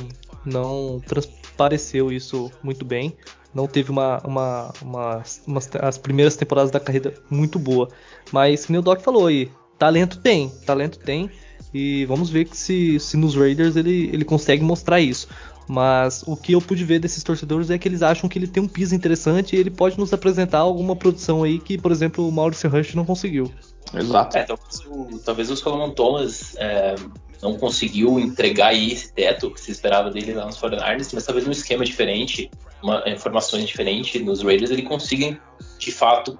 não 0.45 1.01
transpareceu 1.07 2.11
isso 2.11 2.51
muito 2.63 2.85
bem. 2.85 3.17
Não 3.55 3.67
teve 3.67 3.91
uma, 3.91 4.19
uma, 4.19 4.73
uma, 4.83 5.23
uma, 5.47 5.61
as 5.81 5.97
primeiras 5.97 6.37
temporadas 6.37 6.71
da 6.71 6.81
carreira 6.81 7.15
muito 7.31 7.59
boa. 7.59 7.89
Mas, 8.33 8.67
como 8.67 8.79
o 8.79 8.83
Doc 8.83 9.01
falou 9.01 9.29
aí, 9.29 9.51
talento 9.79 10.19
tem, 10.19 10.51
talento 10.67 10.99
tem. 10.99 11.31
E 11.73 12.05
vamos 12.07 12.31
ver 12.31 12.49
se, 12.53 12.99
se 13.01 13.17
nos 13.17 13.35
Raiders 13.35 13.77
ele, 13.77 14.11
ele 14.13 14.25
consegue 14.25 14.63
mostrar 14.63 15.01
isso. 15.01 15.29
Mas 15.69 16.23
o 16.27 16.37
que 16.37 16.53
eu 16.53 16.61
pude 16.61 16.85
ver 16.85 17.01
desses 17.01 17.23
torcedores 17.25 17.71
é 17.71 17.79
que 17.79 17.89
eles 17.89 18.03
acham 18.03 18.29
que 18.29 18.39
ele 18.39 18.47
tem 18.47 18.63
um 18.63 18.69
piso 18.69 18.95
interessante 18.95 19.57
e 19.57 19.59
ele 19.59 19.71
pode 19.71 19.99
nos 19.99 20.13
apresentar 20.13 20.59
alguma 20.59 20.95
produção 20.95 21.43
aí 21.43 21.59
que, 21.59 21.77
por 21.77 21.91
exemplo, 21.91 22.27
o 22.27 22.31
Mauricio 22.31 22.71
Rush 22.71 22.95
não 22.95 23.05
conseguiu. 23.05 23.53
Exato. 23.95 24.37
É, 24.37 24.45
talvez, 24.45 24.81
o, 24.87 25.19
talvez 25.25 25.51
o 25.51 25.57
Solomon 25.57 25.91
Thomas 25.91 26.55
é, 26.57 26.95
não 27.43 27.57
conseguiu 27.57 28.19
entregar 28.19 28.69
aí 28.69 28.93
esse 28.93 29.13
teto 29.13 29.51
que 29.51 29.61
se 29.61 29.71
esperava 29.71 30.11
dele 30.11 30.35
lá 30.35 30.47
nos 30.47 30.59
49ers, 30.59 31.11
mas 31.13 31.25
talvez 31.25 31.47
um 31.47 31.51
esquema 31.51 31.85
diferente, 31.85 32.51
uma, 32.83 33.03
informações 33.09 33.67
diferentes 33.67 34.23
nos 34.25 34.43
Raiders, 34.43 34.71
ele 34.71 34.83
consiga 34.83 35.39
de 35.79 35.93
fato 35.93 36.39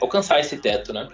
alcançar 0.00 0.40
esse 0.40 0.56
teto, 0.58 0.92
né? 0.92 1.08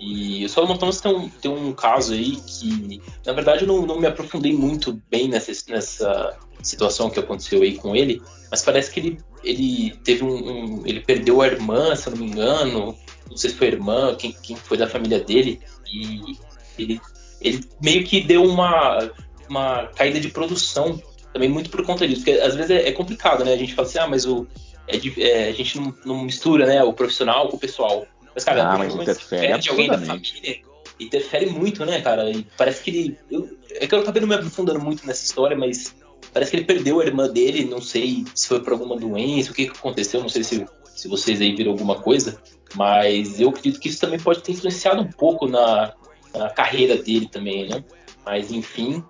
E 0.00 0.46
o 0.46 0.48
Solomon 0.48 0.78
Thomas 0.78 1.00
tem 1.00 1.14
um, 1.14 1.28
tem 1.28 1.50
um 1.50 1.72
caso 1.74 2.14
aí 2.14 2.36
que, 2.36 3.02
na 3.24 3.34
verdade, 3.34 3.64
eu 3.64 3.68
não, 3.68 3.84
não 3.84 4.00
me 4.00 4.06
aprofundei 4.06 4.52
muito 4.52 5.00
bem 5.10 5.28
nessa, 5.28 5.52
nessa 5.68 6.38
situação 6.62 7.10
que 7.10 7.20
aconteceu 7.20 7.62
aí 7.62 7.76
com 7.76 7.94
ele, 7.94 8.22
mas 8.50 8.62
parece 8.62 8.90
que 8.90 8.98
ele, 8.98 9.18
ele 9.44 9.94
teve 10.02 10.24
um, 10.24 10.34
um, 10.34 10.86
Ele 10.86 11.00
perdeu 11.00 11.42
a 11.42 11.46
irmã, 11.46 11.94
se 11.94 12.08
eu 12.08 12.12
não 12.12 12.24
me 12.24 12.30
engano, 12.30 12.96
não 13.28 13.36
sei 13.36 13.50
se 13.50 13.56
foi 13.56 13.68
a 13.68 13.72
irmã, 13.72 14.14
quem, 14.16 14.34
quem 14.42 14.56
foi 14.56 14.78
da 14.78 14.88
família 14.88 15.20
dele, 15.20 15.60
e 15.92 16.38
ele, 16.78 17.00
ele 17.42 17.60
meio 17.82 18.02
que 18.04 18.22
deu 18.22 18.42
uma, 18.42 19.10
uma 19.50 19.86
caída 19.88 20.18
de 20.18 20.28
produção 20.28 21.00
também 21.32 21.48
muito 21.48 21.68
por 21.68 21.84
conta 21.84 22.08
disso, 22.08 22.22
porque 22.24 22.40
às 22.40 22.54
vezes 22.54 22.70
é, 22.70 22.88
é 22.88 22.92
complicado, 22.92 23.44
né? 23.44 23.52
A 23.52 23.56
gente 23.56 23.74
fala 23.74 23.86
assim, 23.86 23.98
ah, 23.98 24.08
mas 24.08 24.24
o, 24.24 24.46
é, 24.88 24.96
é, 25.20 25.48
a 25.48 25.52
gente 25.52 25.78
não, 25.78 25.94
não 26.04 26.24
mistura 26.24 26.66
né, 26.66 26.82
o 26.82 26.92
profissional 26.92 27.48
com 27.48 27.56
o 27.56 27.60
pessoal. 27.60 28.06
Mas, 28.34 28.44
cara, 28.44 28.68
ah, 28.68 28.78
mas 28.78 28.94
interfere 28.94 29.58
de 29.58 29.68
alguém 29.70 29.88
da 29.88 29.98
família, 29.98 30.60
interfere 30.98 31.46
muito, 31.46 31.84
né, 31.84 32.00
cara? 32.00 32.30
E 32.30 32.46
parece 32.56 32.82
que 32.82 32.90
ele. 32.90 33.18
Eu, 33.30 33.58
é 33.72 33.86
que 33.86 33.94
eu 33.94 34.00
acabei 34.00 34.20
não 34.20 34.28
me 34.28 34.34
aprofundando 34.34 34.80
muito 34.80 35.06
nessa 35.06 35.24
história, 35.24 35.56
mas 35.56 35.94
parece 36.32 36.50
que 36.50 36.56
ele 36.58 36.64
perdeu 36.64 37.00
a 37.00 37.04
irmã 37.04 37.28
dele, 37.28 37.64
não 37.64 37.80
sei 37.80 38.24
se 38.34 38.46
foi 38.46 38.60
por 38.60 38.72
alguma 38.72 38.96
doença, 38.96 39.50
o 39.50 39.54
que, 39.54 39.66
que 39.66 39.78
aconteceu, 39.78 40.20
não 40.20 40.28
sei 40.28 40.44
se, 40.44 40.66
se 40.94 41.08
vocês 41.08 41.40
aí 41.40 41.54
viram 41.54 41.72
alguma 41.72 41.96
coisa, 41.96 42.40
mas 42.74 43.40
eu 43.40 43.48
acredito 43.48 43.80
que 43.80 43.88
isso 43.88 44.00
também 44.00 44.18
pode 44.18 44.42
ter 44.42 44.52
influenciado 44.52 45.00
um 45.00 45.10
pouco 45.10 45.48
na, 45.48 45.92
na 46.34 46.50
carreira 46.50 46.96
dele 46.96 47.28
também, 47.28 47.68
né? 47.68 47.84
Mas 48.24 48.52
enfim, 48.52 49.02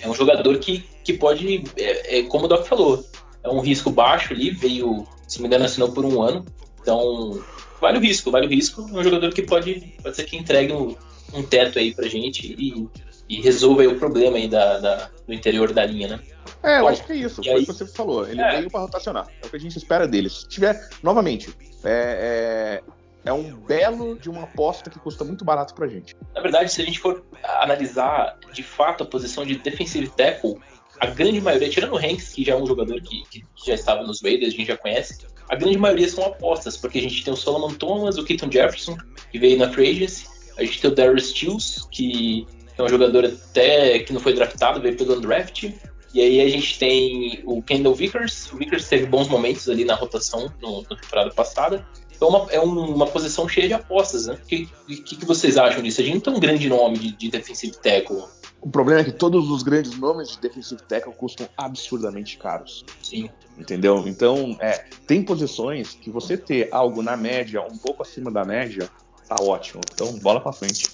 é 0.00 0.08
um 0.08 0.14
jogador 0.14 0.58
que, 0.58 0.84
que 1.04 1.12
pode, 1.12 1.64
é, 1.76 2.18
é, 2.18 2.22
como 2.24 2.44
o 2.44 2.48
Doc 2.48 2.66
falou, 2.66 3.04
é 3.42 3.48
um 3.48 3.60
risco 3.60 3.90
baixo 3.90 4.32
ali, 4.34 4.50
veio, 4.50 5.06
se 5.26 5.38
não 5.38 5.42
me 5.42 5.46
engano, 5.48 5.64
assinou 5.64 5.92
por 5.92 6.04
um 6.04 6.20
ano, 6.22 6.44
então 6.80 7.40
vale 7.80 7.98
o 7.98 8.00
risco, 8.00 8.30
vale 8.30 8.46
o 8.46 8.50
risco. 8.50 8.82
É 8.82 8.98
um 8.98 9.04
jogador 9.04 9.32
que 9.32 9.42
pode, 9.42 9.94
pode 10.02 10.16
ser 10.16 10.24
que 10.24 10.36
entregue 10.36 10.72
um, 10.72 10.96
um 11.34 11.42
teto 11.42 11.78
aí 11.78 11.94
pra 11.94 12.08
gente 12.08 12.54
e, 12.58 12.88
e 13.28 13.40
resolva 13.40 13.82
aí 13.82 13.88
o 13.88 13.98
problema 13.98 14.36
aí 14.36 14.48
da, 14.48 14.78
da, 14.78 15.10
do 15.26 15.32
interior 15.32 15.72
da 15.72 15.84
linha, 15.84 16.08
né? 16.08 16.20
É, 16.62 16.78
eu 16.78 16.82
Bom, 16.82 16.88
acho 16.88 17.04
que 17.04 17.12
é 17.12 17.16
isso. 17.16 17.42
Foi 17.42 17.54
o 17.54 17.58
que 17.60 17.66
você 17.66 17.86
falou. 17.86 18.28
Ele 18.28 18.40
é. 18.40 18.56
veio 18.58 18.70
para 18.70 18.80
rotacionar. 18.80 19.26
É 19.42 19.46
o 19.46 19.50
que 19.50 19.56
a 19.56 19.60
gente 19.60 19.76
espera 19.76 20.06
dele. 20.06 20.28
Se 20.28 20.48
tiver, 20.48 20.88
novamente, 21.02 21.54
é, 21.84 22.82
é, 23.24 23.30
é, 23.30 23.32
um 23.32 23.56
belo 23.56 24.18
de 24.18 24.28
uma 24.28 24.44
aposta 24.44 24.90
que 24.90 24.98
custa 24.98 25.24
muito 25.24 25.44
barato 25.44 25.74
pra 25.74 25.86
gente. 25.86 26.16
Na 26.34 26.40
verdade, 26.40 26.72
se 26.72 26.82
a 26.82 26.84
gente 26.84 26.98
for 26.98 27.24
analisar 27.60 28.38
de 28.52 28.62
fato 28.62 29.04
a 29.04 29.06
posição 29.06 29.44
de 29.44 29.56
defensive 29.56 30.08
tackle, 30.08 30.56
a 31.00 31.06
grande 31.06 31.40
maioria, 31.40 31.68
tirando 31.68 31.92
o 31.92 31.98
Hanks, 31.98 32.32
que 32.32 32.44
já 32.44 32.52
é 32.52 32.56
um 32.56 32.66
jogador 32.66 33.00
que, 33.00 33.22
que, 33.30 33.44
já 33.66 33.74
estava 33.74 34.02
nos 34.02 34.22
Raiders, 34.22 34.54
a 34.54 34.56
gente 34.56 34.68
já 34.68 34.76
conhece, 34.76 35.18
a 35.48 35.54
grande 35.54 35.78
maioria 35.78 36.08
são 36.08 36.24
apostas, 36.24 36.76
porque 36.76 36.98
a 36.98 37.02
gente 37.02 37.22
tem 37.24 37.32
o 37.32 37.36
Solomon 37.36 37.74
Thomas, 37.74 38.18
o 38.18 38.24
Keaton 38.24 38.50
Jefferson, 38.50 38.96
que 39.30 39.38
veio 39.38 39.58
na 39.58 39.70
free 39.70 39.90
agency, 39.90 40.26
a 40.56 40.64
gente 40.64 40.80
tem 40.80 40.90
o 40.90 40.94
Darius 40.94 41.28
Stills, 41.28 41.86
que 41.90 42.46
é 42.76 42.82
um 42.82 42.88
jogador 42.88 43.24
até 43.24 43.98
que 44.00 44.12
não 44.12 44.20
foi 44.20 44.32
draftado, 44.32 44.80
veio 44.80 44.96
pelo 44.96 45.20
draft, 45.20 45.70
e 46.16 46.20
aí 46.20 46.40
a 46.40 46.48
gente 46.48 46.78
tem 46.78 47.42
o 47.44 47.62
Kendall 47.62 47.94
Vickers. 47.94 48.50
O 48.50 48.56
Vickers 48.56 48.88
teve 48.88 49.04
bons 49.04 49.28
momentos 49.28 49.68
ali 49.68 49.84
na 49.84 49.94
rotação 49.94 50.50
no, 50.62 50.80
na 50.88 50.96
temporada 50.96 51.30
passada. 51.30 51.86
Então 52.16 52.28
uma, 52.28 52.50
é 52.50 52.58
um, 52.58 52.94
uma 52.94 53.06
posição 53.06 53.46
cheia 53.46 53.68
de 53.68 53.74
apostas, 53.74 54.26
né? 54.26 54.34
O 54.42 54.46
que, 54.46 54.66
que, 54.86 55.16
que, 55.16 55.26
vocês 55.26 55.58
acham 55.58 55.82
disso? 55.82 56.00
A 56.00 56.04
gente 56.04 56.14
não 56.14 56.20
tem 56.22 56.32
um 56.32 56.40
grande 56.40 56.68
nome 56.70 56.98
de, 56.98 57.12
de 57.12 57.30
defensive 57.30 57.76
tackle. 57.76 58.24
O 58.66 58.68
problema 58.68 59.00
é 59.00 59.04
que 59.04 59.12
todos 59.12 59.48
os 59.48 59.62
grandes 59.62 59.96
nomes 59.96 60.30
de 60.30 60.40
defensive 60.40 60.82
tackle 60.82 61.14
custam 61.14 61.48
absurdamente 61.56 62.36
caros. 62.36 62.84
Sim. 63.00 63.30
Entendeu? 63.56 64.02
Então, 64.08 64.56
é, 64.58 64.86
tem 65.06 65.22
posições 65.22 65.94
que 65.94 66.10
você 66.10 66.36
ter 66.36 66.68
algo 66.72 67.00
na 67.00 67.16
média, 67.16 67.62
um 67.62 67.78
pouco 67.78 68.02
acima 68.02 68.28
da 68.28 68.44
média, 68.44 68.90
tá 69.28 69.36
ótimo. 69.40 69.82
Então, 69.94 70.18
bola 70.18 70.40
para 70.40 70.52
frente. 70.52 70.88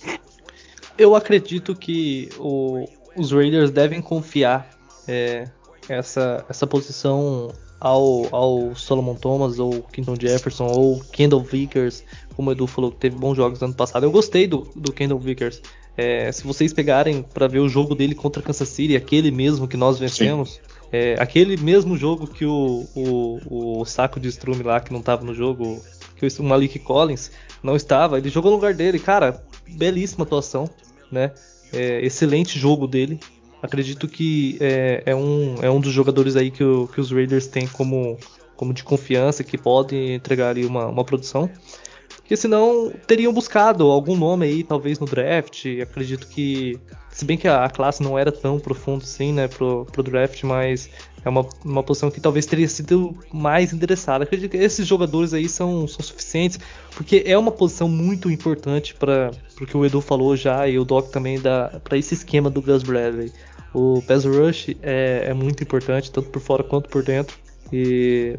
Eu 0.98 1.16
acredito 1.16 1.74
que 1.74 2.28
o, 2.38 2.86
os 3.16 3.32
Raiders 3.32 3.70
devem 3.70 4.02
confiar 4.02 4.68
é, 5.08 5.48
essa, 5.88 6.44
essa 6.50 6.66
posição 6.66 7.54
ao, 7.82 8.28
ao 8.30 8.76
Solomon 8.76 9.16
Thomas 9.16 9.58
ou 9.58 9.82
Quinton 9.82 10.14
Jefferson 10.14 10.66
ou 10.66 11.00
Kendall 11.12 11.42
Vickers, 11.42 12.04
como 12.36 12.48
o 12.48 12.52
Edu 12.52 12.68
falou 12.68 12.92
que 12.92 12.98
teve 12.98 13.16
bons 13.16 13.34
jogos 13.34 13.60
ano 13.60 13.74
passado. 13.74 14.06
Eu 14.06 14.12
gostei 14.12 14.46
do, 14.46 14.68
do 14.76 14.92
Kendall 14.92 15.18
Vickers. 15.18 15.60
É, 15.96 16.30
se 16.30 16.44
vocês 16.44 16.72
pegarem 16.72 17.22
para 17.22 17.48
ver 17.48 17.58
o 17.58 17.68
jogo 17.68 17.96
dele 17.96 18.14
contra 18.14 18.40
Kansas 18.40 18.68
City, 18.68 18.94
aquele 18.94 19.32
mesmo 19.32 19.66
que 19.66 19.76
nós 19.76 19.98
vencemos, 19.98 20.60
é, 20.92 21.16
aquele 21.18 21.56
mesmo 21.56 21.96
jogo 21.96 22.28
que 22.28 22.46
o, 22.46 22.86
o, 22.94 23.80
o 23.80 23.84
saco 23.84 24.20
de 24.20 24.28
estrume 24.28 24.62
lá 24.62 24.78
que 24.78 24.92
não 24.92 25.00
estava 25.00 25.24
no 25.24 25.34
jogo, 25.34 25.82
que 26.16 26.24
o 26.24 26.44
Malik 26.44 26.78
Collins 26.78 27.32
não 27.64 27.74
estava, 27.74 28.16
ele 28.16 28.30
jogou 28.30 28.52
no 28.52 28.58
lugar 28.58 28.74
dele, 28.74 29.00
cara, 29.00 29.42
belíssima 29.68 30.22
atuação, 30.22 30.70
né? 31.10 31.32
É, 31.72 32.00
excelente 32.04 32.58
jogo 32.58 32.86
dele. 32.86 33.18
Acredito 33.62 34.08
que 34.08 34.58
é, 34.60 35.02
é, 35.06 35.14
um, 35.14 35.54
é 35.62 35.70
um 35.70 35.80
dos 35.80 35.92
jogadores 35.92 36.34
aí 36.34 36.50
que, 36.50 36.64
o, 36.64 36.88
que 36.88 37.00
os 37.00 37.12
Raiders 37.12 37.46
têm 37.46 37.68
como, 37.68 38.18
como 38.56 38.74
de 38.74 38.82
confiança, 38.82 39.44
que 39.44 39.56
podem 39.56 40.14
entregar 40.14 40.48
ali 40.48 40.66
uma, 40.66 40.86
uma 40.86 41.04
produção. 41.04 41.48
Porque 42.16 42.36
senão 42.36 42.92
teriam 43.06 43.32
buscado 43.32 43.84
algum 43.84 44.16
nome 44.16 44.46
aí, 44.46 44.64
talvez 44.64 44.98
no 44.98 45.06
draft. 45.06 45.66
Acredito 45.80 46.26
que, 46.26 46.78
se 47.10 47.24
bem 47.24 47.38
que 47.38 47.46
a, 47.46 47.64
a 47.64 47.70
classe 47.70 48.02
não 48.02 48.18
era 48.18 48.32
tão 48.32 48.58
profunda 48.58 49.04
assim, 49.04 49.32
né, 49.32 49.46
pro, 49.46 49.86
pro 49.92 50.02
draft, 50.02 50.42
mas 50.42 50.90
é 51.24 51.28
uma, 51.28 51.46
uma 51.64 51.82
posição 51.82 52.10
que 52.10 52.20
talvez 52.20 52.46
teria 52.46 52.68
sido 52.68 53.16
mais 53.32 53.72
interessada. 53.72 54.24
Acredito 54.24 54.50
que 54.50 54.56
esses 54.56 54.86
jogadores 54.86 55.32
aí 55.32 55.48
são, 55.48 55.86
são 55.86 56.04
suficientes, 56.04 56.58
porque 56.96 57.22
é 57.26 57.38
uma 57.38 57.52
posição 57.52 57.88
muito 57.88 58.30
importante 58.30 58.94
para 58.94 59.30
o 59.60 59.66
que 59.66 59.76
o 59.76 59.84
Edu 59.84 60.00
falou 60.00 60.36
já 60.36 60.66
e 60.66 60.78
o 60.78 60.84
Doc 60.84 61.10
também 61.10 61.40
para 61.40 61.96
esse 61.96 62.14
esquema 62.14 62.50
do 62.50 62.60
Gus 62.60 62.82
Bradley. 62.82 63.32
O 63.74 64.02
pass 64.06 64.24
rush 64.24 64.76
é, 64.82 65.24
é, 65.28 65.34
muito 65.34 65.62
importante, 65.62 66.10
tanto 66.10 66.28
por 66.30 66.40
fora 66.40 66.62
quanto 66.62 66.88
por 66.88 67.02
dentro. 67.02 67.36
E 67.72 68.38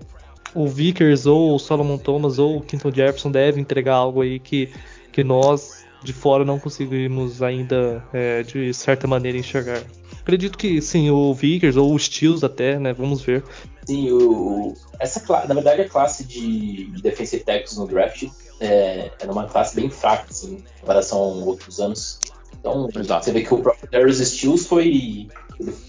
o 0.53 0.67
Vickers 0.67 1.25
ou 1.25 1.55
o 1.55 1.59
Solomon 1.59 1.97
Thomas 1.97 2.38
ou 2.38 2.57
o 2.57 2.61
Quinton 2.61 2.91
Jefferson 2.91 3.31
devem 3.31 3.61
entregar 3.61 3.95
algo 3.95 4.21
aí 4.21 4.39
que, 4.39 4.69
que 5.11 5.23
nós 5.23 5.84
de 6.03 6.13
fora 6.13 6.43
não 6.43 6.59
conseguimos 6.59 7.41
ainda 7.41 8.03
é, 8.13 8.43
de 8.43 8.73
certa 8.73 9.07
maneira 9.07 9.38
enxergar. 9.38 9.81
Acredito 10.19 10.57
que 10.57 10.81
sim, 10.81 11.09
o 11.09 11.34
Vickers 11.34 11.77
ou 11.77 11.93
o 11.93 11.99
Steels 11.99 12.43
até, 12.43 12.77
né? 12.77 12.93
Vamos 12.93 13.21
ver. 13.21 13.43
Sim, 13.86 14.11
o, 14.11 14.73
essa 14.99 15.21
na 15.47 15.53
verdade 15.53 15.81
a 15.81 15.89
classe 15.89 16.23
de, 16.25 16.86
de 16.91 17.01
defensive 17.01 17.43
tackles 17.43 17.77
no 17.77 17.88
draft 17.88 18.27
é, 18.59 19.11
é 19.19 19.31
uma 19.31 19.45
classe 19.45 19.75
bem 19.75 19.89
fraca 19.89 20.27
assim, 20.29 20.55
em 20.55 20.79
comparação 20.79 21.17
a 21.19 21.21
outros 21.45 21.79
anos. 21.79 22.19
Então, 22.64 22.88
Exato. 22.95 23.26
você 23.26 23.32
vê 23.34 23.41
que 23.41 23.53
o 23.53 23.61
próprio 23.61 23.89
Darius 23.91 24.20
Steels 24.20 24.66
foi. 24.66 25.28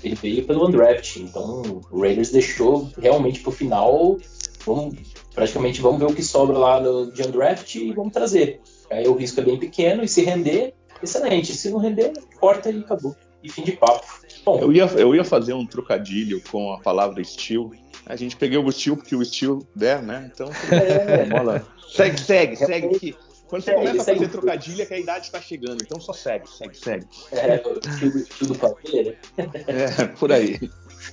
Ele 0.03 0.15
veio 0.17 0.45
pelo 0.45 0.67
undraft. 0.67 1.19
Então, 1.19 1.81
o 1.89 2.01
Raiders 2.01 2.33
deixou 2.33 2.91
realmente 3.01 3.39
pro 3.39 3.53
final. 3.53 4.19
Vamos, 4.67 4.97
praticamente 5.33 5.81
vamos 5.81 6.01
ver 6.01 6.07
o 6.07 6.15
que 6.15 6.23
sobra 6.23 6.59
lá 6.59 6.81
no, 6.81 7.13
de 7.13 7.23
undraft 7.23 7.77
e 7.77 7.93
vamos 7.93 8.13
trazer. 8.13 8.61
Aí 8.91 9.07
o 9.07 9.15
risco 9.15 9.41
é 9.41 9.45
bem 9.45 9.57
pequeno 9.57 10.03
e 10.03 10.09
se 10.09 10.23
render, 10.23 10.75
excelente. 11.01 11.55
Se 11.55 11.71
não 11.71 11.79
render, 11.79 12.13
corta 12.41 12.71
e 12.71 12.81
acabou. 12.81 13.15
E 13.41 13.49
fim 13.49 13.63
de 13.63 13.73
papo. 13.73 14.05
Bom, 14.45 14.59
eu 14.59 14.73
ia, 14.73 14.87
eu 14.97 15.15
ia 15.15 15.23
fazer 15.23 15.53
um 15.53 15.65
trocadilho 15.65 16.43
com 16.51 16.73
a 16.73 16.81
palavra 16.81 17.23
steel. 17.23 17.71
A 18.05 18.17
gente 18.17 18.37
pegou 18.37 18.65
o 18.65 18.73
steel 18.73 18.97
porque 18.97 19.15
o 19.15 19.25
steel 19.25 19.61
der, 19.77 20.03
né? 20.03 20.29
Então, 20.35 20.51
é, 20.73 21.25
bola. 21.27 21.65
Segue, 21.89 22.19
segue, 22.19 22.57
segue 22.57 22.99
que 22.99 23.17
quando 23.49 23.63
você 23.63 23.71
é, 23.71 23.75
começa 23.75 24.03
a 24.03 24.15
fazer 24.15 24.29
trocadilha, 24.29 24.83
é 24.83 24.87
que 24.87 24.95
a 24.95 24.99
idade 24.99 25.27
está 25.27 25.41
chegando. 25.41 25.83
Então 25.83 26.01
só 26.01 26.13
segue, 26.13 26.49
segue, 26.49 26.77
segue. 26.77 27.07
É, 27.33 27.59
tudo 27.59 28.55
família. 28.55 29.19
É, 29.37 30.07
por 30.19 30.33
aí. 30.33 30.59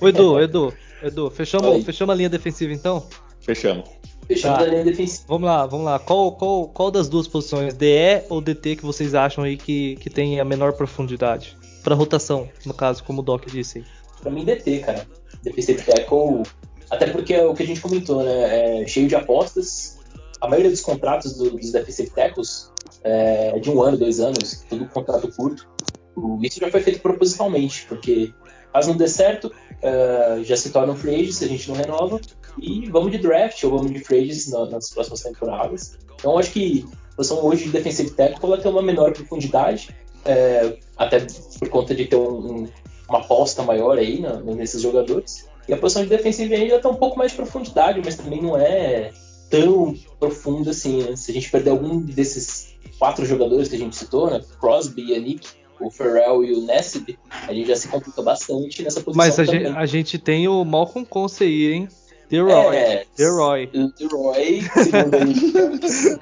O 0.00 0.08
Edu, 0.08 0.40
Edu, 0.40 0.74
Edu, 1.02 1.30
fechamos, 1.30 1.84
fechamos 1.84 2.12
a 2.12 2.16
linha 2.16 2.28
defensiva 2.28 2.72
então? 2.72 3.06
Fechamos. 3.40 3.88
Fechamos 4.26 4.58
tá. 4.58 4.64
a 4.64 4.68
linha 4.68 4.84
defensiva. 4.84 5.24
Vamos 5.28 5.46
lá, 5.46 5.66
vamos 5.66 5.86
lá. 5.86 5.98
Qual, 5.98 6.32
qual, 6.32 6.68
qual 6.68 6.90
das 6.90 7.08
duas 7.08 7.28
posições, 7.28 7.74
DE 7.74 8.22
ou 8.28 8.40
DT, 8.40 8.76
que 8.76 8.84
vocês 8.84 9.14
acham 9.14 9.44
aí 9.44 9.56
que, 9.56 9.96
que 9.96 10.08
tem 10.08 10.40
a 10.40 10.44
menor 10.44 10.72
profundidade? 10.72 11.56
Para 11.82 11.94
rotação, 11.94 12.48
no 12.64 12.72
caso, 12.72 13.02
como 13.04 13.20
o 13.20 13.24
Doc 13.24 13.46
disse 13.46 13.78
aí. 13.78 13.84
Pra 14.20 14.30
mim, 14.30 14.44
DT, 14.44 14.78
cara. 14.78 15.06
Defensive 15.42 15.82
tackle. 15.82 16.44
Até 16.88 17.08
porque 17.08 17.34
é 17.34 17.44
o 17.44 17.54
que 17.54 17.62
a 17.62 17.66
gente 17.66 17.80
comentou, 17.80 18.22
né? 18.22 18.82
É 18.82 18.86
cheio 18.86 19.08
de 19.08 19.16
apostas, 19.16 19.98
a 20.42 20.48
maioria 20.48 20.70
dos 20.70 20.80
contratos 20.80 21.34
do, 21.36 21.50
dos 21.52 21.70
defensive 21.70 22.10
tackles 22.10 22.70
é 23.04 23.58
de 23.60 23.70
um 23.70 23.80
ano, 23.80 23.96
dois 23.96 24.18
anos, 24.18 24.64
tudo 24.68 24.86
contrato 24.86 25.30
curto. 25.32 25.68
Isso 26.42 26.58
já 26.58 26.68
foi 26.68 26.80
feito 26.80 27.00
propositalmente, 27.00 27.86
porque 27.86 28.34
caso 28.72 28.90
não 28.90 28.96
dê 28.96 29.06
certo, 29.06 29.46
uh, 29.46 30.42
já 30.42 30.56
se 30.56 30.70
torna 30.70 30.92
um 30.92 30.96
free 30.96 31.14
agent 31.14 31.42
a 31.42 31.46
gente 31.46 31.68
não 31.68 31.76
renova, 31.76 32.20
e 32.60 32.90
vamos 32.90 33.12
de 33.12 33.18
draft 33.18 33.62
ou 33.62 33.70
vamos 33.70 33.92
de 33.92 34.00
free 34.00 34.18
agents 34.18 34.50
na, 34.50 34.66
nas 34.66 34.90
próximas 34.90 35.22
temporadas. 35.22 35.96
Então 36.16 36.36
acho 36.36 36.50
que 36.50 36.84
a 37.12 37.16
posição 37.16 37.44
hoje 37.44 37.64
de 37.64 37.70
defensive 37.70 38.10
tackle 38.10 38.50
vai 38.50 38.60
ter 38.60 38.68
uma 38.68 38.82
menor 38.82 39.12
profundidade, 39.12 39.96
é, 40.24 40.76
até 40.96 41.24
por 41.58 41.68
conta 41.68 41.94
de 41.94 42.06
ter 42.06 42.16
um, 42.16 42.62
um, 42.62 42.68
uma 43.08 43.20
aposta 43.20 43.62
maior 43.62 43.96
aí 43.96 44.20
na, 44.20 44.40
nesses 44.40 44.82
jogadores. 44.82 45.48
E 45.68 45.72
a 45.72 45.76
posição 45.76 46.02
de 46.02 46.08
defensive 46.08 46.52
ainda 46.52 46.76
está 46.76 46.88
um 46.88 46.96
pouco 46.96 47.16
mais 47.16 47.30
de 47.30 47.36
profundidade, 47.36 48.02
mas 48.04 48.16
também 48.16 48.42
não 48.42 48.56
é 48.56 49.12
tão 49.52 49.94
profundo 50.18 50.70
assim. 50.70 51.02
Né? 51.02 51.14
Se 51.14 51.30
a 51.30 51.34
gente 51.34 51.50
perder 51.50 51.70
algum 51.70 52.00
desses 52.00 52.74
quatro 52.98 53.26
jogadores 53.26 53.68
que 53.68 53.76
a 53.76 53.78
gente 53.78 53.94
citou, 53.94 54.30
né? 54.30 54.40
Crosby, 54.58 55.12
Yannick, 55.12 55.46
o 55.78 55.90
Ferrell 55.90 56.42
e 56.42 56.54
o 56.54 56.62
Nessib, 56.62 57.18
a 57.46 57.52
gente 57.52 57.68
já 57.68 57.76
se 57.76 57.88
complica 57.88 58.22
bastante 58.22 58.82
nessa 58.82 59.00
posição. 59.02 59.24
Mas 59.24 59.38
a, 59.38 59.44
gente, 59.44 59.66
a 59.66 59.84
gente, 59.84 60.18
tem 60.18 60.48
o 60.48 60.64
Malcolm 60.64 61.06
Conce 61.06 61.44
aí, 61.44 61.72
hein? 61.72 61.88
The 62.32 62.40
Roy. 62.40 62.76
É, 62.76 63.06
The 63.14 63.28
Roy. 63.28 63.66
The 63.66 64.06
Roy, 64.10 64.62
segundo 64.62 65.16
aí. 65.16 66.18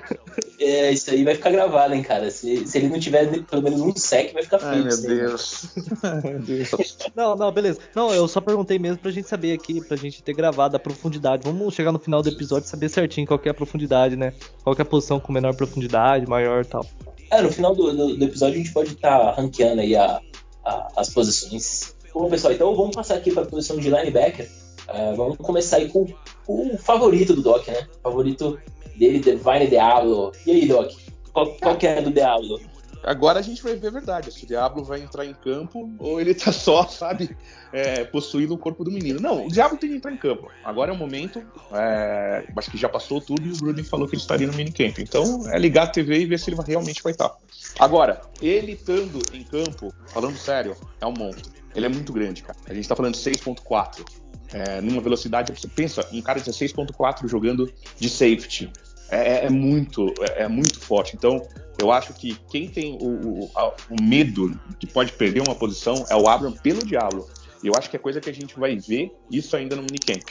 é, 0.59 0.91
isso 0.91 1.09
aí 1.09 1.23
vai 1.23 1.37
ficar 1.37 1.53
gravado, 1.53 1.95
hein, 1.95 2.03
cara. 2.03 2.29
Se, 2.33 2.67
se 2.67 2.79
ele 2.79 2.89
não 2.89 2.99
tiver 2.99 3.45
pelo 3.45 3.63
menos 3.63 3.81
um 3.81 3.95
sec, 3.95 4.33
vai 4.33 4.43
ficar 4.43 4.59
feio. 4.59 4.73
Ai, 4.73 4.83
meu 4.83 5.03
Deus. 5.03 5.67
Ai, 6.03 6.21
meu 6.25 6.41
Deus. 6.41 6.97
Não, 7.15 7.37
não, 7.37 7.53
beleza. 7.53 7.79
Não, 7.95 8.13
eu 8.13 8.27
só 8.27 8.41
perguntei 8.41 8.77
mesmo 8.77 8.99
pra 8.99 9.13
gente 9.13 9.29
saber 9.29 9.53
aqui, 9.53 9.81
pra 9.85 9.97
gente 9.97 10.21
ter 10.21 10.35
gravado 10.35 10.75
a 10.75 10.81
profundidade. 10.81 11.45
Vamos 11.45 11.73
chegar 11.75 11.93
no 11.93 11.99
final 12.01 12.25
do 12.25 12.29
episódio 12.29 12.67
e 12.67 12.69
saber 12.69 12.89
certinho 12.89 13.25
qual 13.25 13.41
é 13.45 13.51
a 13.51 13.55
profundidade, 13.55 14.17
né? 14.17 14.33
Qual 14.65 14.75
é 14.77 14.83
a 14.83 14.85
posição 14.85 15.21
com 15.21 15.33
menor 15.33 15.55
profundidade, 15.55 16.27
maior 16.27 16.65
e 16.65 16.67
tal. 16.67 16.85
É, 17.31 17.41
no 17.41 17.53
final 17.53 17.73
do, 17.73 17.93
do, 17.93 18.17
do 18.17 18.25
episódio 18.25 18.57
a 18.57 18.59
gente 18.59 18.73
pode 18.73 18.95
estar 18.95 19.17
tá 19.17 19.31
ranqueando 19.41 19.81
aí 19.81 19.95
a, 19.95 20.21
a, 20.65 20.89
as 20.97 21.09
posições. 21.09 21.95
Bom, 22.13 22.29
pessoal, 22.29 22.53
então 22.53 22.75
vamos 22.75 22.97
passar 22.97 23.15
aqui 23.15 23.31
para 23.31 23.45
a 23.45 23.47
posição 23.47 23.77
de 23.77 23.89
linebacker. 23.89 24.51
Uh, 24.93 25.17
vamos 25.17 25.37
começar 25.39 25.77
aí 25.77 25.89
com, 25.89 26.07
o 26.47 26.77
favorito 26.79 27.35
do 27.35 27.43
Doc, 27.43 27.67
né? 27.69 27.87
O 27.99 28.03
favorito 28.03 28.59
dele, 28.97 29.21
Divine 29.21 29.67
Diablo. 29.69 30.33
E 30.47 30.51
aí, 30.51 30.67
Doc? 30.67 30.93
Qual, 31.33 31.55
qual 31.55 31.77
que 31.77 31.87
é 31.87 32.03
do 32.03 32.11
Diablo? 32.11 32.59
agora 33.03 33.39
a 33.39 33.43
gente 33.43 33.63
vai 33.63 33.75
ver 33.77 33.89
a 33.89 33.91
verdade. 33.91 34.33
Se 34.33 34.45
o 34.45 34.47
Diablo 34.47 34.85
vai 34.85 35.01
entrar 35.01 35.25
em 35.25 35.35
campo 35.35 35.91
ou 35.99 36.21
ele 36.21 36.35
tá 36.35 36.53
só, 36.53 36.87
sabe, 36.87 37.37
é, 37.73 38.05
possuindo 38.05 38.55
o 38.55 38.59
corpo 38.59 38.85
do 38.85 38.91
menino. 38.91 39.21
Não, 39.21 39.47
o 39.47 39.49
Diablo 39.49 39.79
tem 39.79 39.91
que 39.91 39.97
entrar 39.97 40.13
em 40.13 40.17
campo. 40.17 40.51
Agora 40.65 40.91
é 40.91 40.95
o 40.95 40.99
momento. 40.99 41.43
É, 41.73 42.45
acho 42.57 42.71
que 42.71 42.79
já 42.79 42.89
passou 42.89 43.21
tudo 43.21 43.47
e 43.47 43.53
o 43.53 43.57
Gruden 43.57 43.85
falou 43.85 44.07
que 44.07 44.15
ele 44.15 44.23
estaria 44.23 44.47
no 44.47 44.55
minicamp. 44.55 45.01
Então 45.01 45.49
é 45.51 45.59
ligar 45.59 45.85
a 45.85 45.89
TV 45.89 46.21
e 46.21 46.27
ver 46.27 46.39
se 46.39 46.51
ele 46.51 46.61
realmente 46.67 47.03
vai 47.03 47.13
estar. 47.13 47.35
Agora, 47.79 48.21
ele 48.41 48.73
estando 48.73 49.21
em 49.33 49.43
campo, 49.45 49.93
falando 50.09 50.37
sério, 50.37 50.77
é 51.01 51.07
um 51.07 51.15
monstro. 51.17 51.53
Ele 51.75 51.87
é 51.87 51.89
muito 51.89 52.13
grande, 52.13 52.43
cara. 52.43 52.59
A 52.69 52.75
gente 52.75 52.89
tá 52.89 52.97
falando 52.97 53.15
de 53.15 53.21
6.4. 53.21 54.05
É, 54.53 54.81
numa 54.81 55.01
velocidade, 55.01 55.53
você 55.53 55.69
pensa, 55.69 56.07
um 56.13 56.21
cara 56.21 56.41
de 56.41 56.51
6.4 56.51 57.29
jogando 57.29 57.73
de 57.99 58.09
safety. 58.09 58.71
É, 59.11 59.47
é, 59.47 59.51
muito, 59.51 60.13
é, 60.21 60.43
é, 60.43 60.49
muito 60.49 60.79
forte. 60.79 61.17
Então, 61.17 61.43
eu 61.79 61.91
acho 61.91 62.13
que 62.15 62.37
quem 62.49 62.69
tem 62.69 62.97
o, 63.01 63.09
o, 63.09 63.51
o, 63.91 64.03
medo 64.03 64.57
de 64.79 64.87
pode 64.87 65.13
perder 65.13 65.41
uma 65.41 65.55
posição 65.55 66.05
é 66.09 66.15
o 66.15 66.29
Abram 66.29 66.53
pelo 66.53 66.85
Diablo. 66.85 67.29
E 67.63 67.67
eu 67.67 67.75
acho 67.77 67.91
que 67.91 67.97
é 67.97 67.99
coisa 67.99 68.21
que 68.21 68.31
a 68.31 68.35
gente 68.35 68.59
vai 68.59 68.77
ver 68.77 69.13
isso 69.31 69.57
ainda 69.57 69.75
no 69.75 69.83
minicamp. 69.83 70.25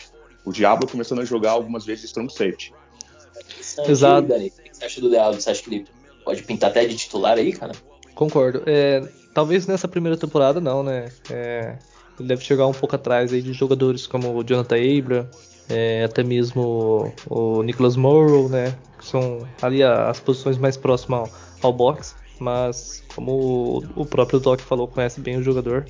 O 0.45 0.51
Diablo 0.51 0.87
começando 0.87 1.19
a 1.19 1.25
jogar 1.25 1.51
algumas 1.51 1.85
vezes 1.85 2.05
strong 2.05 2.31
safety. 2.31 2.73
Exato. 3.87 4.27
Dani, 4.27 4.47
o 4.47 4.51
que 4.51 4.75
você 4.75 4.85
acha 4.85 5.01
do 5.01 5.09
Diablo? 5.09 5.41
Você 5.41 5.49
acha 5.49 5.61
que 5.61 5.69
ele 5.69 5.85
pode 6.23 6.43
pintar 6.43 6.69
até 6.69 6.85
de 6.85 6.95
titular 6.95 7.37
aí, 7.37 7.51
cara? 7.51 7.73
Concordo. 8.15 8.63
É, 8.65 9.01
talvez 9.33 9.67
nessa 9.67 9.87
primeira 9.87 10.17
temporada 10.17 10.59
não, 10.59 10.83
né? 10.83 11.09
É, 11.29 11.77
ele 12.19 12.27
deve 12.27 12.43
chegar 12.43 12.67
um 12.67 12.73
pouco 12.73 12.95
atrás 12.95 13.33
aí 13.33 13.41
de 13.41 13.53
jogadores 13.53 14.07
como 14.07 14.35
o 14.35 14.43
Jonathan 14.43 14.75
Abram, 14.75 15.27
é, 15.69 16.03
até 16.03 16.23
mesmo 16.23 17.13
o, 17.29 17.63
Nicholas 17.63 17.95
Morrow, 17.95 18.49
né? 18.49 18.75
Que 18.97 19.05
são 19.05 19.47
ali 19.61 19.83
as 19.83 20.19
posições 20.19 20.57
mais 20.57 20.75
próximas 20.75 21.29
ao, 21.61 21.69
ao 21.69 21.73
box. 21.73 22.15
Mas 22.39 23.03
como 23.13 23.83
o, 23.95 24.01
o 24.01 24.05
próprio 24.05 24.39
Doc 24.39 24.61
falou, 24.61 24.87
conhece 24.87 25.19
bem 25.19 25.37
o 25.37 25.43
jogador. 25.43 25.85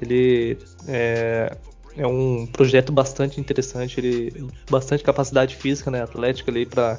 Ele 0.00 0.58
é, 0.88 1.56
é 1.96 2.06
um 2.06 2.46
projeto 2.46 2.92
bastante 2.92 3.40
interessante, 3.40 4.00
ele 4.00 4.46
bastante 4.70 5.04
capacidade 5.04 5.56
física, 5.56 5.90
né, 5.90 6.02
atlética 6.02 6.50
ali 6.50 6.64
para 6.64 6.98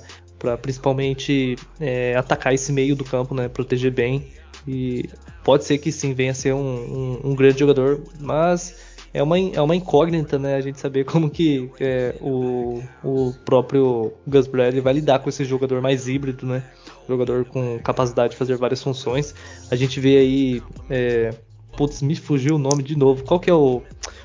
principalmente 0.62 1.56
é, 1.80 2.16
atacar 2.16 2.54
esse 2.54 2.72
meio 2.72 2.96
do 2.96 3.04
campo, 3.04 3.34
né, 3.34 3.48
proteger 3.48 3.92
bem 3.92 4.32
e 4.68 5.10
pode 5.44 5.66
ser 5.66 5.78
que 5.78 5.92
sim 5.92 6.14
venha 6.14 6.32
a 6.32 6.36
ser 6.36 6.54
um, 6.54 6.60
um, 6.60 7.32
um 7.32 7.36
grande 7.36 7.60
jogador, 7.60 8.02
mas 8.20 8.76
é 9.14 9.22
uma, 9.22 9.38
é 9.38 9.62
uma 9.62 9.76
incógnita, 9.76 10.40
né? 10.40 10.56
A 10.56 10.62
gente 10.62 10.80
saber 10.80 11.04
como 11.04 11.30
que 11.30 11.70
é, 11.80 12.16
o, 12.22 12.82
o 13.04 13.34
próprio 13.46 14.14
Gus 14.26 14.48
Bradley 14.48 14.82
vai 14.82 14.94
lidar 14.94 15.20
com 15.20 15.30
esse 15.30 15.44
jogador 15.44 15.82
mais 15.82 16.08
híbrido, 16.08 16.46
né? 16.46 16.64
Jogador 17.08 17.44
com 17.46 17.78
capacidade 17.80 18.32
de 18.32 18.38
fazer 18.38 18.56
várias 18.56 18.82
funções. 18.82 19.36
A 19.70 19.76
gente 19.76 20.00
vê 20.00 20.18
aí. 20.18 20.64
É, 20.90 21.34
putz, 21.76 22.02
me 22.02 22.16
fugiu 22.16 22.56
o 22.56 22.60
nome 22.60 22.84
de 22.84 22.98
novo. 22.98 23.24
Qual 23.24 23.40
que 23.40 23.50
é 23.50 23.54
o, 23.54 23.82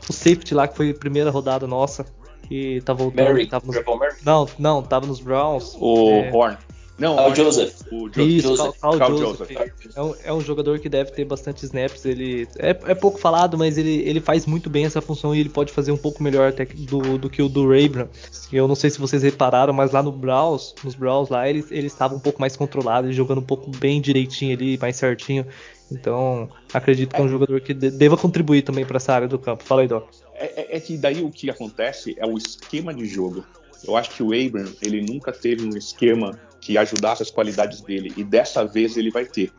o 0.09 0.13
safety 0.13 0.55
lá 0.55 0.69
que 0.69 0.77
foi 0.77 0.91
a 0.91 0.95
primeira 0.95 1.31
rodada 1.31 1.67
nossa? 1.67 2.07
Que 2.49 2.81
tá 2.85 2.93
voltando. 2.93 3.27
Mary, 3.27 3.49
tava 3.49 3.67
nos, 3.67 3.77
não, 4.23 4.49
não, 4.57 4.83
tava 4.83 5.05
nos 5.05 5.19
Browns. 5.19 5.77
O 5.81 6.11
é, 6.11 6.31
Horn. 6.33 6.59
Não, 6.99 7.29
o 7.29 7.35
Joseph. 7.35 7.75
O 7.93 8.09
jo 8.09 8.23
Isso, 8.23 8.49
Joseph. 8.49 8.79
Carl, 8.81 8.99
Carl 8.99 9.19
Joseph. 9.19 9.51
Joseph. 9.51 9.77
É, 9.95 10.03
um, 10.03 10.15
é, 10.25 10.33
um, 10.33 10.41
jogador 10.41 10.79
que 10.79 10.89
deve 10.89 11.11
ter 11.11 11.25
bastante 11.25 11.65
snaps. 11.65 12.05
Ele 12.07 12.49
é, 12.59 12.71
é, 12.71 12.95
pouco 12.95 13.19
falado, 13.19 13.59
mas 13.59 13.77
ele, 13.77 14.03
ele 14.09 14.21
faz 14.21 14.47
muito 14.47 14.71
bem 14.71 14.87
essa 14.87 15.03
função 15.03 15.35
e 15.35 15.41
ele 15.41 15.51
pode 15.51 15.73
fazer 15.73 15.93
um 15.93 15.97
pouco 15.97 16.23
melhor 16.23 16.49
até 16.49 16.65
do, 16.65 17.19
do 17.19 17.29
que 17.29 17.43
o 17.43 17.49
do 17.49 17.69
Rabram. 17.69 18.09
Eu 18.51 18.67
não 18.67 18.75
sei 18.75 18.89
se 18.89 18.99
vocês 18.99 19.23
repararam, 19.23 19.75
mas 19.75 19.93
lá 19.93 20.03
no 20.03 20.11
Browns, 20.11 20.75
nos 20.83 20.95
Browns 20.95 21.29
lá, 21.29 21.49
ele, 21.49 21.65
ele 21.71 21.87
estava 21.87 22.15
um 22.15 22.21
pouco 22.21 22.41
mais 22.41 22.57
controlado, 22.57 23.13
jogando 23.13 23.39
um 23.39 23.47
pouco 23.47 23.71
bem 23.71 24.01
direitinho 24.01 24.55
ali, 24.55 24.79
mais 24.79 24.97
certinho. 24.97 25.47
Então, 25.91 26.49
acredito 26.73 27.15
que 27.15 27.21
é 27.21 27.25
um 27.25 27.29
jogador 27.29 27.61
que 27.61 27.73
deva 27.73 28.17
contribuir 28.17 28.63
também 28.63 28.85
para 28.85 28.97
essa 28.97 29.13
área 29.13 29.29
do 29.29 29.39
campo. 29.39 29.63
Fala 29.63 29.83
aí, 29.83 29.89
Doc. 29.89 30.09
É, 30.35 30.75
é, 30.75 30.77
é, 30.77 30.81
que 30.81 30.97
daí 30.97 31.23
o 31.23 31.31
que 31.31 31.49
acontece 31.49 32.15
é 32.19 32.27
o 32.27 32.37
esquema 32.37 32.93
de 32.93 33.07
jogo. 33.07 33.45
Eu 33.87 33.97
acho 33.97 34.11
que 34.11 34.23
o 34.23 34.33
Abram, 34.33 34.73
ele 34.83 35.01
nunca 35.01 35.33
teve 35.33 35.65
um 35.65 35.77
esquema 35.77 36.39
que 36.61 36.77
ajudasse 36.77 37.23
as 37.23 37.31
qualidades 37.31 37.81
dele. 37.81 38.13
E 38.17 38.25
dessa 38.25 38.65
vez 38.65 38.97
ele 38.97 39.11
vai 39.11 39.25
ter. 39.25 39.53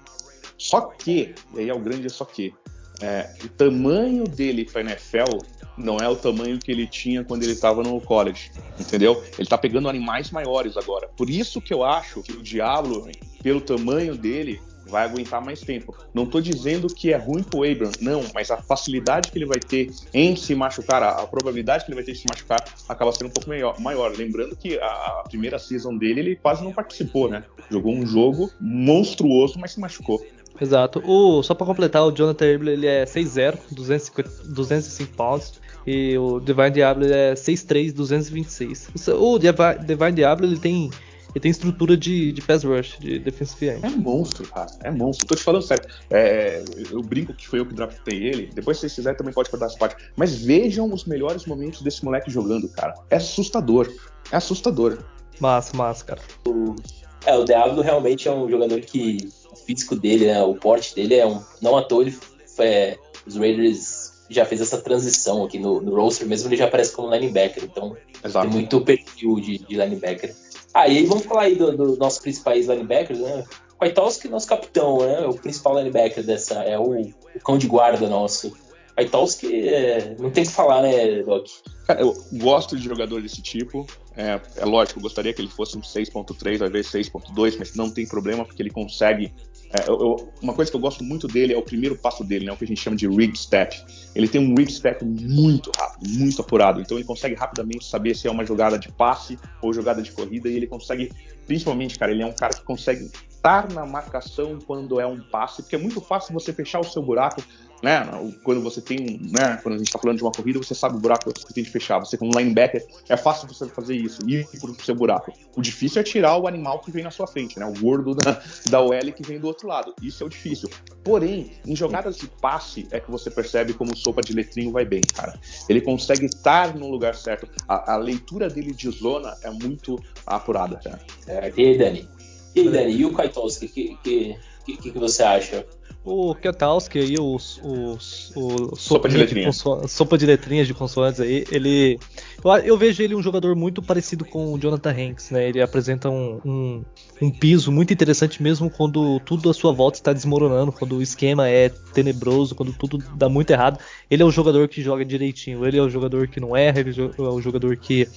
Só 0.57 0.81
que, 0.81 1.33
e 1.55 1.59
aí 1.59 1.69
é 1.69 1.73
o 1.73 1.79
grande 1.79 2.09
só 2.09 2.25
que, 2.25 2.53
é, 3.01 3.29
o 3.43 3.49
tamanho 3.49 4.23
dele 4.23 4.65
para 4.65 4.81
NFL 4.81 5.37
não 5.77 5.97
é 5.97 6.09
o 6.09 6.15
tamanho 6.15 6.57
que 6.57 6.71
ele 6.71 6.87
tinha 6.87 7.23
quando 7.23 7.43
ele 7.43 7.51
estava 7.51 7.83
no 7.83 8.01
college, 8.01 8.51
entendeu? 8.79 9.21
Ele 9.33 9.43
está 9.43 9.57
pegando 9.57 9.87
animais 9.87 10.31
maiores 10.31 10.75
agora. 10.75 11.07
Por 11.15 11.29
isso 11.29 11.61
que 11.61 11.71
eu 11.71 11.83
acho 11.83 12.23
que 12.23 12.31
o 12.33 12.41
Diablo, 12.41 13.07
pelo 13.43 13.61
tamanho 13.61 14.17
dele, 14.17 14.59
vai 14.87 15.03
aguentar 15.03 15.43
mais 15.43 15.61
tempo. 15.61 15.95
Não 16.13 16.23
estou 16.23 16.41
dizendo 16.41 16.87
que 16.87 17.13
é 17.13 17.17
ruim 17.17 17.43
pro 17.43 17.63
Abram, 17.63 17.91
não, 18.01 18.23
mas 18.33 18.49
a 18.51 18.57
facilidade 18.57 19.31
que 19.31 19.37
ele 19.37 19.45
vai 19.45 19.59
ter 19.59 19.89
em 20.13 20.35
se 20.35 20.55
machucar, 20.55 21.03
a, 21.03 21.09
a 21.21 21.27
probabilidade 21.27 21.85
que 21.85 21.91
ele 21.91 21.95
vai 21.95 22.03
ter 22.03 22.13
de 22.13 22.19
se 22.19 22.27
machucar 22.27 22.63
acaba 22.87 23.11
sendo 23.11 23.27
um 23.27 23.31
pouco 23.31 23.49
maior. 23.49 23.79
maior. 23.79 24.11
Lembrando 24.15 24.55
que 24.55 24.79
a, 24.79 24.85
a, 24.85 25.23
primeira 25.27 25.59
season 25.59 25.97
dele 25.97 26.19
ele 26.19 26.35
quase 26.35 26.63
não 26.63 26.71
participou, 26.71 27.29
né? 27.29 27.43
Jogou 27.69 27.93
um 27.93 28.05
jogo 28.05 28.49
monstruoso, 28.59 29.59
mas 29.59 29.71
se 29.71 29.79
machucou. 29.79 30.25
Exato. 30.59 31.03
O, 31.05 31.43
só 31.43 31.53
para 31.53 31.67
completar, 31.67 32.03
o 32.03 32.11
Jonathan 32.11 32.55
Abram 32.55 32.71
ele 32.71 32.87
é 32.87 33.05
6'0, 33.05 33.59
205 33.71 35.13
pounds. 35.13 35.61
E 35.85 36.17
o 36.17 36.39
Divine 36.41 36.71
Diablo 36.71 37.05
é 37.05 37.33
6'3, 37.33 37.93
226. 37.93 38.89
O 39.17 39.39
Divine 39.39 40.11
Diablo 40.13 40.45
ele 40.45 40.59
tem 40.59 40.89
ele 41.37 41.41
tem 41.41 41.51
estrutura 41.51 41.95
de, 41.95 42.31
de 42.31 42.41
pass 42.41 42.63
rush, 42.63 42.97
de 42.99 43.19
defensive 43.19 43.69
end. 43.69 43.85
É 43.85 43.89
monstro, 43.89 44.47
cara. 44.47 44.67
É 44.83 44.89
monstro. 44.89 45.27
Tô 45.27 45.35
te 45.35 45.43
falando 45.43 45.61
sério. 45.61 45.87
É, 46.09 46.63
eu 46.91 47.01
brinco 47.01 47.31
que 47.31 47.47
foi 47.47 47.59
eu 47.59 47.65
que 47.65 47.75
draftei 47.75 48.23
ele. 48.23 48.49
Depois, 48.53 48.77
se 48.77 48.81
vocês 48.81 48.95
quiserem, 48.95 49.15
também 49.15 49.33
pode 49.33 49.49
cortar 49.49 49.67
essa 49.67 49.77
parte. 49.77 50.11
Mas 50.15 50.35
vejam 50.35 50.91
os 50.91 51.05
melhores 51.05 51.45
momentos 51.45 51.83
desse 51.83 52.03
moleque 52.03 52.31
jogando, 52.31 52.67
cara. 52.69 52.95
É 53.11 53.17
assustador. 53.17 53.87
É 54.31 54.37
assustador. 54.37 54.97
Massa, 55.39 55.77
massa, 55.77 56.05
cara. 56.05 56.21
O, 56.47 56.75
é, 57.23 57.37
o 57.37 57.45
Diablo 57.45 57.81
realmente 57.83 58.27
é 58.27 58.31
um 58.31 58.49
jogador 58.49 58.81
que 58.81 59.29
o 59.51 59.55
físico 59.55 59.95
dele, 59.95 60.25
né, 60.25 60.41
o 60.41 60.55
porte 60.55 60.95
dele 60.95 61.15
é 61.15 61.27
um. 61.27 61.39
Não 61.61 61.77
à 61.77 61.83
toa 61.83 62.01
ele, 62.01 62.17
é, 62.57 62.97
os 63.27 63.35
Raiders 63.35 64.17
já 64.29 64.43
fez 64.43 64.59
essa 64.59 64.79
transição 64.79 65.45
aqui 65.45 65.59
no, 65.59 65.81
no 65.81 65.95
roster 65.95 66.27
mesmo, 66.27 66.49
ele 66.49 66.57
já 66.57 66.65
aparece 66.65 66.91
como 66.91 67.13
linebacker, 67.13 67.63
então 67.63 67.95
Exato. 68.23 68.47
tem 68.47 68.57
muito 68.57 68.81
perfil 68.81 69.35
de, 69.35 69.59
de 69.59 69.75
linebacker. 69.75 70.35
Aí 70.77 71.07
vamos 71.07 71.25
falar 71.25 71.43
aí 71.43 71.55
dos 71.55 71.75
do 71.75 71.97
nossos 71.97 72.19
principais 72.19 72.67
linebackers, 72.67 73.19
né? 73.19 73.43
Kwiatkowski, 73.79 74.27
nosso 74.27 74.47
capitão, 74.47 74.99
né? 74.99 75.25
O 75.25 75.33
principal 75.33 75.75
linebacker 75.75 76.23
dessa, 76.23 76.61
é 76.61 76.77
o, 76.77 77.01
o 77.01 77.39
cão 77.43 77.57
de 77.57 77.67
guarda 77.67 78.07
nosso. 78.07 78.55
Kwiatkowski, 78.95 79.67
é, 79.67 80.15
não 80.19 80.29
tem 80.29 80.43
o 80.43 80.47
que 80.47 80.53
falar, 80.53 80.83
né, 80.83 81.23
Doc? 81.23 81.47
Cara, 81.87 82.01
eu 82.01 82.15
gosto 82.33 82.77
de 82.77 82.83
jogador 82.83 83.23
desse 83.23 83.41
tipo. 83.41 83.87
É, 84.15 84.39
é 84.55 84.65
lógico, 84.65 84.99
eu 84.99 85.03
gostaria 85.03 85.33
que 85.33 85.41
ele 85.41 85.49
fosse 85.49 85.75
um 85.75 85.81
6.3, 85.81 86.63
às 86.63 86.71
vezes 86.71 86.91
6.2, 86.91 87.55
mas 87.57 87.73
não 87.75 87.89
tem 87.89 88.07
problema, 88.07 88.45
porque 88.45 88.61
ele 88.61 88.69
consegue 88.69 89.33
é, 89.71 89.89
eu, 89.89 89.99
eu, 89.99 90.33
uma 90.41 90.53
coisa 90.53 90.71
que 90.71 90.77
eu 90.77 90.81
gosto 90.81 91.03
muito 91.03 91.27
dele 91.27 91.53
é 91.53 91.57
o 91.57 91.61
primeiro 91.61 91.97
passo 91.97 92.23
dele, 92.23 92.45
né, 92.45 92.51
o 92.51 92.57
que 92.57 92.63
a 92.63 92.67
gente 92.67 92.81
chama 92.81 92.95
de 92.95 93.07
read 93.07 93.37
step. 93.37 93.75
Ele 94.15 94.27
tem 94.27 94.39
um 94.39 94.55
read 94.55 94.71
step 94.71 95.03
muito 95.03 95.71
rápido, 95.77 96.09
muito 96.09 96.41
apurado, 96.41 96.79
então 96.79 96.97
ele 96.97 97.05
consegue 97.05 97.35
rapidamente 97.35 97.85
saber 97.85 98.15
se 98.15 98.27
é 98.27 98.31
uma 98.31 98.45
jogada 98.45 98.79
de 98.79 98.91
passe 98.91 99.37
ou 99.61 99.73
jogada 99.73 100.01
de 100.01 100.11
corrida, 100.11 100.47
e 100.47 100.55
ele 100.55 100.67
consegue, 100.67 101.11
principalmente, 101.45 101.99
cara, 101.99 102.11
ele 102.11 102.23
é 102.23 102.25
um 102.25 102.33
cara 102.33 102.53
que 102.53 102.63
consegue 102.63 103.11
estar 103.29 103.71
na 103.71 103.85
marcação 103.85 104.57
quando 104.65 104.99
é 104.99 105.05
um 105.05 105.19
passe, 105.19 105.61
porque 105.61 105.75
é 105.75 105.79
muito 105.79 105.99
fácil 105.99 106.33
você 106.33 106.53
fechar 106.53 106.79
o 106.79 106.83
seu 106.83 107.01
buraco 107.01 107.41
né? 107.83 108.05
Quando 108.43 108.61
você 108.61 108.81
tem, 108.81 109.19
né? 109.31 109.59
Quando 109.61 109.75
a 109.75 109.77
gente 109.77 109.87
está 109.87 109.99
falando 109.99 110.17
de 110.17 110.23
uma 110.23 110.31
corrida, 110.31 110.57
você 110.59 110.73
sabe 110.73 110.97
o 110.97 110.99
buraco 110.99 111.31
que 111.33 111.53
tem 111.53 111.63
de 111.63 111.69
fechar. 111.69 111.99
Você 111.99 112.17
como 112.17 112.37
linebacker 112.37 112.85
é 113.09 113.17
fácil 113.17 113.47
você 113.47 113.67
fazer 113.67 113.95
isso, 113.95 114.19
ir 114.27 114.47
pro 114.59 114.75
seu 114.83 114.95
buraco. 114.95 115.31
O 115.55 115.61
difícil 115.61 116.01
é 116.01 116.03
tirar 116.03 116.37
o 116.37 116.47
animal 116.47 116.79
que 116.79 116.91
vem 116.91 117.03
na 117.03 117.11
sua 117.11 117.27
frente, 117.27 117.59
né? 117.59 117.65
O 117.65 117.73
gordo 117.79 118.15
da, 118.15 118.41
da 118.69 118.81
OL 118.81 119.11
que 119.15 119.23
vem 119.23 119.39
do 119.39 119.47
outro 119.47 119.67
lado. 119.67 119.93
Isso 120.01 120.23
é 120.23 120.25
o 120.25 120.29
difícil. 120.29 120.69
Porém, 121.03 121.51
em 121.65 121.75
jogadas 121.75 122.17
de 122.17 122.27
passe 122.27 122.87
é 122.91 122.99
que 122.99 123.09
você 123.09 123.29
percebe 123.31 123.73
como 123.73 123.95
sopa 123.95 124.21
de 124.21 124.33
letrinho 124.33 124.71
vai 124.71 124.85
bem, 124.85 125.01
cara. 125.01 125.39
Ele 125.69 125.81
consegue 125.81 126.25
estar 126.25 126.75
no 126.75 126.89
lugar 126.89 127.15
certo. 127.15 127.47
A, 127.67 127.93
a 127.93 127.97
leitura 127.97 128.49
dele 128.49 128.73
de 128.73 128.89
zona 128.89 129.35
é 129.43 129.49
muito 129.49 129.97
apurada, 130.25 130.79
cara. 130.83 130.99
É, 131.27 131.51
e 131.55 131.65
aí, 131.65 131.77
Dani? 131.77 132.09
E 132.55 132.59
aí, 132.61 132.69
Dani? 132.69 132.93
E 132.93 133.05
o 133.05 133.13
Kaitovski? 133.13 133.65
O 133.65 133.69
que, 133.69 134.37
que, 134.67 134.77
que, 134.77 134.91
que 134.91 134.99
você 134.99 135.23
acha? 135.23 135.65
o 136.09 136.33
Kwiatkowski 136.33 136.99
aí, 136.99 137.15
o, 137.19 137.35
o, 137.63 137.97
o 138.35 138.75
sopa, 138.77 139.09
de 139.09 139.17
letrinhas. 139.17 139.57
De 139.57 139.89
sopa 139.89 140.17
de 140.17 140.25
letrinhas 140.25 140.65
de 140.65 140.73
consoantes 140.73 141.19
aí, 141.19 141.43
ele. 141.51 141.99
Eu, 142.41 142.51
eu, 142.59 142.77
vejo 142.77 143.03
ele 143.03 143.13
um 143.13 143.21
jogador 143.21 143.53
muito 143.57 143.81
parecido 143.81 144.23
com 144.23 144.53
o 144.53 144.57
Jonathan 144.57 144.91
Hanks, 144.91 145.31
né? 145.31 145.49
Ele 145.49 145.61
apresenta 145.61 146.09
um, 146.09 146.39
um, 146.45 146.85
um, 147.21 147.29
piso 147.29 147.73
muito 147.73 147.91
interessante 147.91 148.41
mesmo 148.41 148.69
quando 148.69 149.19
tudo 149.19 149.49
à 149.49 149.53
sua 149.53 149.73
volta 149.73 149.97
está 149.97 150.13
desmoronando, 150.13 150.71
quando 150.71 150.95
o 150.95 151.01
esquema 151.01 151.49
é 151.49 151.67
tenebroso, 151.93 152.55
quando 152.55 152.71
tudo 152.71 153.03
dá 153.13 153.27
muito 153.27 153.51
errado. 153.51 153.77
Ele 154.09 154.23
é 154.23 154.25
o 154.25 154.31
jogador 154.31 154.69
que 154.69 154.81
joga 154.81 155.03
direitinho, 155.03 155.65
ele 155.65 155.77
é 155.77 155.81
o 155.81 155.89
jogador 155.89 156.29
que 156.29 156.39
não 156.39 156.55
erra, 156.55 156.79
ele 156.79 156.95
é 156.97 157.21
o 157.21 157.41
jogador 157.41 157.75
que 157.75 158.07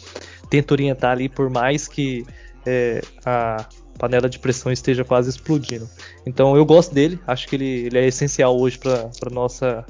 tenta 0.48 0.74
orientar 0.74 1.10
ali, 1.10 1.28
por 1.28 1.50
mais 1.50 1.88
que 1.88 2.24
é, 2.64 3.00
a 3.24 3.66
panela 4.00 4.30
de 4.30 4.38
pressão 4.38 4.72
esteja 4.72 5.04
quase 5.04 5.28
explodindo. 5.28 5.86
Então 6.24 6.56
eu 6.56 6.64
gosto 6.64 6.94
dele, 6.94 7.20
acho 7.26 7.46
que 7.46 7.54
ele, 7.54 7.86
ele 7.86 7.98
é 7.98 8.06
essencial 8.06 8.58
hoje 8.58 8.78
para 8.78 9.30
nossa 9.30 9.84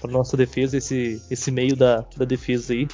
para 0.00 0.10
nossa 0.10 0.34
defesa, 0.34 0.78
esse, 0.78 1.20
esse 1.30 1.50
meio 1.50 1.76
da, 1.76 2.06
da 2.16 2.24
defesa 2.24 2.72
aí, 2.72 2.88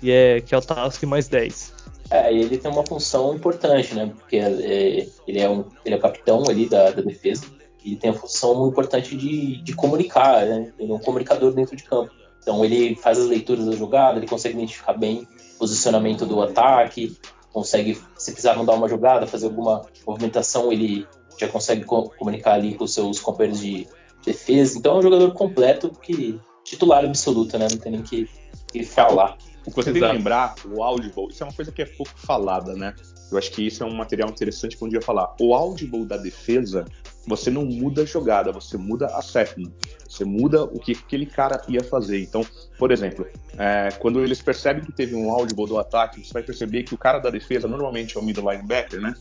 e 0.00 0.10
é 0.10 0.40
que 0.40 0.54
é 0.54 0.58
o 0.58 0.62
Task 0.62 1.02
mais 1.02 1.28
10. 1.28 1.74
É, 2.08 2.32
ele 2.32 2.56
tem 2.56 2.70
uma 2.70 2.86
função 2.86 3.34
importante, 3.34 3.94
né? 3.94 4.10
Porque 4.16 4.36
é, 4.36 5.06
ele, 5.26 5.38
é 5.38 5.50
um, 5.50 5.64
ele 5.84 5.96
é 5.96 5.98
capitão 5.98 6.44
ali 6.48 6.66
da, 6.66 6.92
da 6.92 7.02
defesa 7.02 7.44
e 7.84 7.94
tem 7.94 8.10
a 8.10 8.14
função 8.14 8.54
muito 8.54 8.72
importante 8.72 9.14
de, 9.14 9.60
de 9.60 9.74
comunicar, 9.74 10.46
né? 10.46 10.72
Ele 10.78 10.92
é 10.92 10.94
um 10.94 10.98
comunicador 10.98 11.52
dentro 11.52 11.76
de 11.76 11.82
campo. 11.82 12.10
Então 12.40 12.64
ele 12.64 12.94
faz 12.94 13.18
as 13.18 13.26
leituras 13.26 13.66
da 13.66 13.72
jogada, 13.72 14.18
ele 14.18 14.28
consegue 14.28 14.54
identificar 14.54 14.94
bem 14.94 15.28
o 15.56 15.58
posicionamento 15.58 16.24
do 16.24 16.40
ataque, 16.40 17.18
consegue, 17.56 17.98
se 18.18 18.32
precisar 18.32 18.54
mandar 18.54 18.74
uma 18.74 18.86
jogada, 18.86 19.26
fazer 19.26 19.46
alguma 19.46 19.80
movimentação, 20.06 20.70
ele 20.70 21.06
já 21.40 21.48
consegue 21.48 21.86
co 21.86 22.10
comunicar 22.10 22.52
ali 22.52 22.74
com 22.74 22.84
os 22.84 22.92
seus 22.92 23.18
companheiros 23.18 23.60
de 23.60 23.88
defesa. 24.22 24.76
Então 24.76 24.96
é 24.96 24.98
um 24.98 25.02
jogador 25.02 25.32
completo 25.32 25.90
que 26.02 26.38
titular 26.62 27.02
absoluto, 27.02 27.56
né? 27.56 27.66
Não 27.70 27.78
tem 27.78 27.92
nem 27.92 28.02
que, 28.02 28.28
que 28.70 28.84
falar. 28.84 29.38
O 29.66 29.70
que 29.70 29.76
você 29.76 29.90
tem 29.90 30.02
que 30.02 30.06
lembrar, 30.06 30.54
o 30.66 30.82
Audible, 30.82 31.28
isso 31.30 31.42
é 31.42 31.46
uma 31.46 31.52
coisa 31.54 31.72
que 31.72 31.80
é 31.80 31.86
pouco 31.86 32.12
falada, 32.14 32.74
né? 32.74 32.94
Eu 33.32 33.38
acho 33.38 33.50
que 33.50 33.66
isso 33.66 33.82
é 33.82 33.86
um 33.86 33.94
material 33.94 34.28
interessante 34.28 34.76
para 34.76 34.86
um 34.86 34.90
dia 34.90 35.00
falar. 35.00 35.34
O 35.40 35.54
Audible 35.54 36.04
da 36.04 36.18
defesa, 36.18 36.84
você 37.26 37.50
não 37.50 37.64
muda 37.64 38.02
a 38.02 38.04
jogada, 38.04 38.52
você 38.52 38.76
muda 38.76 39.06
a 39.06 39.20
setting. 39.20 39.72
Você 40.08 40.24
muda 40.24 40.64
o 40.64 40.78
que 40.78 40.92
aquele 40.92 41.26
cara 41.26 41.60
ia 41.68 41.82
fazer. 41.82 42.22
Então, 42.22 42.46
por 42.78 42.92
exemplo, 42.92 43.26
é, 43.58 43.88
quando 43.98 44.20
eles 44.20 44.40
percebem 44.40 44.84
que 44.84 44.92
teve 44.92 45.14
um 45.14 45.30
audible 45.30 45.66
do 45.66 45.78
ataque, 45.78 46.24
você 46.24 46.32
vai 46.32 46.42
perceber 46.42 46.84
que 46.84 46.94
o 46.94 46.98
cara 46.98 47.18
da 47.18 47.28
defesa, 47.28 47.66
normalmente 47.66 48.16
é 48.16 48.20
o 48.20 48.22
middle 48.22 48.50
linebacker, 48.50 49.00
né? 49.00 49.14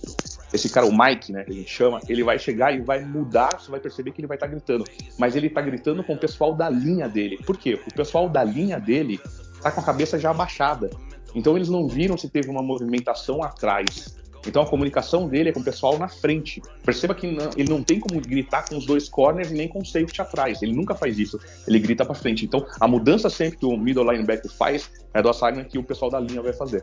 Esse 0.54 0.70
cara, 0.70 0.86
o 0.86 0.96
Mike, 0.96 1.32
né, 1.32 1.44
que 1.44 1.52
a 1.52 1.56
gente 1.56 1.70
chama, 1.70 2.00
ele 2.08 2.24
vai 2.24 2.38
chegar 2.38 2.74
e 2.74 2.80
vai 2.80 3.04
mudar, 3.04 3.60
você 3.60 3.72
vai 3.72 3.80
perceber 3.80 4.12
que 4.12 4.22
ele 4.22 4.28
vai 4.28 4.38
estar 4.38 4.46
tá 4.46 4.52
gritando. 4.52 4.86
Mas 5.18 5.36
ele 5.36 5.48
está 5.48 5.62
gritando 5.62 6.04
com 6.04 6.14
o 6.14 6.18
pessoal 6.18 6.54
da 6.54 6.70
linha 6.70 7.10
dele. 7.10 7.38
Por 7.46 7.58
quê? 7.58 7.80
O 7.88 7.94
pessoal 7.94 8.30
da 8.30 8.44
linha 8.44 8.80
dele 8.80 9.20
tá 9.62 9.72
com 9.72 9.82
a 9.82 9.84
cabeça 9.84 10.20
já 10.20 10.30
abaixada. 10.30 10.92
Então 11.34 11.56
eles 11.56 11.68
não 11.68 11.88
viram 11.88 12.18
se 12.18 12.30
teve 12.30 12.50
uma 12.50 12.62
movimentação 12.62 13.44
atrás. 13.44 14.16
Então 14.46 14.62
a 14.62 14.66
comunicação 14.66 15.28
dele 15.28 15.50
é 15.50 15.52
com 15.52 15.60
o 15.60 15.64
pessoal 15.64 15.98
na 15.98 16.08
frente. 16.08 16.62
Perceba 16.84 17.16
que 17.16 17.28
não, 17.28 17.50
ele 17.58 17.70
não 17.70 17.84
tem 17.84 18.00
como 18.00 18.20
gritar 18.22 18.68
com 18.68 18.78
os 18.78 18.86
dois 18.86 19.10
corners 19.10 19.52
e 19.52 19.54
nem 19.54 19.68
com 19.68 19.80
o 19.80 19.86
safety 19.86 20.22
atrás. 20.22 20.62
Ele 20.62 20.74
nunca 20.74 20.96
faz 20.96 21.18
isso. 21.18 21.40
Ele 21.68 21.80
grita 21.80 22.06
para 22.06 22.16
frente. 22.16 22.46
Então 22.46 22.66
a 22.80 22.88
mudança 22.88 23.30
sempre 23.30 23.58
que 23.58 23.66
o 23.66 23.78
middle 23.78 24.10
linebacker 24.12 24.52
faz 24.52 24.90
é 25.14 25.22
do 25.22 25.30
assignment 25.30 25.66
que 25.66 25.78
o 25.78 25.84
pessoal 25.84 26.12
da 26.12 26.20
linha 26.20 26.42
vai 26.42 26.54
fazer. 26.54 26.82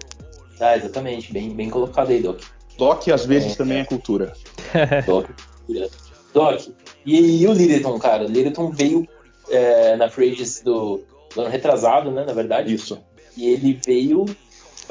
Ah, 0.61 0.77
exatamente. 0.77 1.33
Bem, 1.33 1.51
bem 1.51 1.71
colocado 1.71 2.11
aí, 2.11 2.21
Doc. 2.21 2.41
Doc 2.77 3.09
às 3.09 3.27
vezes 3.27 3.53
é, 3.53 3.57
também 3.57 3.79
é 3.79 3.85
cultura. 3.85 4.33
Doc. 5.07 5.29
Doc. 6.33 6.69
E, 7.05 7.43
e 7.43 7.47
o 7.47 7.53
Littleton, 7.53 7.99
cara? 7.99 8.25
O 8.25 8.29
Littleton 8.29 8.71
veio 8.71 9.07
é, 9.51 9.97
na 9.97 10.09
free 10.09 10.37
do, 10.65 11.03
do 11.35 11.41
ano 11.41 11.51
retrasado, 11.51 12.11
né? 12.11 12.25
Na 12.25 12.33
verdade. 12.33 12.73
Isso. 12.73 12.99
E 13.37 13.49
ele 13.49 13.81
veio 13.85 14.27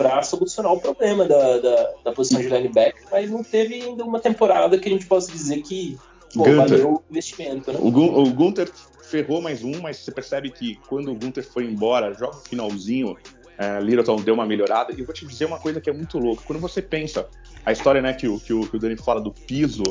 para 0.02 0.24
solucionar 0.24 0.74
o 0.74 0.80
problema 0.80 1.28
da, 1.28 1.58
da, 1.60 1.92
da, 2.06 2.12
posição 2.12 2.42
de 2.42 2.48
linebacker, 2.48 3.04
mas 3.12 3.30
não 3.30 3.44
teve 3.44 3.76
ainda 3.76 4.04
uma 4.04 4.20
temporada 4.20 4.78
que 4.80 4.90
a 4.90 4.92
gente 4.92 5.06
possa 5.06 5.32
dizer 5.32 5.62
que 5.62 5.98
pô, 6.34 6.44
valeu 6.44 6.94
o 6.94 7.04
investimento. 7.10 7.72
Né? 7.72 7.80
O, 7.80 7.92
Gun 7.92 8.20
o 8.20 8.32
Gunter 8.32 8.72
ferrou 9.04 9.42
mais 9.42 9.64
um, 9.64 9.80
mas 9.80 9.98
você 9.98 10.12
percebe 10.12 10.50
que 10.50 10.80
quando 10.88 11.12
o 11.12 11.16
Gunter 11.16 11.44
foi 11.44 11.66
embora, 11.66 12.14
joga 12.14 12.38
o 12.38 12.42
finalzinho, 12.42 13.16
é, 13.58 13.80
Littleton 13.80 14.16
deu 14.18 14.34
uma 14.34 14.46
melhorada. 14.46 14.92
E 14.92 15.00
eu 15.00 15.06
vou 15.06 15.14
te 15.14 15.26
dizer 15.26 15.46
uma 15.46 15.60
coisa 15.60 15.80
que 15.80 15.90
é 15.90 15.94
muito 15.94 16.18
louca. 16.18 16.44
Quando 16.48 16.60
você 16.60 16.82
pensa, 16.82 17.28
a 17.64 17.72
história 17.72 18.02
né, 18.02 18.14
que, 18.14 18.28
o, 18.28 18.40
que, 18.40 18.54
o, 18.54 18.68
que 18.68 18.76
o 18.76 18.80
Dani 18.80 18.98
fala 18.98 19.22
do 19.22 19.32
piso, 19.32 19.84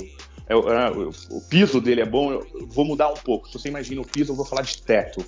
é, 0.49 0.55
é, 0.55 0.91
o, 0.91 1.11
o, 1.31 1.41
piso 1.43 1.81
dele 1.81 2.01
é 2.01 2.07
bom, 2.07 2.33
eu 2.33 2.45
vou 2.67 2.85
mudar 2.85 3.11
um 3.11 3.15
pouco. 3.15 3.47
Se 3.47 3.53
você 3.53 3.69
imagina 3.69 4.01
o 4.01 4.07
piso, 4.07 4.33
eu 4.33 4.37
vou 4.37 4.45
falar 4.45 4.63
de 4.63 4.83
teto. 4.83 5.25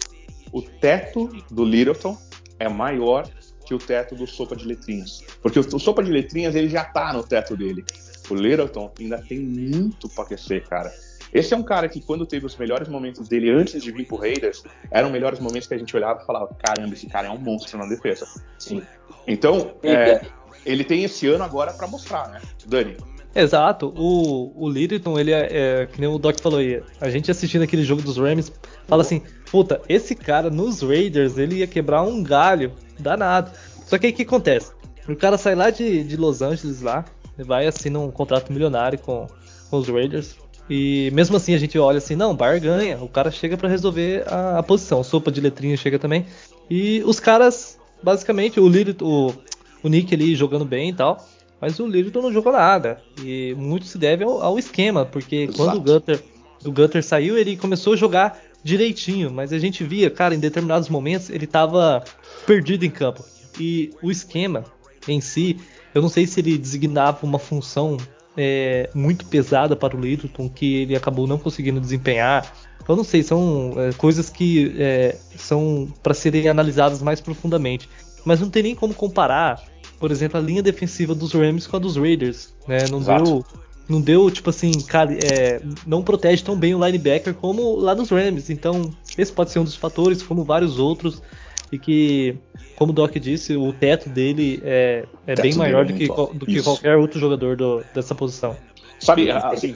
O 0.51 0.61
teto 0.61 1.29
do 1.51 1.65
Littleton 1.65 2.19
é 2.59 2.69
maior 2.69 3.29
que 3.73 3.75
o 3.75 3.79
teto 3.79 4.15
do 4.15 4.27
Sopa 4.27 4.55
de 4.55 4.67
Letrinhas. 4.67 5.25
Porque 5.41 5.59
o, 5.59 5.63
o 5.63 5.79
Sopa 5.79 6.03
de 6.03 6.11
Letrinhas 6.11 6.55
ele 6.55 6.69
já 6.69 6.85
tá 6.85 7.13
no 7.13 7.23
teto 7.23 7.57
dele. 7.57 7.85
O 8.29 8.35
Littleton 8.35 8.93
ainda 9.01 9.19
tem 9.19 9.41
muito 9.41 10.09
para 10.09 10.25
aquecer, 10.25 10.67
cara. 10.69 10.93
Esse 11.33 11.55
é 11.55 11.57
um 11.57 11.63
cara 11.63 11.89
que, 11.89 12.01
quando 12.01 12.27
teve 12.27 12.45
os 12.45 12.57
melhores 12.57 12.89
momentos 12.89 13.27
dele 13.27 13.51
antes 13.51 13.83
de 13.83 13.91
vir 13.91 14.07
pro 14.07 14.17
Raiders, 14.17 14.63
eram 14.91 15.11
melhores 15.11 15.41
momentos 15.41 15.67
que 15.67 15.75
a 15.75 15.79
gente 15.79 15.97
olhava 15.97 16.23
e 16.23 16.27
falava: 16.27 16.55
caramba, 16.63 16.93
esse 16.93 17.07
cara 17.07 17.29
é 17.29 17.31
um 17.31 17.39
monstro 17.39 17.79
na 17.79 17.87
defesa. 17.87 18.27
Sim. 18.59 18.83
Então, 19.27 19.75
é, 19.83 20.27
ele 20.67 20.85
tem 20.85 21.05
esse 21.05 21.27
ano 21.27 21.43
agora 21.43 21.73
para 21.73 21.87
mostrar, 21.87 22.29
né? 22.29 22.43
Dani. 22.67 22.97
Exato, 23.35 23.93
o, 23.97 24.53
o 24.55 24.69
Littleton, 24.69 25.19
ele 25.19 25.33
é, 25.33 25.49
é, 25.51 25.87
que 25.87 25.99
nem 25.99 26.09
o 26.09 26.19
Doc 26.19 26.39
falou 26.41 26.59
aí, 26.59 26.83
a 27.01 27.09
gente 27.09 27.31
assistindo 27.31 27.63
aquele 27.63 27.83
jogo 27.83 28.03
dos 28.03 28.19
Rams, 28.19 28.53
fala 28.87 29.01
assim, 29.01 29.23
puta, 29.51 29.81
esse 29.89 30.15
cara 30.15 30.51
nos 30.51 30.83
Raiders, 30.83 31.39
ele 31.39 31.57
ia 31.57 31.67
quebrar 31.67 32.03
um 32.03 32.23
galho 32.23 32.73
danado. 32.99 33.51
Só 33.87 33.97
que 33.97 34.07
aí 34.07 34.13
o 34.13 34.15
que 34.15 34.23
acontece? 34.23 34.73
O 35.09 35.17
cara 35.17 35.39
sai 35.39 35.55
lá 35.55 35.71
de, 35.71 36.05
de 36.05 36.17
Los 36.17 36.43
Angeles 36.43 36.83
lá, 36.83 37.05
vai 37.39 37.67
assina 37.67 37.99
um 37.99 38.11
contrato 38.11 38.53
milionário 38.53 38.99
com, 38.99 39.27
com 39.71 39.77
os 39.79 39.89
Raiders. 39.89 40.37
E 40.69 41.11
mesmo 41.13 41.37
assim 41.37 41.55
a 41.55 41.59
gente 41.59 41.79
olha 41.79 41.99
assim, 41.99 42.15
não, 42.15 42.35
Bar 42.35 42.61
ganha. 42.61 42.99
O 43.03 43.09
cara 43.09 43.31
chega 43.31 43.57
para 43.57 43.69
resolver 43.69 44.25
a, 44.27 44.59
a, 44.59 44.63
posição. 44.63 45.03
Sopa 45.03 45.31
de 45.31 45.41
letrinha 45.41 45.77
chega 45.77 45.99
também. 45.99 46.27
E 46.71 47.03
os 47.05 47.19
caras, 47.19 47.79
basicamente, 48.03 48.61
o 48.61 48.69
Lirito, 48.69 49.05
o, 49.07 49.35
o 49.83 49.89
Nick 49.89 50.15
ali 50.15 50.35
jogando 50.35 50.65
bem 50.65 50.91
e 50.91 50.93
tal. 50.93 51.27
Mas 51.63 51.79
o 51.79 51.87
Lirito 51.87 52.21
não 52.21 52.33
jogou 52.33 52.53
nada. 52.53 53.01
E 53.25 53.55
muito 53.57 53.87
se 53.87 53.97
deve 53.97 54.25
ao, 54.25 54.43
ao 54.43 54.59
esquema, 54.59 55.07
porque 55.07 55.45
Exato. 55.45 55.57
quando 55.57 55.77
o 55.77 55.81
Gutter, 55.81 56.21
o 56.65 56.73
Gutter 56.73 57.05
saiu, 57.05 57.39
ele 57.39 57.57
começou 57.57 57.93
a 57.93 57.97
jogar 57.97 58.43
direitinho, 58.65 59.31
mas 59.31 59.53
a 59.53 59.59
gente 59.61 59.85
via, 59.85 60.11
cara, 60.11 60.35
em 60.35 60.41
determinados 60.41 60.89
momentos 60.89 61.31
ele 61.31 61.45
estava 61.45 62.03
perdido 62.45 62.85
em 62.85 62.91
campo. 62.91 63.25
E 63.61 63.91
o 64.03 64.11
esquema 64.11 64.65
em 65.07 65.21
si, 65.21 65.57
eu 65.95 66.03
não 66.03 66.09
sei 66.09 66.27
se 66.27 66.41
ele 66.41 66.59
designava 66.59 67.25
uma 67.25 67.39
função 67.39 67.97
é, 68.37 68.91
muito 68.93 69.25
pesada 69.27 69.77
para 69.77 69.97
o 69.97 70.01
Littleton 70.01 70.49
que 70.49 70.83
ele 70.83 70.97
acabou 70.97 71.29
não 71.29 71.39
conseguindo 71.39 71.81
desempenhar. 71.81 72.53
Eu 72.89 72.97
não 72.97 73.05
sei, 73.05 73.23
são 73.23 73.75
é, 73.77 73.93
coisas 73.93 74.29
que 74.29 74.75
é, 74.79 75.17
são 75.37 75.93
para 76.03 76.13
serem 76.13 76.49
analisadas 76.49 77.01
mais 77.01 77.21
profundamente. 77.21 77.89
Mas 78.25 78.41
não 78.41 78.51
tem 78.51 78.65
nem 78.65 78.75
como 78.75 78.95
comparar, 78.95 79.63
por 80.03 80.11
exemplo, 80.11 80.37
a 80.37 80.43
linha 80.43 80.65
defensiva 80.65 81.15
dos 81.15 81.33
Rams 81.33 81.65
com 81.69 81.77
a 81.77 81.79
dos 81.79 81.97
Raiders. 81.97 82.53
Né? 82.67 82.89
Não 82.91 82.99
Exato. 82.99 83.23
deu 83.23 83.47
não 83.89 84.01
deu, 84.01 84.29
tipo 84.31 84.51
assim, 84.51 84.73
cara, 84.81 85.13
é, 85.13 85.61
não 85.87 86.03
protege 86.03 86.43
tão 86.43 86.57
bem 86.57 86.75
o 86.75 86.85
linebacker 86.85 87.35
como 87.35 87.77
lá 87.77 87.95
nos 87.95 88.11
Rams. 88.11 88.51
Então, 88.51 88.93
esse 89.17 89.33
pode 89.33 89.53
ser 89.53 89.61
um 89.61 89.65
dos 89.65 89.77
fatores, 89.77 90.21
como 90.23 90.43
vários 90.43 90.81
outros. 90.81 91.23
E 91.71 91.79
que, 91.79 92.37
como 92.75 92.91
o 92.91 92.95
Doc 92.95 93.15
disse, 93.17 93.55
o 93.55 93.73
teto 93.73 94.09
dele 94.09 94.61
é, 94.65 95.05
é 95.25 95.37
bem 95.37 95.55
maior 95.55 95.85
do 95.87 95.93
que, 95.93 96.09
do 96.09 96.47
que 96.47 96.61
qualquer 96.63 96.97
outro 96.97 97.21
jogador 97.21 97.57
do, 97.57 97.85
dessa 97.95 98.15
posição. 98.15 98.57
Sabe, 98.99 99.31
assim, 99.31 99.75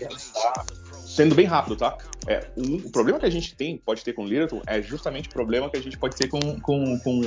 sendo 1.16 1.34
bem 1.34 1.46
rápido, 1.46 1.76
tá? 1.76 1.96
É, 2.26 2.46
um, 2.56 2.76
o 2.76 2.90
problema 2.90 3.18
que 3.18 3.26
a 3.26 3.30
gente 3.30 3.56
tem, 3.56 3.78
pode 3.78 4.04
ter 4.04 4.12
com 4.12 4.22
o 4.22 4.26
Littleton, 4.26 4.60
é 4.66 4.82
justamente 4.82 5.28
o 5.28 5.32
problema 5.32 5.70
que 5.70 5.76
a 5.76 5.82
gente 5.82 5.96
pode 5.96 6.14
ter 6.14 6.28
com, 6.28 6.40
com, 6.60 6.98
com 7.00 7.20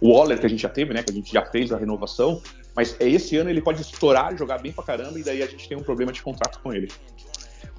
o 0.00 0.12
Waller, 0.12 0.38
que 0.38 0.46
a 0.46 0.48
gente 0.48 0.62
já 0.62 0.68
teve, 0.68 0.94
né? 0.94 1.02
Que 1.02 1.10
a 1.10 1.14
gente 1.14 1.32
já 1.32 1.44
fez 1.44 1.72
a 1.72 1.76
renovação. 1.76 2.40
Mas 2.74 2.96
é 3.00 3.08
esse 3.08 3.36
ano 3.36 3.50
ele 3.50 3.60
pode 3.60 3.82
estourar, 3.82 4.36
jogar 4.36 4.58
bem 4.58 4.72
pra 4.72 4.84
caramba, 4.84 5.18
e 5.18 5.24
daí 5.24 5.42
a 5.42 5.46
gente 5.46 5.68
tem 5.68 5.76
um 5.76 5.82
problema 5.82 6.12
de 6.12 6.22
contrato 6.22 6.60
com 6.62 6.72
ele. 6.72 6.88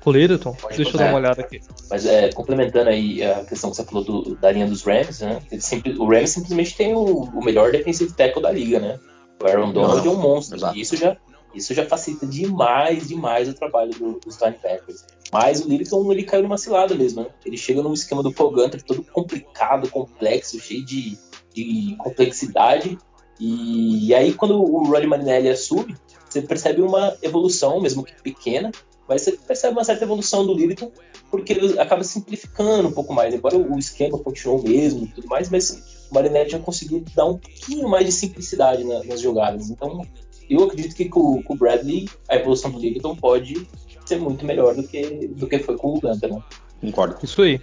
O 0.05 0.11
Littleton? 0.11 0.55
Deixa 0.75 0.91
eu 0.91 0.97
dar 0.97 1.09
uma 1.09 1.17
olhada 1.17 1.41
aqui. 1.41 1.61
Mas 1.89 2.05
é, 2.05 2.29
complementando 2.33 2.89
aí 2.89 3.23
a 3.23 3.45
questão 3.45 3.69
que 3.69 3.77
você 3.77 3.85
falou 3.85 4.03
do, 4.03 4.35
da 4.35 4.51
linha 4.51 4.67
dos 4.67 4.83
Rams, 4.83 5.21
né? 5.21 5.41
Sempre, 5.59 5.93
o 5.97 6.05
Rams 6.05 6.31
simplesmente 6.31 6.75
tem 6.75 6.93
o, 6.93 7.05
o, 7.05 7.43
melhor 7.43 7.71
defensive 7.71 8.11
tackle 8.13 8.41
da 8.41 8.51
liga, 8.51 8.79
né? 8.79 8.99
O 9.41 9.47
Aaron 9.47 9.71
Donald 9.71 10.05
é 10.05 10.11
um 10.11 10.17
monstro. 10.17 10.59
E 10.75 10.81
isso 10.81 10.97
já, 10.97 11.15
isso 11.53 11.73
já 11.73 11.85
facilita 11.85 12.25
demais, 12.25 13.07
demais 13.07 13.47
o 13.49 13.53
trabalho 13.53 13.91
do, 13.91 14.19
dos 14.19 14.39
linebackers. 14.39 15.05
Mas 15.31 15.61
o 15.61 15.67
Littleton, 15.67 16.11
ele 16.11 16.23
caiu 16.23 16.43
numa 16.43 16.57
cilada 16.57 16.93
mesmo, 16.93 17.21
né? 17.21 17.29
Ele 17.45 17.57
chega 17.57 17.81
num 17.81 17.93
esquema 17.93 18.21
do 18.21 18.31
Paul 18.31 18.51
Gunter 18.51 18.81
todo 18.83 19.03
complicado, 19.03 19.89
complexo, 19.89 20.59
cheio 20.59 20.85
de, 20.85 21.17
de 21.53 21.95
complexidade 21.97 22.97
e, 23.39 24.07
e 24.07 24.13
aí, 24.15 24.33
quando 24.33 24.61
o 24.61 24.85
Ronnie 24.85 25.07
Marinelli 25.07 25.49
assume, 25.49 25.95
você 26.29 26.41
percebe 26.41 26.81
uma 26.81 27.15
evolução, 27.21 27.81
mesmo 27.81 28.03
que 28.03 28.13
pequena, 28.21 28.71
mas 29.07 29.21
você 29.21 29.33
percebe 29.33 29.73
uma 29.73 29.83
certa 29.83 30.05
evolução 30.05 30.45
do 30.45 30.53
Littleton, 30.53 30.91
porque 31.29 31.53
ele 31.53 31.79
acaba 31.79 32.03
simplificando 32.03 32.87
um 32.87 32.91
pouco 32.91 33.13
mais, 33.13 33.33
embora 33.33 33.57
o 33.57 33.77
esquema 33.77 34.17
continue 34.17 34.59
o 34.59 34.63
mesmo 34.63 35.05
e 35.05 35.07
tudo 35.07 35.27
mais, 35.27 35.49
mas 35.49 36.07
o 36.09 36.13
Marinelli 36.13 36.51
já 36.51 36.59
conseguiu 36.59 37.03
dar 37.15 37.25
um 37.25 37.37
pouquinho 37.37 37.89
mais 37.89 38.05
de 38.05 38.11
simplicidade 38.11 38.83
na, 38.83 39.03
nas 39.03 39.19
jogadas. 39.19 39.69
Então, 39.69 40.01
eu 40.49 40.63
acredito 40.63 40.95
que 40.95 41.05
com, 41.05 41.41
com, 41.43 41.53
o 41.53 41.57
Bradley, 41.57 42.09
a 42.29 42.35
evolução 42.35 42.71
do 42.71 42.79
Littleton 42.79 43.15
pode 43.15 43.67
ser 44.05 44.19
muito 44.19 44.45
melhor 44.45 44.75
do 44.75 44.83
que, 44.83 45.27
do 45.27 45.47
que 45.47 45.59
foi 45.59 45.77
com 45.77 45.95
o 45.95 45.99
Gunter, 45.99 46.33
né? 46.33 46.43
Concordo. 46.81 47.17
Isso 47.23 47.41
aí 47.41 47.59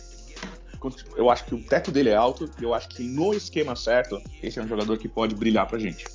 eu 1.17 1.29
acho 1.29 1.45
que 1.45 1.55
o 1.55 1.63
teto 1.63 1.91
dele 1.91 2.09
é 2.09 2.15
alto 2.15 2.49
e 2.59 2.65
eu 2.65 2.73
acho 2.73 2.89
que 2.89 3.03
no 3.03 3.35
esquema 3.35 3.77
certo, 3.77 4.21
esse 4.43 4.59
é 4.59 4.63
um 4.63 4.69
jogador 4.69 4.97
que 4.97 5.09
pode 5.09 5.35
brilhar 5.35 5.67
pra 5.67 5.79
gente. 5.79 6.07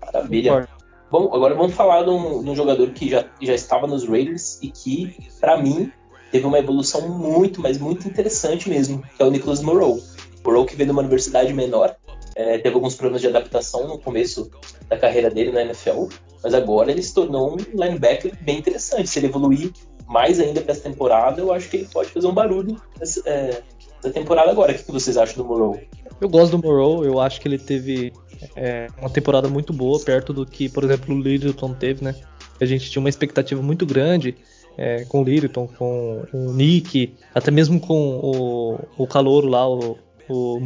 Maravilha. 0.00 0.66
Bom, 1.10 1.30
agora 1.34 1.54
vamos 1.54 1.74
falar 1.74 2.02
de 2.02 2.10
um, 2.10 2.42
de 2.42 2.50
um, 2.50 2.56
jogador 2.56 2.90
que 2.90 3.10
já, 3.10 3.26
já 3.40 3.54
estava 3.54 3.86
nos 3.86 4.08
Raiders 4.08 4.58
e 4.62 4.70
que, 4.70 5.14
para 5.38 5.58
mim, 5.58 5.92
teve 6.32 6.46
uma 6.46 6.58
evolução 6.58 7.08
muito, 7.08 7.60
mas 7.60 7.78
muito 7.78 8.08
interessante 8.08 8.68
mesmo, 8.68 9.02
que 9.16 9.22
é 9.22 9.26
o 9.26 9.30
Nicholas 9.30 9.60
Moreau. 9.60 10.00
Moreau 10.44 10.64
que 10.64 10.74
veio 10.74 10.86
de 10.86 10.92
uma 10.92 11.02
universidade 11.02 11.52
menor, 11.52 11.94
é, 12.34 12.58
teve 12.58 12.74
alguns 12.74 12.94
problemas 12.94 13.20
de 13.20 13.28
adaptação 13.28 13.86
no 13.86 13.98
começo 13.98 14.50
da 14.88 14.96
carreira 14.96 15.30
dele 15.30 15.52
na 15.52 15.62
NFL, 15.62 16.06
mas 16.42 16.54
agora 16.54 16.90
ele 16.90 17.02
se 17.02 17.14
tornou 17.14 17.54
um 17.54 17.56
linebacker 17.56 18.32
bem 18.42 18.58
interessante. 18.58 19.08
Se 19.08 19.18
ele 19.18 19.26
evoluir 19.26 19.72
mais 20.06 20.38
ainda 20.38 20.60
para 20.60 20.72
essa 20.72 20.82
temporada, 20.82 21.40
eu 21.40 21.52
acho 21.52 21.68
que 21.68 21.78
ele 21.78 21.88
pode 21.92 22.10
fazer 22.10 22.26
um 22.26 22.34
barulho 22.34 22.76
nessa, 22.98 23.22
é, 23.28 23.62
temporada 24.10 24.50
agora. 24.50 24.72
O 24.72 24.74
que 24.74 24.92
vocês 24.92 25.16
acham 25.16 25.42
do 25.42 25.44
Moreau? 25.44 25.78
Eu 26.20 26.28
gosto 26.28 26.56
do 26.56 26.62
Moreau, 26.62 27.04
eu 27.04 27.18
acho 27.18 27.40
que 27.40 27.48
ele 27.48 27.58
teve 27.58 28.12
é, 28.56 28.88
uma 28.98 29.10
temporada 29.10 29.48
muito 29.48 29.72
boa, 29.72 29.98
perto 30.00 30.32
do 30.32 30.44
que, 30.44 30.68
por 30.68 30.84
exemplo, 30.84 31.14
o 31.14 31.20
Littleton 31.20 31.74
teve, 31.74 32.04
né? 32.04 32.14
A 32.60 32.64
gente 32.64 32.90
tinha 32.90 33.00
uma 33.00 33.08
expectativa 33.08 33.60
muito 33.62 33.84
grande 33.86 34.36
é, 34.76 35.04
com 35.04 35.22
o 35.22 35.24
Littleton, 35.24 35.68
com 35.78 36.24
o 36.32 36.52
Nick, 36.52 37.14
até 37.34 37.50
mesmo 37.50 37.80
com 37.80 38.20
o, 38.22 39.02
o 39.02 39.06
calouro 39.06 39.48
lá, 39.48 39.68
o, 39.68 39.96
o 40.28 40.60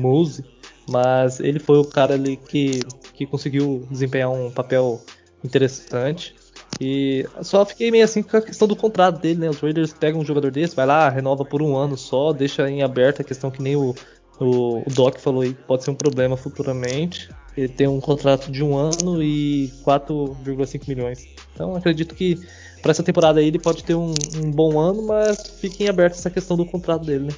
mas 0.89 1.41
ele 1.41 1.59
foi 1.59 1.79
o 1.79 1.85
cara 1.85 2.15
ali 2.15 2.37
que, 2.37 2.81
que 3.15 3.27
conseguiu 3.27 3.87
desempenhar 3.91 4.31
um 4.31 4.51
papel 4.51 5.01
interessante. 5.45 6.35
E 6.81 7.27
só 7.43 7.65
fiquei 7.65 7.91
meio 7.91 8.05
assim 8.05 8.23
com 8.23 8.37
a 8.37 8.43
questão 8.43 8.69
do 8.69 8.77
contrato 8.77 9.21
dele, 9.21 9.41
né? 9.41 9.51
Os 9.51 9.59
Raiders 9.61 9.93
pegam 9.93 10.21
um 10.21 10.25
jogador 10.25 10.51
desse, 10.51 10.77
vai 10.77 10.87
lá, 10.87 11.09
renova 11.09 11.45
por 11.45 11.63
um 11.63 11.77
ano 11.77 11.97
só, 11.97 12.33
deixa 12.33 12.71
em 12.71 12.83
aberto 12.83 13.21
a 13.21 13.25
questão 13.25 13.51
que 13.51 13.63
nem 13.63 13.75
o, 13.77 13.95
o, 14.39 14.79
o 14.79 14.91
Doc 14.95 15.19
falou 15.19 15.43
aí, 15.43 15.55
pode 15.55 15.85
ser 15.85 15.91
um 15.91 15.95
problema 15.95 16.37
futuramente. 16.37 17.29
Ele 17.57 17.69
tem 17.69 17.89
um 17.89 18.01
contrato 18.01 18.53
de 18.53 18.63
um 18.63 18.77
ano 18.77 19.21
e 19.21 19.73
4,5 19.85 20.89
milhões. 20.89 21.27
Então 21.53 21.75
acredito 21.75 22.15
que 22.15 22.39
para 22.81 22.91
essa 22.91 23.03
temporada 23.03 23.41
aí 23.41 23.47
ele 23.47 23.59
pode 23.59 23.85
ter 23.85 23.95
um, 23.95 24.15
um 24.37 24.51
bom 24.51 24.79
ano, 24.79 25.07
mas 25.07 25.39
fique 25.61 25.85
em 25.85 25.89
aberto 25.89 26.15
essa 26.15 26.31
questão 26.31 26.57
do 26.57 26.65
contrato 26.65 27.05
dele, 27.05 27.27
né? 27.27 27.35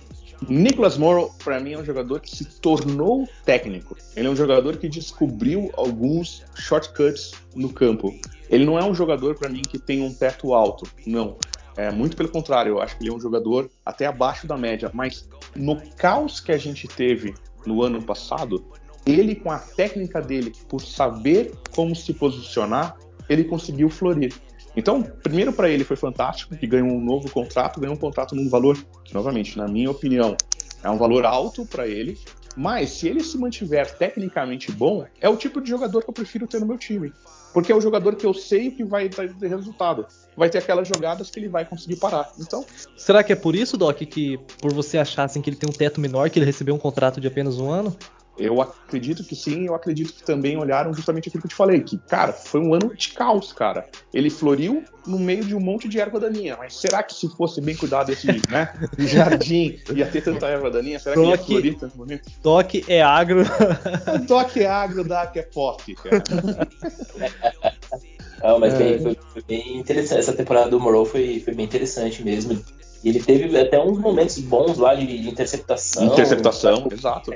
Nicholas 0.49 0.97
Morrow, 0.97 1.35
para 1.45 1.61
mim, 1.61 1.75
é 1.75 1.79
um 1.79 1.85
jogador 1.85 2.21
que 2.21 2.35
se 2.35 2.45
tornou 2.45 3.29
técnico. 3.45 3.97
Ele 4.17 4.27
é 4.27 4.31
um 4.31 4.37
jogador 4.37 4.79
que 4.79 4.89
descobriu 4.89 5.71
alguns 5.77 6.43
shortcuts 6.55 7.33
no 7.55 7.69
campo. 7.71 8.15
Ele 8.49 8.65
não 8.65 8.79
é 8.79 8.85
um 8.85 8.95
jogador, 8.95 9.35
para 9.35 9.51
mim, 9.51 9.61
que 9.61 9.79
tem 9.79 10.03
um 10.03 10.13
teto 10.13 10.55
alto. 10.55 10.89
Não. 11.07 11.37
É 11.77 11.91
muito 11.91 12.17
pelo 12.17 12.29
contrário, 12.29 12.73
eu 12.73 12.81
acho 12.81 12.97
que 12.97 13.05
ele 13.05 13.11
é 13.11 13.15
um 13.15 13.21
jogador 13.21 13.71
até 13.85 14.07
abaixo 14.07 14.47
da 14.47 14.57
média. 14.57 14.91
Mas 14.95 15.29
no 15.55 15.81
caos 15.97 16.41
que 16.41 16.53
a 16.53 16.59
gente 16.59 16.89
teve 16.89 17.35
no 17.67 17.83
ano 17.83 18.03
passado, 18.03 18.65
ele, 19.07 19.35
com 19.35 19.51
a 19.51 19.59
técnica 19.59 20.21
dele, 20.21 20.53
por 20.69 20.81
saber 20.81 21.53
como 21.75 21.95
se 21.95 22.13
posicionar, 22.15 22.97
ele 23.29 23.45
conseguiu 23.45 23.89
florir. 23.89 24.35
Então, 24.77 25.03
primeiro 25.03 25.53
para 25.53 25.69
ele 25.69 25.85
foi 25.85 25.97
fantástico, 25.97 26.57
que 26.57 26.67
ganhou 26.67 26.89
um 26.89 27.01
novo 27.01 27.31
contrato, 27.31 27.81
ganhou 27.81 27.95
um 27.95 27.99
contrato 27.99 28.35
num 28.35 28.49
valor, 28.49 28.77
que, 29.05 29.15
novamente, 29.15 29.59
na 29.59 29.67
minha 29.67 29.91
opinião, 29.91 30.37
é 30.83 30.89
um 30.91 30.97
valor 30.97 31.25
alto 31.25 31.67
para 31.67 31.87
ele. 31.87 32.19
Mas 32.57 32.91
se 32.91 33.09
ele 33.09 33.23
se 33.23 33.39
mantiver 33.39 33.97
tecnicamente 33.97 34.73
bom, 34.73 35.07
é 35.21 35.29
o 35.29 35.37
tipo 35.37 35.61
de 35.61 35.71
jogador 35.71 36.03
que 36.03 36.11
eu 36.11 36.15
prefiro 36.15 36.47
ter 36.47 36.61
no 36.61 36.67
meu 36.67 36.77
time. 36.77 37.13
Porque 37.53 37.71
é 37.71 37.75
o 37.75 37.81
jogador 37.81 38.15
que 38.17 38.27
eu 38.27 38.35
sei 38.35 38.71
que 38.71 38.85
vai 38.85 39.09
ter 39.09 39.33
resultado. 39.43 40.07
Vai 40.37 40.49
ter 40.49 40.59
aquelas 40.59 40.87
jogadas 40.87 41.31
que 41.31 41.39
ele 41.39 41.49
vai 41.49 41.65
conseguir 41.65 41.97
parar. 41.97 42.31
Então. 42.39 42.65
Será 42.97 43.23
que 43.23 43.33
é 43.33 43.37
por 43.37 43.55
isso, 43.55 43.77
Doc, 43.77 43.99
que 43.99 44.39
por 44.61 44.73
você 44.73 44.99
achar 44.99 45.25
assim, 45.25 45.41
que 45.41 45.51
ele 45.51 45.57
tem 45.57 45.69
um 45.69 45.73
teto 45.73 46.01
menor, 46.01 46.31
que 46.31 46.39
ele 46.39 46.47
recebeu 46.47 46.75
um 46.75 46.79
contrato 46.79 47.21
de 47.21 47.27
apenas 47.27 47.59
um 47.59 47.71
ano? 47.71 47.97
Eu 48.41 48.61
acredito 48.63 49.23
que 49.23 49.37
sim, 49.37 49.67
eu 49.67 49.75
acredito 49.75 50.15
que 50.15 50.23
também 50.23 50.57
olharam 50.57 50.95
justamente 50.95 51.29
aquilo 51.29 51.43
que 51.43 51.47
eu 51.47 51.51
te 51.51 51.55
falei, 51.55 51.81
que, 51.81 51.99
cara, 51.99 52.33
foi 52.33 52.61
um 52.61 52.73
ano 52.73 52.95
de 52.95 53.11
caos, 53.11 53.53
cara. 53.53 53.87
Ele 54.15 54.31
floriu 54.31 54.83
no 55.07 55.19
meio 55.19 55.45
de 55.45 55.55
um 55.55 55.61
monte 55.61 55.89
de 55.89 56.01
erva 56.01 56.19
daninha, 56.19 56.57
mas 56.59 56.75
será 56.77 57.03
que 57.03 57.15
se 57.15 57.29
fosse 57.37 57.61
bem 57.61 57.77
cuidado 57.77 58.11
esse 58.11 58.27
né, 58.51 58.73
jardim, 58.99 59.79
ia 59.95 60.07
ter 60.07 60.23
tanta 60.23 60.47
erva 60.47 60.71
daninha? 60.71 60.99
Será 60.99 61.15
que 61.15 61.23
ia 61.23 61.39
florir 61.39 61.79
tanto 61.79 61.97
bonito? 61.97 62.31
Doc 62.43 62.75
é 62.89 63.03
agro. 63.03 63.45
Doc 64.27 64.57
é 64.57 64.67
agro, 64.67 65.05
Doc 65.05 65.37
é 65.37 65.43
pop, 65.43 65.95
cara. 65.95 66.23
Não, 68.43 68.59
mas 68.59 68.73
bem, 68.75 68.95
é. 68.95 68.99
foi, 68.99 69.19
foi, 69.35 69.43
bem 69.43 69.77
interessante. 69.77 70.21
Essa 70.21 70.33
temporada 70.33 70.71
do 70.71 70.81
Morrow 70.81 71.05
foi, 71.05 71.41
foi 71.41 71.55
bem 71.55 71.67
interessante 71.67 72.25
mesmo. 72.25 72.59
E 73.03 73.09
ele 73.09 73.21
teve 73.21 73.57
até 73.59 73.79
uns 73.79 73.99
momentos 73.99 74.39
bons 74.39 74.79
lá 74.79 74.95
de, 74.95 75.07
de 75.07 75.29
interceptação. 75.29 76.07
Interceptação, 76.07 76.89
exato. 76.91 77.33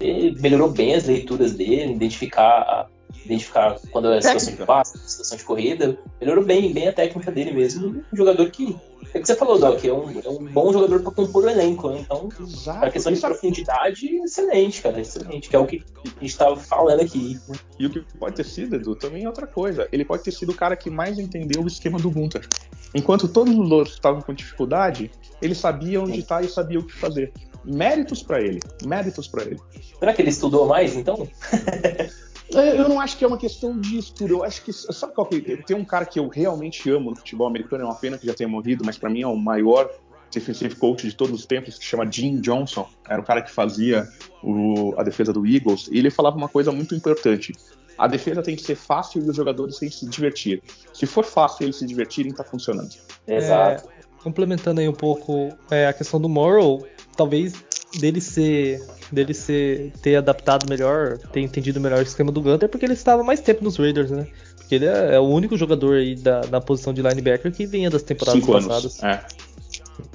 Ele 0.00 0.38
melhorou 0.40 0.70
bem 0.70 0.94
as 0.94 1.06
leituras 1.06 1.52
dele, 1.52 1.92
identificar, 1.92 2.88
identificar 3.24 3.78
quando 3.90 4.12
é 4.12 4.18
a 4.18 4.22
situação 4.22 4.54
de 4.54 4.66
passe, 4.66 4.98
situação 4.98 5.36
de 5.36 5.44
corrida. 5.44 5.98
Melhorou 6.20 6.44
bem, 6.44 6.72
bem 6.72 6.88
a 6.88 6.92
técnica 6.92 7.30
dele 7.30 7.52
mesmo. 7.52 8.02
Um 8.12 8.16
jogador 8.16 8.50
que, 8.50 8.76
é 9.12 9.20
que 9.20 9.26
você 9.26 9.36
falou, 9.36 9.58
Doc, 9.58 9.84
é 9.84 9.92
um, 9.92 10.10
é 10.10 10.28
um 10.28 10.44
bom 10.44 10.72
jogador 10.72 11.00
para 11.00 11.12
compor 11.12 11.44
o 11.44 11.48
elenco. 11.48 11.90
Né? 11.90 12.00
Então, 12.00 12.28
Exato. 12.40 12.86
a 12.86 12.90
questão 12.90 13.12
de 13.12 13.20
profundidade, 13.20 14.06
excelente, 14.24 14.82
cara, 14.82 15.00
excelente. 15.00 15.48
Que 15.48 15.56
é 15.56 15.58
o 15.58 15.66
que 15.66 15.82
a 16.04 16.08
gente 16.08 16.24
estava 16.24 16.56
falando 16.56 17.00
aqui. 17.00 17.38
E 17.78 17.86
o 17.86 17.90
que 17.90 18.00
pode 18.18 18.36
ter 18.36 18.44
sido, 18.44 18.76
Edu, 18.76 18.96
também 18.96 19.24
é 19.24 19.28
outra 19.28 19.46
coisa. 19.46 19.88
Ele 19.92 20.04
pode 20.04 20.22
ter 20.22 20.32
sido 20.32 20.50
o 20.50 20.54
cara 20.54 20.76
que 20.76 20.90
mais 20.90 21.18
entendeu 21.18 21.62
o 21.62 21.66
esquema 21.66 21.98
do 21.98 22.10
Gunter. 22.10 22.46
Enquanto 22.94 23.26
todos 23.26 23.52
os 23.52 23.70
outros 23.70 23.94
estavam 23.96 24.20
com 24.22 24.32
dificuldade, 24.32 25.10
ele 25.42 25.54
sabia 25.54 26.00
onde 26.00 26.20
está 26.20 26.40
e 26.40 26.48
sabia 26.48 26.78
o 26.78 26.86
que 26.86 26.94
fazer. 26.94 27.32
Méritos 27.64 28.22
para 28.22 28.40
ele. 28.40 28.60
Méritos 28.84 29.28
para 29.28 29.44
ele. 29.44 29.60
Será 29.98 30.12
que 30.12 30.22
ele 30.22 30.30
estudou 30.30 30.66
mais, 30.66 30.94
então? 30.96 31.28
É, 32.52 32.78
eu 32.78 32.88
não 32.88 33.00
acho 33.00 33.16
que 33.16 33.24
é 33.24 33.26
uma 33.26 33.38
questão 33.38 33.80
de 33.80 33.98
estudo. 33.98 34.34
Eu 34.34 34.44
acho 34.44 34.62
que. 34.62 34.72
Sabe 34.72 35.14
qual 35.14 35.26
que 35.26 35.40
Tem 35.62 35.76
um 35.76 35.84
cara 35.84 36.04
que 36.04 36.18
eu 36.18 36.28
realmente 36.28 36.88
amo 36.90 37.10
no 37.10 37.16
futebol 37.16 37.46
americano, 37.46 37.82
é 37.82 37.86
uma 37.86 37.94
pena 37.94 38.18
que 38.18 38.26
já 38.26 38.34
tenha 38.34 38.48
morrido, 38.48 38.84
mas 38.84 38.96
para 38.98 39.10
mim 39.10 39.22
é 39.22 39.26
o 39.26 39.34
maior 39.34 39.90
defensive 40.30 40.74
coach 40.76 41.08
de 41.08 41.14
todos 41.14 41.40
os 41.40 41.46
tempos, 41.46 41.78
que 41.78 41.84
chama 41.84 42.10
Jim 42.10 42.40
Johnson. 42.40 42.88
Era 43.08 43.20
o 43.20 43.24
cara 43.24 43.40
que 43.42 43.50
fazia 43.50 44.08
o, 44.42 44.94
a 44.96 45.02
defesa 45.02 45.32
do 45.32 45.46
Eagles. 45.46 45.88
E 45.90 45.98
ele 45.98 46.10
falava 46.10 46.36
uma 46.36 46.48
coisa 46.48 46.70
muito 46.70 46.94
importante. 46.94 47.52
A 47.96 48.08
defesa 48.08 48.42
tem 48.42 48.56
que 48.56 48.62
ser 48.62 48.74
fácil 48.74 49.24
e 49.24 49.30
os 49.30 49.36
jogadores 49.36 49.78
têm 49.78 49.88
que 49.88 49.94
se 49.94 50.06
divertir. 50.08 50.62
Se 50.92 51.06
for 51.06 51.24
fácil 51.24 51.64
eles 51.64 51.76
se 51.76 51.86
divertirem, 51.86 52.32
tá 52.32 52.42
funcionando. 52.42 52.92
Exato. 53.26 53.88
É, 53.88 54.22
complementando 54.22 54.80
aí 54.80 54.88
um 54.88 54.94
pouco 54.94 55.50
é, 55.70 55.86
a 55.86 55.92
questão 55.92 56.20
do 56.20 56.28
Moral, 56.28 56.84
talvez 57.14 57.54
dele 57.98 58.20
ser 58.20 58.82
dele 59.12 59.34
ser 59.34 59.92
ter 60.02 60.16
adaptado 60.16 60.68
melhor, 60.68 61.18
ter 61.18 61.40
entendido 61.40 61.80
melhor 61.80 62.00
o 62.00 62.02
esquema 62.02 62.32
do 62.32 62.40
Gunter, 62.40 62.68
porque 62.68 62.84
ele 62.84 62.94
estava 62.94 63.22
mais 63.22 63.40
tempo 63.40 63.62
nos 63.62 63.76
Raiders, 63.76 64.10
né? 64.10 64.26
Porque 64.56 64.76
ele 64.76 64.86
é, 64.86 65.14
é 65.14 65.20
o 65.20 65.24
único 65.24 65.56
jogador 65.56 65.96
aí 65.96 66.14
da, 66.14 66.40
da 66.40 66.60
posição 66.60 66.92
de 66.92 67.02
linebacker 67.02 67.52
que 67.52 67.66
vinha 67.66 67.90
das 67.90 68.02
temporadas 68.02 68.40
Cinco 68.40 68.52
passadas. 68.52 69.02
Anos. 69.02 69.02
É. 69.02 69.44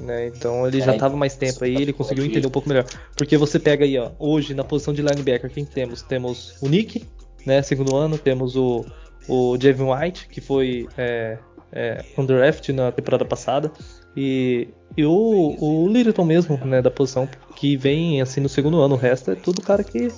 Né? 0.02 0.28
Então 0.28 0.68
ele 0.68 0.82
é, 0.82 0.86
já 0.86 0.94
estava 0.94 1.16
mais 1.16 1.36
tempo 1.36 1.64
aí, 1.64 1.76
ele 1.76 1.94
conseguiu 1.94 2.26
entender 2.26 2.48
um 2.48 2.52
pouco 2.52 2.68
melhor. 2.68 2.86
Porque 3.16 3.38
você 3.38 3.60
pega 3.60 3.86
aí, 3.86 3.98
ó, 3.98 4.12
hoje 4.20 4.54
na 4.54 4.64
posição 4.64 4.94
de 4.94 5.02
linebacker, 5.02 5.50
quem 5.50 5.66
temos? 5.66 6.02
Temos 6.02 6.56
o 6.62 6.68
Nick, 6.68 7.06
né? 7.46 7.62
Segundo 7.62 7.96
ano, 7.96 8.18
temos 8.18 8.56
o, 8.56 8.86
o 9.28 9.58
Javin 9.60 9.84
White, 9.84 10.28
que 10.30 10.42
foi 10.42 10.88
é, 10.98 11.38
é, 11.72 12.04
undraft 12.18 12.70
na 12.70 12.92
temporada 12.92 13.24
passada. 13.24 13.72
E, 14.16 14.70
e 14.98 15.06
o, 15.06 15.56
o 15.60 15.88
Littleton 15.88 16.26
mesmo, 16.26 16.58
né, 16.66 16.82
da 16.82 16.92
posição, 16.92 17.28
que 17.56 17.78
vem 17.78 18.22
assim 18.22 18.42
no 18.42 18.50
segundo 18.50 18.80
ano. 18.82 18.96
O 18.96 18.98
resto 18.98 19.32
é 19.32 19.36
tudo 19.36 19.62
cara 19.62 19.84
que 19.84 20.10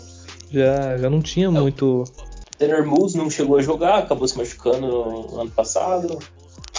já, 0.49 0.97
já 0.97 1.09
não 1.09 1.21
tinha 1.21 1.51
muito. 1.51 2.03
Tanner 2.57 2.85
Moose 2.85 3.17
não 3.17 3.29
chegou 3.29 3.57
a 3.57 3.61
jogar, 3.61 3.99
acabou 3.99 4.27
se 4.27 4.37
machucando 4.37 4.87
no 4.87 5.41
ano 5.41 5.51
passado. 5.51 6.19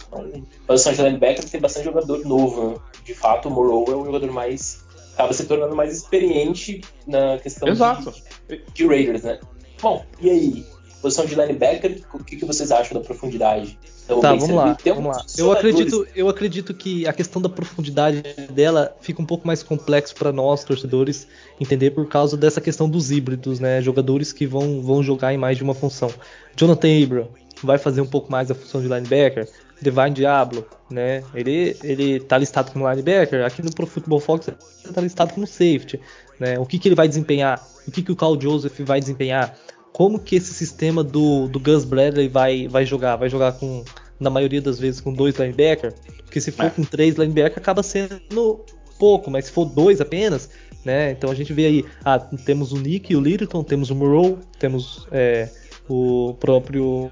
Então, 0.09 0.47
posição 0.66 0.93
de 0.93 1.03
linebacker 1.03 1.49
tem 1.49 1.61
bastante 1.61 1.84
jogador 1.84 2.24
novo. 2.24 2.70
Né? 2.70 2.76
De 3.05 3.14
fato, 3.14 3.49
o 3.49 3.51
Morrow 3.51 3.84
é 3.88 3.95
o 3.95 4.05
jogador 4.05 4.30
mais. 4.30 4.84
acaba 5.14 5.32
se 5.32 5.47
tornando 5.47 5.74
mais 5.74 5.97
experiente 5.97 6.82
na 7.07 7.38
questão 7.38 7.68
Exato. 7.68 8.12
De, 8.49 8.62
de 8.72 8.86
Raiders, 8.86 9.22
né? 9.22 9.40
Bom, 9.80 10.05
e 10.20 10.30
aí? 10.30 10.66
Posição 11.03 11.27
de 11.27 11.35
linebacker, 11.35 12.01
o 12.15 12.23
que, 12.23 12.37
que 12.37 12.45
vocês 12.45 12.71
acham 12.71 12.97
da 12.97 13.05
profundidade? 13.05 13.77
Então, 14.05 14.21
tá, 14.21 14.35
vamos 14.35 14.55
lá, 14.55 14.77
vamos 14.85 15.17
lá. 15.17 15.25
Eu 15.37 15.51
acredito, 15.51 16.07
eu 16.15 16.29
acredito 16.29 16.73
que 16.73 17.07
a 17.09 17.13
questão 17.13 17.43
da 17.43 17.49
profundidade 17.49 18.23
dela 18.51 18.97
fica 19.01 19.21
um 19.21 19.27
pouco 19.27 19.45
mais 19.45 19.65
complexo 19.65 20.15
para 20.15 20.33
nós, 20.33 20.63
torcedores, 20.63 21.27
entender 21.61 21.91
por 21.91 22.09
causa 22.09 22.37
dessa 22.37 22.61
questão 22.61 22.89
dos 22.89 23.11
híbridos, 23.11 23.59
né? 23.59 23.83
Jogadores 23.83 24.33
que 24.33 24.47
vão, 24.47 24.81
vão 24.81 25.03
jogar 25.03 25.35
em 25.35 25.37
mais 25.37 25.57
de 25.57 25.65
uma 25.65 25.75
função. 25.75 26.09
Jonathan 26.57 27.03
Abram 27.03 27.29
vai 27.65 27.79
fazer 27.79 28.01
um 28.01 28.07
pouco 28.07 28.31
mais 28.31 28.49
a 28.49 28.55
função 28.55 28.81
de 28.81 28.87
linebacker. 28.87 29.49
Divine 29.81 30.11
Diablo, 30.11 30.65
né? 30.89 31.25
Ele, 31.35 31.77
ele 31.83 32.21
tá 32.21 32.39
listado 32.39 32.71
como 32.71 32.89
linebacker. 32.89 33.45
Aqui 33.45 33.61
no 33.61 33.73
Pro 33.73 33.87
Football 33.87 34.21
Fox 34.21 34.47
ele 34.47 34.95
tá 34.95 35.01
listado 35.01 35.35
como 35.35 35.47
safety, 35.47 36.01
né? 36.39 36.59
O 36.61 36.65
que, 36.65 36.79
que 36.79 36.87
ele 36.87 36.95
vai 36.95 37.09
desempenhar? 37.09 37.61
O 37.87 37.91
que, 37.91 38.03
que 38.03 38.13
o 38.13 38.17
Carl 38.17 38.41
Joseph 38.41 38.79
vai 38.81 39.01
desempenhar? 39.01 39.59
Como 39.93 40.18
que 40.18 40.36
esse 40.36 40.55
sistema 40.55 41.05
do, 41.05 41.49
do 41.49 41.61
Gus 41.61 41.84
Bradley 41.84 42.28
vai, 42.28 42.66
vai 42.68 42.84
jogar? 42.86 43.16
Vai 43.16 43.28
jogar 43.28 43.53
com, 43.53 43.84
na 44.18 44.30
maioria 44.30 44.61
das 44.61 44.78
vezes, 44.78 45.01
com 45.01 45.12
dois 45.12 45.36
linebackers? 45.36 45.95
Porque 46.24 46.40
se 46.40 46.51
for 46.51 46.66
é. 46.66 46.70
com 46.70 46.82
três 46.82 47.16
linebackers, 47.16 47.59
acaba 47.59 47.82
sendo 47.82 48.64
pouco, 48.99 49.30
mas 49.30 49.47
se 49.47 49.53
for 49.53 49.64
dois 49.64 50.01
apenas, 50.01 50.49
né? 50.84 51.11
Então 51.11 51.30
a 51.30 51.34
gente 51.34 51.53
vê 51.53 51.66
aí, 51.66 51.84
ah, 52.05 52.18
temos 52.18 52.72
o 52.72 52.78
Nick 52.78 53.12
e 53.12 53.16
o 53.16 53.20
Littleton, 53.20 53.62
temos 53.62 53.90
o 53.90 53.95
Moreau, 53.95 54.38
temos 54.59 55.07
é, 55.12 55.49
o, 55.88 56.30
o 56.30 56.34
próprio 56.34 57.11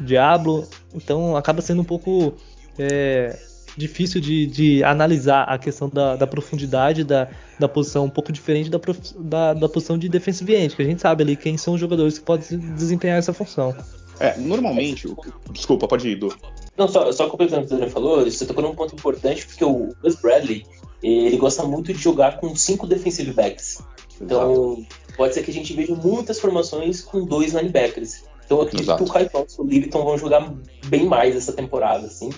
Diablo. 0.00 0.68
Então 0.94 1.36
acaba 1.36 1.62
sendo 1.62 1.80
um 1.80 1.84
pouco 1.84 2.34
é, 2.78 3.38
difícil 3.76 4.20
de, 4.20 4.46
de, 4.46 4.84
analisar 4.84 5.42
a 5.42 5.58
questão 5.58 5.88
da, 5.88 6.16
da 6.16 6.26
profundidade 6.26 7.04
da, 7.04 7.28
da, 7.58 7.68
posição, 7.68 8.04
um 8.04 8.10
pouco 8.10 8.32
diferente 8.32 8.70
da, 8.70 8.80
da, 9.18 9.54
da, 9.54 9.68
posição 9.68 9.98
de 9.98 10.08
defensive 10.08 10.54
end, 10.54 10.74
que 10.74 10.82
a 10.82 10.84
gente 10.84 11.00
sabe 11.00 11.22
ali 11.22 11.36
quem 11.36 11.56
são 11.56 11.74
os 11.74 11.80
jogadores 11.80 12.18
que 12.18 12.24
podem 12.24 12.58
desempenhar 12.74 13.18
essa 13.18 13.32
função. 13.32 13.74
É, 14.18 14.36
normalmente, 14.38 15.14
desculpa, 15.50 15.86
pode 15.86 16.08
ir, 16.08 16.12
Edu. 16.12 16.34
Não, 16.76 16.88
só, 16.88 17.10
só 17.12 17.28
completando 17.28 17.64
o 17.64 17.68
que 17.68 17.74
o 17.74 17.76
André 17.76 17.88
falou, 17.90 18.24
você 18.24 18.46
tocou 18.46 18.62
num 18.62 18.74
ponto 18.74 18.94
importante, 18.94 19.46
porque 19.46 19.64
o 19.64 19.94
Gus 20.02 20.14
Bradley, 20.16 20.64
ele 21.02 21.36
gosta 21.36 21.62
muito 21.64 21.92
de 21.92 21.98
jogar 21.98 22.38
com 22.38 22.54
cinco 22.56 22.86
defensive 22.86 23.32
backs. 23.32 23.78
Então, 24.20 24.78
Exato. 24.78 24.86
pode 25.16 25.34
ser 25.34 25.42
que 25.42 25.50
a 25.50 25.54
gente 25.54 25.72
veja 25.74 25.94
muitas 25.94 26.40
formações 26.40 27.02
com 27.02 27.24
dois 27.24 27.52
linebackers. 27.52 28.24
Então, 28.44 28.58
eu 28.58 28.62
acredito 28.64 28.86
Exato. 28.86 29.04
que 29.04 29.10
o 29.10 29.12
Kai 29.12 29.30
e 29.32 29.60
o 29.60 29.64
Liviton 29.64 30.04
vão 30.04 30.16
jogar 30.16 30.54
bem 30.86 31.04
mais 31.04 31.36
essa 31.36 31.52
temporada, 31.52 32.06
assim. 32.06 32.30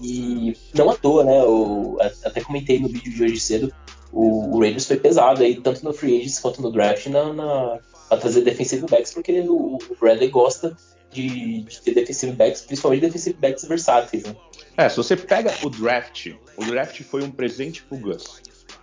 E 0.00 0.56
não 0.74 0.90
à 0.90 0.94
toa, 0.94 1.24
né? 1.24 1.40
Eu 1.40 1.98
até 2.24 2.40
comentei 2.40 2.78
no 2.78 2.88
vídeo 2.88 3.12
de 3.12 3.22
hoje 3.24 3.40
cedo, 3.40 3.72
o, 4.12 4.58
Raiders 4.58 4.86
foi 4.86 4.96
pesado 4.96 5.42
aí, 5.42 5.60
tanto 5.60 5.84
no 5.84 5.92
free 5.92 6.18
agents 6.18 6.40
quanto 6.40 6.62
no 6.62 6.70
draft, 6.70 7.06
na, 7.06 7.32
na, 7.32 7.78
a 8.10 8.16
trazer 8.16 8.42
defensive 8.42 8.86
backs, 8.86 9.12
porque 9.12 9.40
o, 9.40 9.76
o 9.76 9.96
Bradley 10.00 10.28
gosta 10.28 10.76
de, 11.10 11.62
de, 11.62 11.80
ter 11.82 11.94
defensive 11.94 12.32
backs, 12.32 12.62
principalmente 12.62 13.00
defensive 13.00 13.36
backs 13.38 13.64
versáteis, 13.64 14.24
né? 14.24 14.34
É, 14.76 14.88
se 14.88 14.96
você 14.96 15.16
pega 15.16 15.52
o 15.62 15.70
draft, 15.70 16.32
o 16.56 16.64
draft 16.64 17.02
foi 17.02 17.22
um 17.22 17.30
presente 17.30 17.82
pro 17.82 17.98
Gus. 17.98 18.40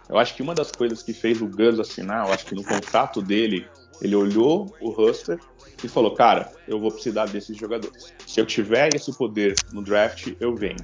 Eu 0.07 0.17
acho 0.17 0.35
que 0.35 0.41
uma 0.41 0.53
das 0.53 0.71
coisas 0.71 1.01
que 1.01 1.13
fez 1.13 1.41
o 1.41 1.47
Gus 1.47 1.79
assinar, 1.79 2.27
eu 2.27 2.33
acho 2.33 2.45
que 2.45 2.53
no 2.53 2.63
contrato 2.63 3.21
dele, 3.21 3.65
ele 4.01 4.15
olhou 4.15 4.73
o 4.81 4.89
roster 4.89 5.39
e 5.83 5.87
falou: 5.87 6.13
Cara, 6.13 6.51
eu 6.67 6.79
vou 6.79 6.91
precisar 6.91 7.25
desses 7.25 7.57
jogadores. 7.57 8.13
Se 8.25 8.39
eu 8.39 8.45
tiver 8.45 8.95
esse 8.95 9.11
poder 9.13 9.55
no 9.71 9.83
draft, 9.83 10.33
eu 10.39 10.55
venho. 10.55 10.77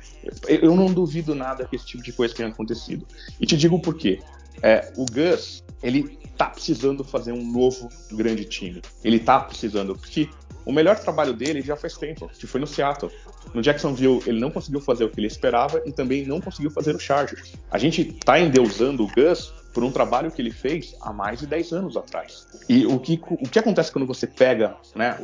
Eu 0.48 0.76
não 0.76 0.88
duvido 0.88 1.36
nada 1.36 1.66
que 1.66 1.76
esse 1.76 1.86
tipo 1.86 2.04
de 2.04 2.14
coisa 2.14 2.34
tenha 2.34 2.50
acontecido. 2.50 3.06
E 3.40 3.46
te 3.46 3.58
digo 3.58 3.80
por 3.82 3.96
quê. 3.96 4.20
É, 4.62 4.92
o 4.98 5.06
Gus, 5.06 5.64
ele 5.82 6.20
tá 6.38 6.50
precisando 6.50 7.04
fazer 7.04 7.32
um 7.32 7.44
novo 7.44 7.90
grande 8.12 8.46
time. 8.46 8.82
Ele 9.04 9.20
tá 9.20 9.40
precisando, 9.40 9.96
porque 9.96 10.30
o 10.66 10.72
melhor 10.72 11.00
trabalho 11.00 11.34
dele 11.34 11.62
já 11.62 11.76
faz 11.76 11.98
tempo, 11.98 12.30
que 12.30 12.46
foi 12.46 12.60
no 12.60 12.68
Seattle. 12.68 13.12
No 13.54 13.62
Jacksonville, 13.62 14.22
ele 14.28 14.40
não 14.40 14.52
conseguiu 14.52 14.82
fazer 14.82 15.06
o 15.06 15.10
que 15.10 15.20
ele 15.20 15.28
esperava 15.28 15.82
e 15.86 15.92
também 15.92 16.26
não 16.26 16.40
conseguiu 16.40 16.70
fazer 16.70 16.96
o 16.96 17.00
Chargers. 17.00 17.54
A 17.72 17.78
gente 17.78 18.06
tá 18.06 18.40
endeusando 18.40 19.04
o 19.04 19.08
Gus 19.08 19.54
por 19.74 19.84
um 19.84 19.92
trabalho 19.92 20.32
que 20.32 20.42
ele 20.42 20.52
fez 20.52 20.96
há 21.02 21.14
mais 21.14 21.40
de 21.40 21.48
10 21.48 21.72
anos 21.72 21.98
atrás. 21.98 22.48
E 22.68 22.86
o 22.86 23.00
que, 23.00 23.20
o 23.30 23.50
que 23.50 23.60
acontece 23.60 23.92
quando 23.92 24.06
você 24.06 24.28
pega, 24.28 24.76
né? 24.96 25.18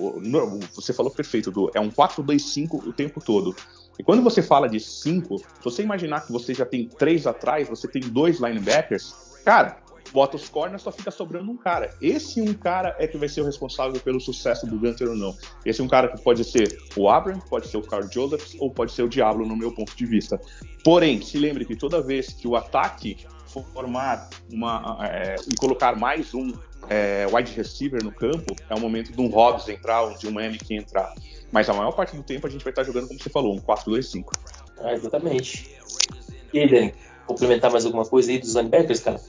Você 0.74 0.93
falou 0.93 1.12
perfeito, 1.12 1.52
do 1.52 1.70
é 1.74 1.80
um 1.80 1.89
4-2-5 1.89 2.88
o 2.88 2.93
tempo 2.93 3.22
todo. 3.24 3.56
E 4.00 4.04
quando 4.04 4.22
você 4.22 4.41
fala 4.41 4.70
de 4.70 4.80
5, 4.80 5.38
se 5.39 5.45
você 5.64 5.84
imaginar 5.84 6.26
que 6.26 6.32
você 6.32 6.54
já 6.54 6.66
tem 6.66 6.88
três 6.88 7.26
atrás, 7.26 7.68
você 7.68 7.88
tem 7.88 8.02
dois 8.02 8.39
linebackers, 8.39 9.14
cara, 9.43 9.80
bota 10.12 10.36
os 10.36 10.48
corners, 10.48 10.82
só 10.82 10.91
fica 10.91 11.12
sobrando 11.12 11.52
um 11.52 11.58
cara. 11.58 11.93
Esse 12.02 12.41
um 12.41 12.54
cara 12.54 12.95
é 13.00 13.08
que 13.08 13.18
vai 13.18 13.28
ser 13.28 13.41
o 13.41 13.45
responsável 13.45 14.00
pelo 14.00 14.20
sucesso 14.20 14.66
do 14.66 14.78
Gunter 14.78 15.10
ou 15.10 15.16
não. 15.16 15.36
Esse 15.66 15.82
um 15.82 15.88
cara 15.88 16.10
que 16.10 16.22
pode 16.22 16.43
ser 16.43 16.78
o 16.95 17.10
Abram, 17.10 17.39
pode 17.39 17.68
ser 17.68 17.78
o 17.78 17.82
Carl 17.82 18.08
Joseph 18.12 18.56
ou 18.60 18.72
pode 18.72 18.91
ser 18.91 19.04
o 19.04 19.10
Diablo, 19.10 19.45
no 19.45 19.56
meu 19.56 19.74
ponto 19.74 19.95
de 19.95 20.06
vista. 20.06 20.39
Porém, 20.84 21.22
se 21.22 21.38
lembre 21.38 21.66
que 21.66 21.76
toda 21.76 22.02
vez 22.02 22.34
que 22.34 22.48
o 22.48 22.56
ataque 22.56 23.18
formar 23.64 24.30
uma 24.51 24.97
é, 25.01 25.36
e 25.51 25.55
colocar 25.55 25.95
mais 25.95 26.34
um 26.34 26.53
é, 26.89 27.28
wide 27.32 27.51
receiver 27.53 28.03
no 28.03 28.12
campo, 28.12 28.55
é 28.70 28.76
o 28.76 28.80
momento 28.80 29.12
de 29.12 29.22
um 29.22 29.28
Hobbs 29.28 29.68
entrar, 29.68 30.03
ou 30.03 30.18
de 30.18 30.28
um 30.28 30.39
Emick 30.39 30.74
entrar. 30.74 31.14
Mas 31.51 31.70
a 31.70 31.74
maior 31.74 31.91
parte 31.91 32.16
do 32.16 32.24
tempo 32.24 32.47
a 32.47 32.49
gente 32.49 32.64
vai 32.64 32.72
estar 32.72 32.84
jogando, 32.84 33.08
como 33.08 33.20
você 33.20 33.30
falou, 33.30 33.55
um 33.55 33.60
4-2-5. 33.60 34.26
Ah, 34.80 34.93
exatamente. 34.93 35.76
E 36.53 36.60
aí, 36.60 36.70
Dani, 36.70 36.93
complementar 37.26 37.72
mais 37.72 37.86
alguma 37.86 38.05
coisa 38.05 38.32
aí 38.32 38.39
dos 38.39 38.55
linebackers, 38.55 38.99
cara? 38.99 39.20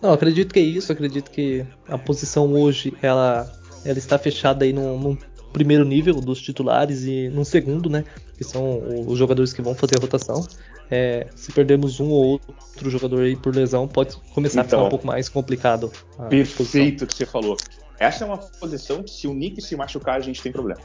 Não, 0.00 0.12
acredito 0.12 0.52
que 0.52 0.58
é 0.58 0.62
isso. 0.62 0.92
Acredito 0.92 1.30
que 1.30 1.64
a 1.86 1.98
posição 1.98 2.52
hoje 2.54 2.94
ela, 3.02 3.50
ela 3.84 3.98
está 3.98 4.18
fechada 4.18 4.64
aí 4.64 4.72
num, 4.72 4.98
num 4.98 5.18
primeiro 5.52 5.84
nível 5.84 6.14
dos 6.14 6.40
titulares 6.40 7.04
e 7.04 7.28
num 7.28 7.44
segundo, 7.44 7.90
né? 7.90 8.04
Que 8.36 8.44
são 8.44 8.82
os 9.06 9.18
jogadores 9.18 9.52
que 9.52 9.60
vão 9.60 9.74
fazer 9.74 9.98
a 9.98 10.00
rotação. 10.00 10.46
É, 10.90 11.28
se 11.36 11.52
perdermos 11.52 12.00
um 12.00 12.08
ou 12.08 12.24
outro 12.24 12.90
jogador 12.90 13.22
aí 13.22 13.36
por 13.36 13.54
lesão, 13.54 13.86
pode 13.86 14.16
começar 14.34 14.60
então, 14.60 14.62
a 14.62 14.64
ficar 14.64 14.76
um 14.76 14.80
então, 14.80 14.90
pouco 14.90 15.06
mais 15.06 15.28
complicado. 15.28 15.92
Perfeito 16.28 17.06
que 17.06 17.14
você 17.14 17.24
falou. 17.24 17.56
Essa 17.98 18.24
é 18.24 18.26
uma 18.26 18.38
posição 18.38 19.02
que 19.02 19.10
se 19.10 19.28
o 19.28 19.34
Nick 19.34 19.60
se 19.62 19.76
machucar, 19.76 20.16
a 20.16 20.20
gente 20.20 20.42
tem 20.42 20.50
problema. 20.50 20.80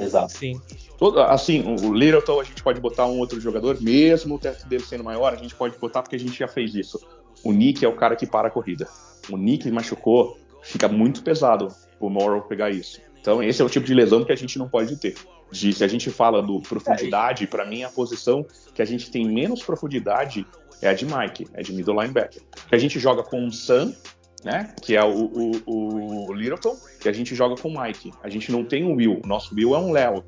Exato. 0.00 0.32
Sim. 0.32 0.60
Todo, 0.96 1.20
assim, 1.20 1.62
o 1.62 1.92
Littleton 1.92 2.40
a 2.40 2.44
gente 2.44 2.62
pode 2.62 2.80
botar 2.80 3.06
um 3.06 3.18
outro 3.18 3.40
jogador, 3.40 3.80
mesmo 3.80 4.36
o 4.36 4.38
teto 4.38 4.66
dele 4.66 4.82
sendo 4.82 5.04
maior, 5.04 5.32
a 5.32 5.36
gente 5.36 5.54
pode 5.54 5.78
botar 5.78 6.02
porque 6.02 6.16
a 6.16 6.18
gente 6.18 6.38
já 6.38 6.48
fez 6.48 6.74
isso. 6.74 7.00
O 7.44 7.52
Nick 7.52 7.84
é 7.84 7.88
o 7.88 7.94
cara 7.94 8.16
que 8.16 8.26
para 8.26 8.48
a 8.48 8.50
corrida. 8.50 8.88
O 9.30 9.36
Nick 9.36 9.70
machucou, 9.70 10.38
fica 10.62 10.88
muito 10.88 11.22
pesado 11.22 11.68
o 12.00 12.08
Morrow 12.08 12.42
pegar 12.42 12.70
isso. 12.70 13.00
Então, 13.28 13.42
esse 13.42 13.60
é 13.60 13.64
o 13.64 13.68
tipo 13.68 13.84
de 13.84 13.92
lesão 13.92 14.24
que 14.24 14.32
a 14.32 14.36
gente 14.36 14.58
não 14.58 14.66
pode 14.66 14.96
ter. 14.96 15.14
De, 15.52 15.70
se 15.70 15.84
a 15.84 15.86
gente 15.86 16.10
fala 16.10 16.40
do 16.40 16.62
profundidade, 16.62 17.46
para 17.46 17.66
mim 17.66 17.82
a 17.82 17.90
posição 17.90 18.42
que 18.74 18.80
a 18.80 18.86
gente 18.86 19.10
tem 19.10 19.28
menos 19.28 19.62
profundidade 19.62 20.46
é 20.80 20.88
a 20.88 20.94
de 20.94 21.04
Mike, 21.04 21.46
é 21.52 21.60
de 21.60 21.74
middle 21.74 22.00
linebacker. 22.00 22.40
Que 22.66 22.74
a 22.74 22.78
gente 22.78 22.98
joga 22.98 23.22
com 23.22 23.46
o 23.46 23.52
Sam, 23.52 23.94
né, 24.42 24.74
que 24.80 24.96
é 24.96 25.04
o, 25.04 25.30
o, 25.66 26.30
o 26.30 26.32
Littleton, 26.32 26.74
e 27.04 27.06
a 27.06 27.12
gente 27.12 27.34
joga 27.34 27.54
com 27.60 27.68
o 27.68 27.78
Mike. 27.78 28.12
A 28.22 28.30
gente 28.30 28.50
não 28.50 28.64
tem 28.64 28.84
o 28.84 28.94
Will, 28.94 29.20
o 29.22 29.28
nosso 29.28 29.54
Will 29.54 29.74
é 29.74 29.78
um 29.78 29.92
Léo, 29.92 30.24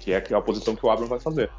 que 0.00 0.14
é 0.14 0.16
a 0.16 0.40
posição 0.40 0.74
que 0.74 0.86
o 0.86 0.90
Abram 0.90 1.06
vai 1.06 1.20
fazer. 1.20 1.50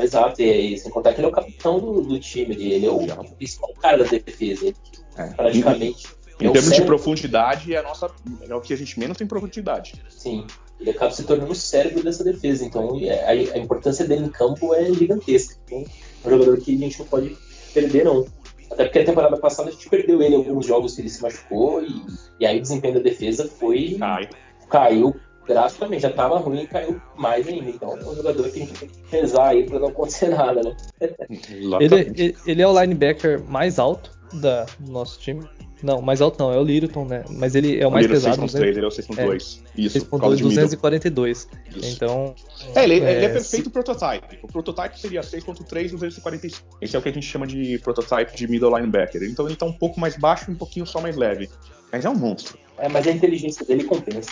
Exato, 0.00 0.40
e 0.40 0.78
sem 0.78 0.92
contar 0.92 1.12
que 1.12 1.18
ele 1.20 1.26
é 1.26 1.30
o 1.30 1.32
capitão 1.32 1.80
do, 1.80 2.02
do 2.02 2.20
time, 2.20 2.54
ele 2.54 2.86
é 2.86 2.90
o 2.90 3.04
principal 3.34 3.74
cara 3.82 3.98
da 3.98 4.04
defesa, 4.04 4.72
é. 5.16 5.26
praticamente. 5.30 6.06
Em, 6.40 6.52
termos 6.52 6.74
de 6.74 6.82
profundidade, 6.82 7.74
é, 7.74 7.78
a 7.78 7.82
nossa, 7.82 8.10
é 8.46 8.54
o 8.54 8.60
que 8.60 8.72
a 8.74 8.76
gente 8.76 8.98
menos 8.98 9.16
tem 9.16 9.26
profundidade. 9.26 9.94
Sim, 10.10 10.46
ele 10.78 10.90
acaba 10.90 11.10
se 11.10 11.24
tornando 11.24 11.52
o 11.52 11.54
cérebro 11.54 12.02
dessa 12.02 12.22
defesa, 12.22 12.64
então 12.64 12.98
é, 13.00 13.24
a, 13.24 13.54
a 13.54 13.58
importância 13.58 14.06
dele 14.06 14.26
em 14.26 14.28
campo 14.28 14.74
é 14.74 14.92
gigantesca. 14.92 15.56
Então, 15.64 15.84
é 16.24 16.28
um 16.28 16.30
jogador 16.30 16.58
que 16.58 16.74
a 16.74 16.78
gente 16.78 16.98
não 16.98 17.06
pode 17.06 17.36
perder, 17.72 18.04
não. 18.04 18.26
Até 18.70 18.84
porque 18.84 18.98
a 18.98 19.04
temporada 19.04 19.36
passada 19.36 19.68
a 19.68 19.72
gente 19.72 19.88
perdeu 19.88 20.20
ele 20.20 20.34
em 20.34 20.38
alguns 20.38 20.66
jogos 20.66 20.94
que 20.94 21.00
ele 21.00 21.08
se 21.08 21.22
machucou 21.22 21.82
e, 21.82 22.04
e 22.40 22.46
aí 22.46 22.58
o 22.58 22.62
desempenho 22.62 22.94
da 22.94 23.00
defesa 23.00 23.48
foi. 23.48 23.96
Cai. 23.98 24.28
Caiu 24.68 25.14
drasticamente, 25.46 26.02
já 26.02 26.10
tava 26.10 26.38
ruim 26.38 26.62
e 26.62 26.66
caiu 26.66 27.00
mais 27.16 27.46
ainda. 27.46 27.70
Então 27.70 27.96
é 27.96 28.04
um 28.04 28.14
jogador 28.14 28.50
que 28.50 28.62
a 28.62 28.66
gente 28.66 28.72
tem 28.74 28.88
que 28.88 28.98
rezar 29.10 29.48
aí 29.48 29.64
pra 29.64 29.78
não 29.78 29.88
acontecer 29.88 30.28
nada, 30.34 30.60
né? 30.62 30.76
ele, 31.80 32.36
ele 32.46 32.62
é 32.62 32.66
o 32.66 32.80
linebacker 32.80 33.42
mais 33.44 33.78
alto 33.78 34.10
da, 34.34 34.66
do 34.80 34.92
nosso 34.92 35.18
time. 35.20 35.48
Não, 35.86 36.02
mais 36.02 36.20
alto 36.20 36.36
não, 36.42 36.52
é 36.52 36.58
o 36.58 36.64
Littleton, 36.64 37.04
né? 37.04 37.24
Mas 37.30 37.54
ele 37.54 37.80
é 37.80 37.86
o, 37.86 37.88
o 37.88 37.92
mais 37.92 38.08
pesado. 38.08 38.42
6.3, 38.42 38.60
ele 38.62 38.80
é 38.80 38.88
o 38.88 38.90
6.2. 38.90 39.60
É, 39.76 39.80
Isso, 39.80 40.00
6.2, 40.00 40.40
242. 40.40 41.48
Isso. 41.76 41.94
Então. 41.94 42.34
É, 42.74 42.82
ele, 42.82 42.94
é, 42.94 43.12
ele 43.12 43.24
é 43.26 43.28
perfeito 43.28 43.66
se... 43.66 43.70
prototype. 43.70 44.40
O 44.42 44.48
prototype 44.48 44.98
seria 44.98 45.20
6.3, 45.20 45.90
245. 45.92 46.78
Esse 46.80 46.96
é 46.96 46.98
o 46.98 47.02
que 47.02 47.08
a 47.08 47.12
gente 47.12 47.24
chama 47.24 47.46
de 47.46 47.78
prototype 47.78 48.36
de 48.36 48.48
middle 48.48 48.76
linebacker. 48.76 49.22
Então 49.22 49.46
ele 49.46 49.54
tá 49.54 49.64
um 49.64 49.72
pouco 49.72 50.00
mais 50.00 50.16
baixo 50.16 50.50
e 50.50 50.54
um 50.54 50.56
pouquinho 50.56 50.84
só 50.84 51.00
mais 51.00 51.14
leve. 51.16 51.48
Mas 51.92 52.04
é 52.04 52.10
um 52.10 52.16
monstro. 52.16 52.58
É, 52.76 52.88
mas 52.88 53.06
a 53.06 53.12
inteligência 53.12 53.64
dele 53.64 53.84
compensa. 53.84 54.30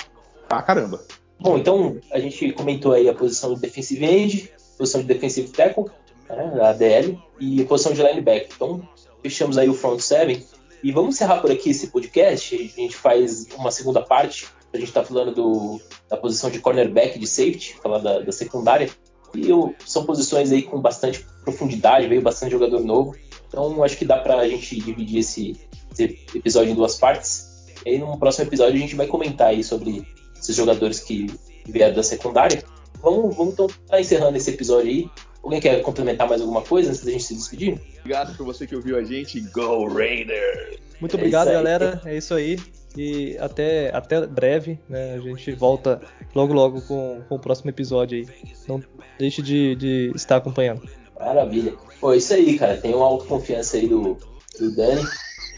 Ah, 0.51 0.61
caramba. 0.61 1.05
Bom, 1.39 1.57
então 1.57 1.99
a 2.11 2.19
gente 2.19 2.51
comentou 2.53 2.93
aí 2.93 3.09
a 3.09 3.15
posição 3.15 3.55
de 3.55 3.61
defensive 3.61 4.05
end, 4.05 4.53
posição 4.77 5.01
de 5.03 5.07
defensive 5.07 5.49
tackle, 5.51 5.85
né, 6.29 6.61
a 6.63 6.73
DL, 6.73 7.17
e 7.39 7.63
a 7.63 7.65
posição 7.65 7.93
de 7.93 8.03
linebacker. 8.03 8.49
Então 8.57 8.83
fechamos 9.23 9.57
aí 9.57 9.69
o 9.69 9.75
front 9.75 10.01
seven. 10.01 10.45
E 10.85 10.93
vamos 10.93 11.15
encerrar 11.15 11.41
por 11.41 11.51
aqui 11.51 11.71
esse 11.71 11.87
podcast. 11.87 12.55
A 12.55 12.81
gente 12.81 12.95
faz 12.95 13.47
uma 13.57 13.71
segunda 13.71 14.03
parte. 14.03 14.47
A 14.71 14.77
gente 14.77 14.89
está 14.89 15.03
falando 15.03 15.35
do, 15.35 15.81
da 16.11 16.17
posição 16.19 16.51
de 16.51 16.59
cornerback 16.59 17.19
de 17.19 17.27
safety, 17.27 17.75
falar 17.83 18.01
da, 18.01 18.19
da 18.19 18.31
secundária. 18.31 18.91
E 19.35 19.49
eu, 19.49 19.75
são 19.87 20.05
posições 20.05 20.53
aí 20.53 20.61
com 20.61 20.79
bastante 20.79 21.25
profundidade, 21.43 22.07
veio 22.07 22.21
bastante 22.21 22.53
jogador 22.53 22.85
novo. 22.85 23.17
Então 23.49 23.83
acho 23.83 23.97
que 23.97 24.05
dá 24.05 24.19
para 24.19 24.37
a 24.37 24.47
gente 24.47 24.79
dividir 24.79 25.21
esse, 25.21 25.59
esse 25.91 26.19
episódio 26.35 26.73
em 26.73 26.75
duas 26.75 26.97
partes. 26.97 27.65
E 27.87 27.89
aí 27.89 27.99
no 27.99 28.19
próximo 28.19 28.47
episódio 28.47 28.75
a 28.75 28.79
gente 28.79 28.95
vai 28.95 29.07
comentar 29.07 29.49
aí 29.49 29.65
sobre 29.65 30.07
esses 30.39 30.55
jogadores 30.55 31.01
que 31.01 31.29
vieram 31.65 31.95
da 31.95 32.03
secundária. 32.03 32.63
Vamos, 33.01 33.35
vamos 33.35 33.55
então 33.55 33.69
tá 33.89 33.99
encerrando 33.99 34.37
esse 34.37 34.51
episódio 34.51 34.91
aí. 34.91 35.11
Alguém 35.45 35.61
quer 35.61 35.83
complementar 35.83 36.27
mais 36.27 36.41
alguma 36.41 36.63
coisa 36.63 36.89
antes 36.89 37.05
da 37.05 37.13
gente 37.13 37.25
se 37.25 37.35
despedir? 37.35 37.79
Obrigado 38.01 38.35
por 38.35 38.47
você 38.47 38.67
que 38.67 38.75
ouviu 38.75 38.97
a 38.97 39.05
gente. 39.05 39.41
Go 39.53 39.87
Raiders! 39.93 40.79
Muito 40.99 41.17
obrigado, 41.17 41.49
é 41.49 41.53
galera. 41.53 42.01
É 42.07 42.17
isso 42.17 42.33
aí. 42.33 42.59
E 42.97 43.37
até, 43.39 43.95
até 43.95 44.27
breve, 44.27 44.79
né? 44.89 45.15
A 45.15 45.21
gente 45.21 45.53
volta 45.53 46.01
logo 46.35 46.55
logo 46.55 46.81
com, 46.81 47.21
com 47.29 47.35
o 47.35 47.39
próximo 47.39 47.69
episódio 47.69 48.17
aí. 48.17 48.27
Não 48.67 48.83
deixe 49.19 49.43
de, 49.43 49.77
de 49.77 50.13
estar 50.15 50.37
acompanhando. 50.37 50.89
Maravilha. 51.21 51.75
Pô, 52.01 52.15
isso 52.15 52.33
aí, 52.33 52.59
cara. 52.59 52.79
Tem 52.79 52.95
uma 52.95 53.05
autoconfiança 53.05 53.77
aí 53.77 53.87
do, 53.87 54.17
do 54.59 54.75
Dani, 54.75 55.03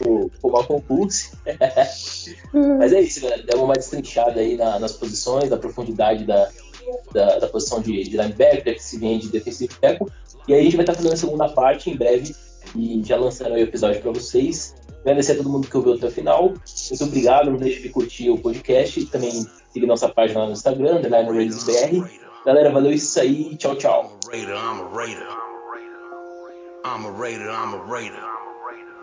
o, 0.05 0.29
o 0.43 0.51
Malcolm 0.51 0.81
Pulse. 0.81 1.31
Mas 2.77 2.91
é 2.91 2.99
isso, 2.99 3.21
galera. 3.21 3.43
Deu 3.43 3.63
uma 3.63 3.75
destrinchada 3.75 4.41
aí 4.41 4.57
na, 4.57 4.79
nas 4.79 4.91
posições, 4.91 5.49
da 5.49 5.55
profundidade 5.55 6.25
da, 6.25 6.49
da, 7.11 7.39
da 7.39 7.47
posição 7.47 7.81
de, 7.81 8.03
de 8.03 8.17
linebacker, 8.17 8.75
que 8.75 8.83
se 8.83 8.97
vem 8.97 9.19
de 9.19 9.29
defensive. 9.29 9.73
E 10.47 10.53
aí 10.53 10.59
a 10.59 10.63
gente 10.63 10.75
vai 10.75 10.83
estar 10.83 10.93
fazendo 10.93 11.13
a 11.13 11.17
segunda 11.17 11.49
parte 11.49 11.89
em 11.89 11.95
breve 11.95 12.35
e 12.75 13.01
já 13.03 13.17
lançando 13.17 13.53
o 13.53 13.57
episódio 13.57 14.01
para 14.01 14.11
vocês. 14.11 14.75
Agradecer 15.01 15.33
a 15.33 15.37
todo 15.37 15.49
mundo 15.49 15.67
que 15.67 15.77
ouviu 15.77 15.93
até 15.93 16.07
o 16.07 16.11
final. 16.11 16.53
Muito 16.89 17.03
obrigado. 17.03 17.49
Não 17.49 17.57
deixe 17.57 17.81
de 17.81 17.89
curtir 17.89 18.29
o 18.29 18.37
podcast. 18.37 19.05
Também 19.05 19.47
siga 19.71 19.87
nossa 19.87 20.09
página 20.09 20.41
lá 20.41 20.45
no 20.47 20.51
Instagram, 20.51 21.01
BR. 21.01 21.07
Galera, 22.45 22.71
valeu 22.71 22.91
isso 22.91 23.19
aí. 23.19 23.55
Tchau, 23.55 23.75
tchau. 23.75 24.19
I'm 24.33 24.81
a 27.05 27.11
Raider. 27.11 27.49
I'm 27.49 27.73
a 27.73 27.81
Raider. 27.81 28.23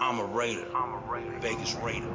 I'm 0.00 0.20
a 0.20 0.26
Raider. 0.26 0.66
I'm 0.74 0.94
a 0.94 1.00
Raider. 1.10 1.40
Vegas 1.40 1.74
Raider. 1.74 2.08